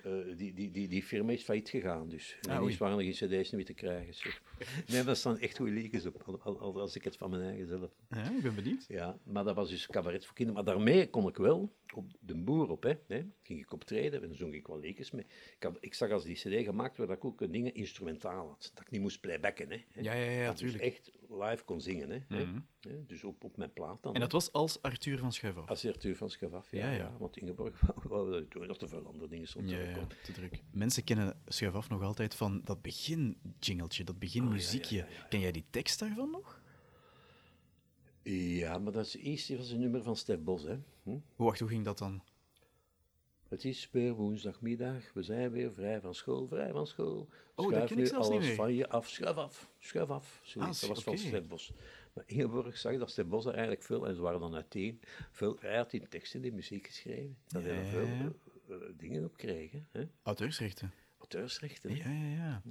Eh, 0.02 0.36
die, 0.36 0.52
die, 0.54 0.70
die, 0.70 0.88
die 0.88 1.02
firma 1.02 1.32
is 1.32 1.42
failliet 1.42 1.68
gegaan, 1.68 2.08
dus 2.08 2.36
Ah, 2.48 2.62
oei. 2.62 2.76
waren 2.78 2.98
er 2.98 3.14
geen 3.14 3.28
cd's 3.42 3.50
meer 3.50 3.64
te 3.64 3.74
krijgen. 3.74 4.14
zeg. 4.14 4.42
Nee, 4.86 5.04
daar 5.04 5.16
staan 5.16 5.38
echt 5.38 5.56
goede 5.56 5.72
liedjes 5.72 6.06
op, 6.06 6.22
al, 6.22 6.40
al- 6.40 6.58
al- 6.60 6.80
als 6.80 6.96
ik 6.96 7.04
het 7.04 7.16
van 7.16 7.30
mijn 7.30 7.42
eigen 7.42 7.66
zelf. 7.66 7.90
Ja, 8.08 8.30
ik 8.30 8.42
ben 8.42 8.54
benieuwd. 8.54 8.84
Ja, 8.88 9.18
maar 9.24 9.44
dat 9.44 9.54
was 9.54 9.68
dus 9.70 9.86
cabaret 9.86 10.24
voor 10.26 10.34
kinderen. 10.34 10.64
Maar 10.64 10.74
daarmee 10.74 11.10
kon 11.10 11.28
ik 11.28 11.36
wel 11.36 11.72
op 11.94 12.10
de 12.20 12.34
boer 12.36 12.68
op, 12.70 12.82
hè. 12.82 12.94
Ging 13.42 13.60
ik 13.60 13.72
optreden 13.72 14.22
en 14.22 14.28
dan 14.28 14.36
zong 14.36 14.54
ik 14.54 14.66
wel 14.66 14.78
liedjes 14.80 15.10
mee. 15.10 15.24
Ik, 15.56 15.62
had, 15.62 15.76
ik 15.80 15.94
zag 15.94 16.10
als 16.10 16.24
die 16.24 16.34
cd 16.34 16.64
gemaakt 16.64 16.96
werd, 16.96 17.08
dat 17.08 17.18
ik 17.18 17.24
ook 17.24 17.52
dingen 17.52 17.74
instrumentaal 17.74 18.48
had. 18.48 18.70
Dat 18.74 18.84
ik 18.84 18.90
niet 18.90 19.00
moest 19.00 19.20
playbacken, 19.20 19.70
hè. 19.70 19.84
Ja, 20.02 20.12
ja, 20.14 20.30
ja, 20.30 20.46
Dat 20.46 20.60
ik 20.60 20.66
dus 20.72 20.80
echt 20.80 21.10
live 21.28 21.64
kon 21.64 21.80
zingen, 21.80 22.10
hè. 22.10 22.18
Hè, 22.36 23.04
Dus 23.06 23.24
op, 23.24 23.44
op 23.44 23.56
mijn 23.56 23.72
plaat 23.72 24.02
dan. 24.02 24.14
En 24.14 24.20
dat 24.20 24.32
was 24.32 24.52
als 24.52 24.82
Arthur 24.82 25.18
van 25.18 25.32
Schuif 25.32 25.56
af. 25.56 25.68
Als 25.68 25.86
Arthur 25.86 26.16
van 26.16 26.30
Schafaf, 26.30 26.70
ja, 26.70 26.92
Ja. 26.92 27.16
Want 27.18 27.36
Ingeborg 27.36 27.80
wou 28.08 28.30
dat 28.30 28.50
doen, 28.50 28.66
dat 28.66 28.82
er 28.82 28.88
Ja, 29.64 29.78
ja, 29.78 30.06
te 30.22 30.32
druk. 30.32 30.60
Mensen 30.70 31.04
kennen 31.04 31.36
Schuif 31.46 31.74
af 31.74 31.88
nog 31.88 32.02
altijd 32.02 32.34
van 32.34 32.60
dat 32.64 32.82
begin-jingeltje, 32.82 34.04
dat 34.04 34.18
begin-muziekje. 34.18 35.02
Oh, 35.02 35.08
ja, 35.08 35.14
ja. 35.16 35.26
Ken 35.28 35.40
jij 35.40 35.52
die 35.52 35.64
tekst 35.70 35.98
daarvan 35.98 36.30
nog? 36.30 36.60
Ja, 38.22 38.78
maar 38.78 38.92
dat 38.92 39.06
is 39.06 39.16
eerst 39.16 39.56
was 39.56 39.70
een 39.70 39.80
nummer 39.80 40.02
van 40.02 40.16
Stef 40.16 40.38
Bos, 40.38 40.62
hè. 40.62 40.78
Hm? 41.02 41.10
Oh, 41.10 41.20
wacht, 41.36 41.58
hoe 41.60 41.68
ging 41.68 41.84
dat 41.84 41.98
dan? 41.98 42.22
Het 43.48 43.64
is 43.64 43.88
weer 43.90 44.14
woensdagmiddag, 44.14 45.12
we 45.12 45.22
zijn 45.22 45.50
weer 45.50 45.72
vrij 45.72 46.00
van 46.00 46.14
school, 46.14 46.46
vrij 46.46 46.70
van 46.72 46.86
school. 46.86 47.28
dat 47.54 47.64
Schuif 47.64 47.84
ken 47.88 47.90
ik 47.90 47.96
nu 47.96 48.02
niet 48.02 48.14
alles 48.14 48.46
meer. 48.46 48.54
van 48.54 48.74
je 48.74 48.88
af, 48.88 49.08
schuif 49.08 49.36
af, 49.36 49.70
schuif 49.78 50.10
af. 50.10 50.42
Ah, 50.56 50.66
dat 50.66 50.80
was 50.80 51.02
van. 51.02 51.18
Stef 51.18 51.46
Bos. 51.46 51.72
Maar 52.12 52.24
Ingeborg 52.26 52.76
zag 52.78 52.98
dat 52.98 53.10
Stef 53.10 53.26
Bos 53.26 53.44
er 53.44 53.52
eigenlijk 53.52 53.82
veel, 53.82 54.06
en 54.06 54.14
ze 54.14 54.20
waren 54.20 54.40
dan 54.40 54.54
uiteen, 54.54 55.00
veel, 55.30 55.56
hij 55.60 55.76
had 55.76 55.90
die 55.90 56.08
teksten, 56.08 56.42
die 56.42 56.52
muziek 56.52 56.86
geschreven, 56.86 57.36
dat 57.48 57.62
hij 57.62 57.72
er 57.72 57.84
Ja. 57.84 57.90
veel 57.90 58.36
dingen 58.96 59.24
op 59.24 59.36
hè. 59.90 60.08
Auteursrechten. 60.22 60.92
Auteursrechten. 61.18 61.96
Ja, 61.96 62.10
ja, 62.10 62.28
ja. 62.28 62.62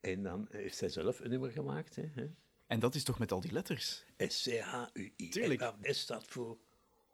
En 0.00 0.22
dan 0.22 0.48
heeft 0.50 0.76
zij 0.76 0.88
zelf 0.88 1.20
een 1.20 1.30
nummer 1.30 1.50
gemaakt, 1.50 1.96
hè. 1.96 2.30
En 2.66 2.80
dat 2.80 2.94
is 2.94 3.04
toch 3.04 3.18
met 3.18 3.32
al 3.32 3.40
die 3.40 3.52
letters? 3.52 4.04
S-C-H-U-I. 4.16 5.28
Tuurlijk. 5.28 5.72
S 5.80 5.98
staat 5.98 6.24
voor 6.24 6.58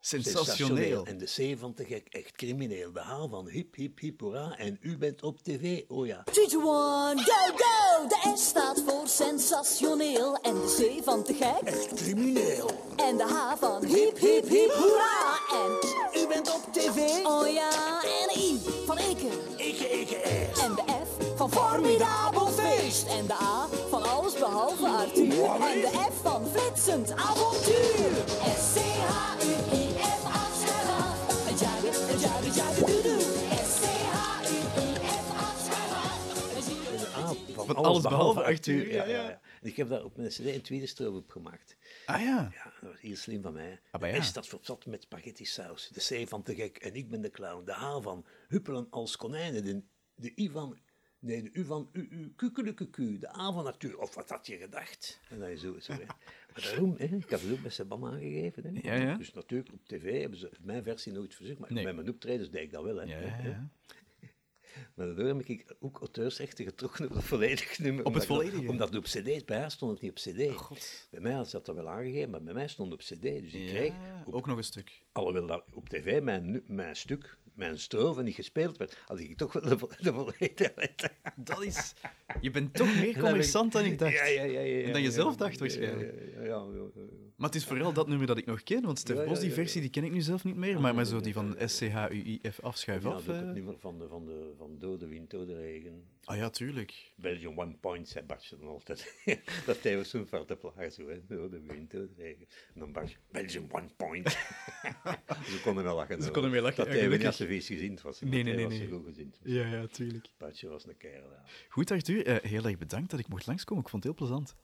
Sensationeel. 0.00 1.06
En 1.06 1.18
de 1.18 1.24
C 1.24 1.58
van 1.58 1.74
te 1.74 1.84
gek, 1.84 2.06
echt 2.08 2.36
crimineel. 2.36 2.92
De 2.92 3.00
H 3.00 3.28
van 3.30 3.48
hip, 3.48 3.74
hip, 3.74 3.98
hip, 3.98 4.20
hoera. 4.20 4.56
En 4.56 4.78
u 4.80 4.96
bent 4.98 5.22
op 5.22 5.42
tv, 5.42 5.82
oh 5.88 6.06
ja. 6.06 6.22
3, 6.24 6.46
2, 6.46 6.60
1, 6.60 6.66
go, 6.66 7.32
go! 7.56 8.08
De 8.08 8.32
S 8.36 8.46
staat 8.46 8.82
voor 8.86 9.08
sensationeel. 9.08 10.36
En 10.36 10.54
de 10.54 10.96
C 10.98 11.04
van 11.04 11.22
te 11.22 11.34
gek. 11.34 11.60
Echt 11.64 11.94
crimineel. 11.94 12.70
En 12.96 13.16
de 13.16 13.22
H 13.22 13.56
van 13.58 13.84
hip, 13.84 14.18
hip, 14.18 14.48
hip, 14.48 14.70
hoera! 14.70 15.38
En 15.52 15.88
U 16.20 16.26
bent 16.26 16.54
op 16.54 16.72
tv. 16.72 17.24
oh 17.24 17.52
ja, 17.52 17.70
en 18.02 18.28
de 18.28 18.34
I 18.38 18.60
van 18.86 18.98
ikke. 18.98 19.28
Ikke, 19.56 20.00
ikke, 20.00 20.20
S. 20.54 20.60
En 20.60 20.74
de 20.74 20.82
F 20.86 21.36
van 21.36 21.50
formidabel 21.52 22.46
feest. 22.46 23.06
En 23.06 23.26
de 23.26 23.32
A 23.32 23.68
van 23.88 24.02
alles 24.02 24.32
behalve 24.32 24.86
Arthur. 24.86 25.44
En 25.44 25.80
de 25.80 25.90
F 26.12 26.22
van 26.22 26.46
flitsend 26.52 27.12
avontuur. 27.12 28.10
S, 28.56 28.74
C, 28.74 28.78
H, 28.78 29.29
alles, 37.90 38.02
behalve 38.02 38.42
Arthur, 38.42 38.78
Arthur. 38.78 38.92
ja, 38.92 39.04
Ja, 39.04 39.10
ja. 39.10 39.22
ja, 39.22 39.28
ja. 39.28 39.40
En 39.62 39.68
ik 39.68 39.76
heb 39.76 39.88
daar 39.88 40.04
op 40.04 40.16
mijn 40.16 40.28
cd 40.28 40.38
een 40.38 40.60
tweede 40.62 40.86
stroom 40.86 41.16
op 41.16 41.30
gemaakt. 41.30 41.76
Ah 42.06 42.20
ja. 42.20 42.50
Ja, 42.54 42.72
dat 42.80 42.90
was 42.90 43.00
heel 43.00 43.16
slim 43.16 43.42
van 43.42 43.52
mij. 43.52 43.80
Ah, 43.90 44.00
maar 44.00 44.10
de 44.10 44.16
ja. 44.16 44.22
S 44.22 44.26
staat 44.26 44.48
voor 44.48 44.58
zat 44.62 44.86
met 44.86 45.02
spaghetti 45.02 45.44
saus. 45.44 45.88
De 45.88 46.22
C 46.24 46.28
van 46.28 46.42
te 46.42 46.54
gek 46.54 46.76
en 46.76 46.94
ik 46.94 47.08
ben 47.08 47.20
de 47.20 47.30
clown. 47.30 47.64
De 47.64 47.72
H 47.72 48.00
van 48.02 48.26
huppelen 48.48 48.86
als 48.90 49.16
konijnen. 49.16 49.64
De, 49.64 49.82
de 50.14 50.32
I 50.36 50.50
van 50.50 50.78
Nee, 51.22 51.42
de 51.42 51.50
U 51.52 51.64
van 51.64 51.88
U, 51.92 52.08
U, 52.10 52.32
Kukelekuku, 52.36 53.18
de 53.18 53.36
A 53.36 53.52
van 53.52 53.66
Arthur. 53.66 53.98
Of 53.98 54.14
wat 54.14 54.28
had 54.30 54.46
je 54.46 54.56
gedacht? 54.56 55.20
En 55.28 55.38
dan 55.38 55.56
zo, 55.56 55.78
zo, 55.78 55.92
hè. 55.92 56.04
Maar 56.54 56.62
daarom, 56.62 56.94
hè, 56.98 57.04
ik 57.04 57.30
heb 57.30 57.40
het 57.40 57.52
ook 57.52 57.62
met 57.62 57.72
Sebam 57.72 58.06
aangegeven. 58.06 58.64
Hè. 58.64 58.80
Ja, 58.82 58.94
ja. 59.02 59.16
Dus 59.16 59.32
natuurlijk, 59.32 59.72
op 59.72 59.86
tv 59.86 60.20
hebben 60.20 60.38
ze 60.38 60.50
mijn 60.60 60.82
versie 60.82 61.12
nooit 61.12 61.34
verzocht, 61.34 61.58
maar 61.58 61.72
Nee. 61.72 61.84
met 61.84 61.94
mijn 61.94 62.08
optredens 62.08 62.50
deed 62.50 62.62
ik 62.62 62.72
dat 62.72 62.84
wel. 62.84 62.96
Hè. 62.96 63.02
Ja. 63.04 63.70
Maar 64.94 65.06
daardoor 65.06 65.26
heb 65.26 65.42
ik 65.42 65.76
ook 65.80 65.98
auteursrechten 65.98 66.64
getrokken 66.64 67.08
op 67.08 67.14
het 67.14 67.24
volledige 67.24 67.82
nummer. 67.82 68.04
Op 68.04 68.14
het 68.14 68.26
volledige? 68.26 68.62
Oh, 68.62 68.68
Omdat 68.68 68.88
het 68.88 68.96
op 68.96 69.04
cd, 69.04 69.46
bij 69.46 69.58
haar 69.58 69.70
stond 69.70 69.92
het 69.92 70.00
niet 70.00 70.10
op 70.10 70.16
cd. 70.16 71.10
Bij 71.10 71.20
mij 71.20 71.32
had 71.32 71.50
ze 71.50 71.60
dat 71.62 71.76
wel 71.76 71.88
aangegeven, 71.88 72.30
maar 72.30 72.42
bij 72.42 72.54
mij 72.54 72.68
stond 72.68 72.92
het 72.92 73.00
op 73.00 73.06
cd. 73.06 73.22
Dus 73.22 73.52
ik 73.52 73.66
kreeg, 73.66 73.92
op, 74.24 74.34
ook 74.34 74.46
nog 74.46 74.56
een 74.56 74.64
stuk. 74.64 75.02
alhoewel 75.12 75.46
dat 75.46 75.64
op 75.72 75.88
tv 75.88 76.22
mijn, 76.22 76.62
mijn 76.66 76.96
stuk, 76.96 77.38
mijn 77.54 77.78
strofe 77.78 78.22
niet 78.22 78.34
gespeeld 78.34 78.76
werd, 78.76 78.98
had 79.06 79.20
ik 79.20 79.36
toch 79.36 79.52
wel 79.52 79.62
de, 79.62 79.88
de 80.00 80.12
volledige 80.12 80.72
letter. 80.76 81.10
Dat 81.36 81.62
is... 81.64 81.92
Je 82.40 82.50
bent 82.50 82.74
toch 82.74 82.94
meer 83.00 83.14
commerçant 83.14 83.72
dan 83.72 83.84
ik 83.84 83.98
dacht. 83.98 84.12
Ja, 84.12 84.24
ja, 84.24 84.42
ja, 84.42 84.60
ja, 84.60 84.84
En 84.84 84.92
dan 84.92 85.02
je 85.02 85.10
zelf 85.10 85.36
dacht 85.36 85.58
waarschijnlijk. 85.58 86.34
Ja, 86.34 86.42
ja, 86.42 86.46
ja. 86.46 87.29
Maar 87.40 87.48
het 87.48 87.58
is 87.58 87.64
vooral 87.66 87.92
dat 87.92 88.08
nummer 88.08 88.26
dat 88.26 88.38
ik 88.38 88.46
nog 88.46 88.62
ken, 88.62 88.82
want 88.82 88.98
Stef 88.98 89.16
Ja, 89.16 89.22
ja, 89.22 89.28
Bos, 89.28 89.38
die 89.40 89.48
ja, 89.48 89.54
versie, 89.54 89.76
ja. 89.76 89.80
die 89.82 89.90
ken 89.90 90.04
ik 90.04 90.12
nu 90.12 90.20
zelf 90.20 90.44
niet 90.44 90.56
meer. 90.56 90.80
Maar, 90.80 90.94
maar 90.94 91.04
zo 91.04 91.20
die 91.20 91.32
van 91.32 91.56
SCHUIF 91.58 92.60
afschuif 92.60 93.02
Ja, 93.02 93.08
af. 93.08 93.24
dat 93.24 93.34
ook 93.34 93.40
eh. 93.40 93.46
het 93.46 93.54
nummer 93.54 93.78
van, 93.78 93.98
de, 93.98 94.08
van, 94.08 94.24
de, 94.26 94.52
van 94.58 94.78
Door 94.78 94.98
de 94.98 95.06
Wind, 95.06 95.30
Door 95.30 95.46
de 95.46 95.54
Regen. 95.54 96.04
Ah 96.24 96.36
ja, 96.36 96.50
tuurlijk. 96.50 97.12
Belgium 97.16 97.58
One 97.58 97.76
Point, 97.80 98.08
zei 98.08 98.24
Bartje 98.24 98.56
dan 98.58 98.68
altijd. 98.68 99.14
dat 99.66 99.82
hij 99.82 99.96
was 99.96 100.10
zo'n 100.10 100.26
vaart 100.26 100.50
op 100.50 100.72
haar 100.76 100.90
zo, 100.90 101.08
hè. 101.08 101.20
Door 101.26 101.50
de 101.50 101.60
wind, 101.60 101.90
door 101.90 102.06
de 102.16 102.22
regen. 102.22 102.46
En 102.74 102.80
dan 102.80 102.92
Bartje, 102.92 103.16
Belgium 103.30 103.66
One 103.70 103.88
Point. 103.96 104.30
Ze 105.52 105.60
konden 105.64 105.84
wel 105.84 105.96
lachen. 105.96 106.22
Ze 106.22 106.30
konden 106.30 106.50
wel 106.50 106.62
lachen, 106.62 106.84
Dat 106.84 106.94
ja, 106.94 107.00
hij 107.00 107.08
niet 107.08 107.26
als 107.26 107.36
ze 107.36 107.46
vies 107.46 107.66
gezind 107.66 108.02
was. 108.02 108.20
Nee, 108.20 108.42
nee, 108.42 108.54
nee, 108.54 108.66
nee. 108.66 108.88
goed 108.88 109.04
gezind. 109.04 109.38
Ja, 109.42 109.66
ja, 109.66 109.86
tuurlijk. 109.86 110.28
Bartje 110.38 110.68
was 110.68 110.86
een 110.86 110.96
kerel, 110.96 111.30
ja. 111.30 111.42
Goed, 111.68 111.90
Arthur. 111.90 112.26
eh, 112.26 112.50
heel 112.50 112.64
erg 112.64 112.78
bedankt 112.78 113.10
dat 113.10 113.20
ik 113.20 113.28
mocht 113.28 113.46
langskomen. 113.46 113.82
Ik 113.82 113.88
vond 113.90 114.04
het 114.04 114.12
heel 114.16 114.26
plezant. 114.26 114.54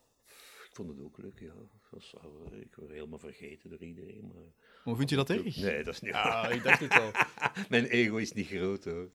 Ik 0.77 0.83
vond 0.85 0.97
het 0.97 1.05
ook 1.05 1.17
leuk, 1.17 1.39
ja. 1.39 1.53
Was, 1.89 2.13
wel- 2.21 2.59
ik 2.59 2.75
word 2.75 2.89
helemaal 2.91 3.19
vergeten 3.19 3.69
door 3.69 3.79
iedereen. 3.79 4.31
Maar... 4.33 4.43
Hoe 4.83 4.95
vind 4.95 5.09
je 5.09 5.15
dat 5.15 5.29
erg? 5.29 5.55
Nee, 5.57 5.83
dat 5.83 5.93
is 5.93 6.01
niet 6.01 6.13
Ah, 6.13 6.53
ik 6.55 6.63
dacht 6.63 6.79
het 6.79 6.91
al. 6.99 7.11
Mijn 7.69 7.85
ego 7.85 8.15
is 8.15 8.33
niet 8.33 8.47
groot, 8.47 8.83
hoor. 8.83 9.05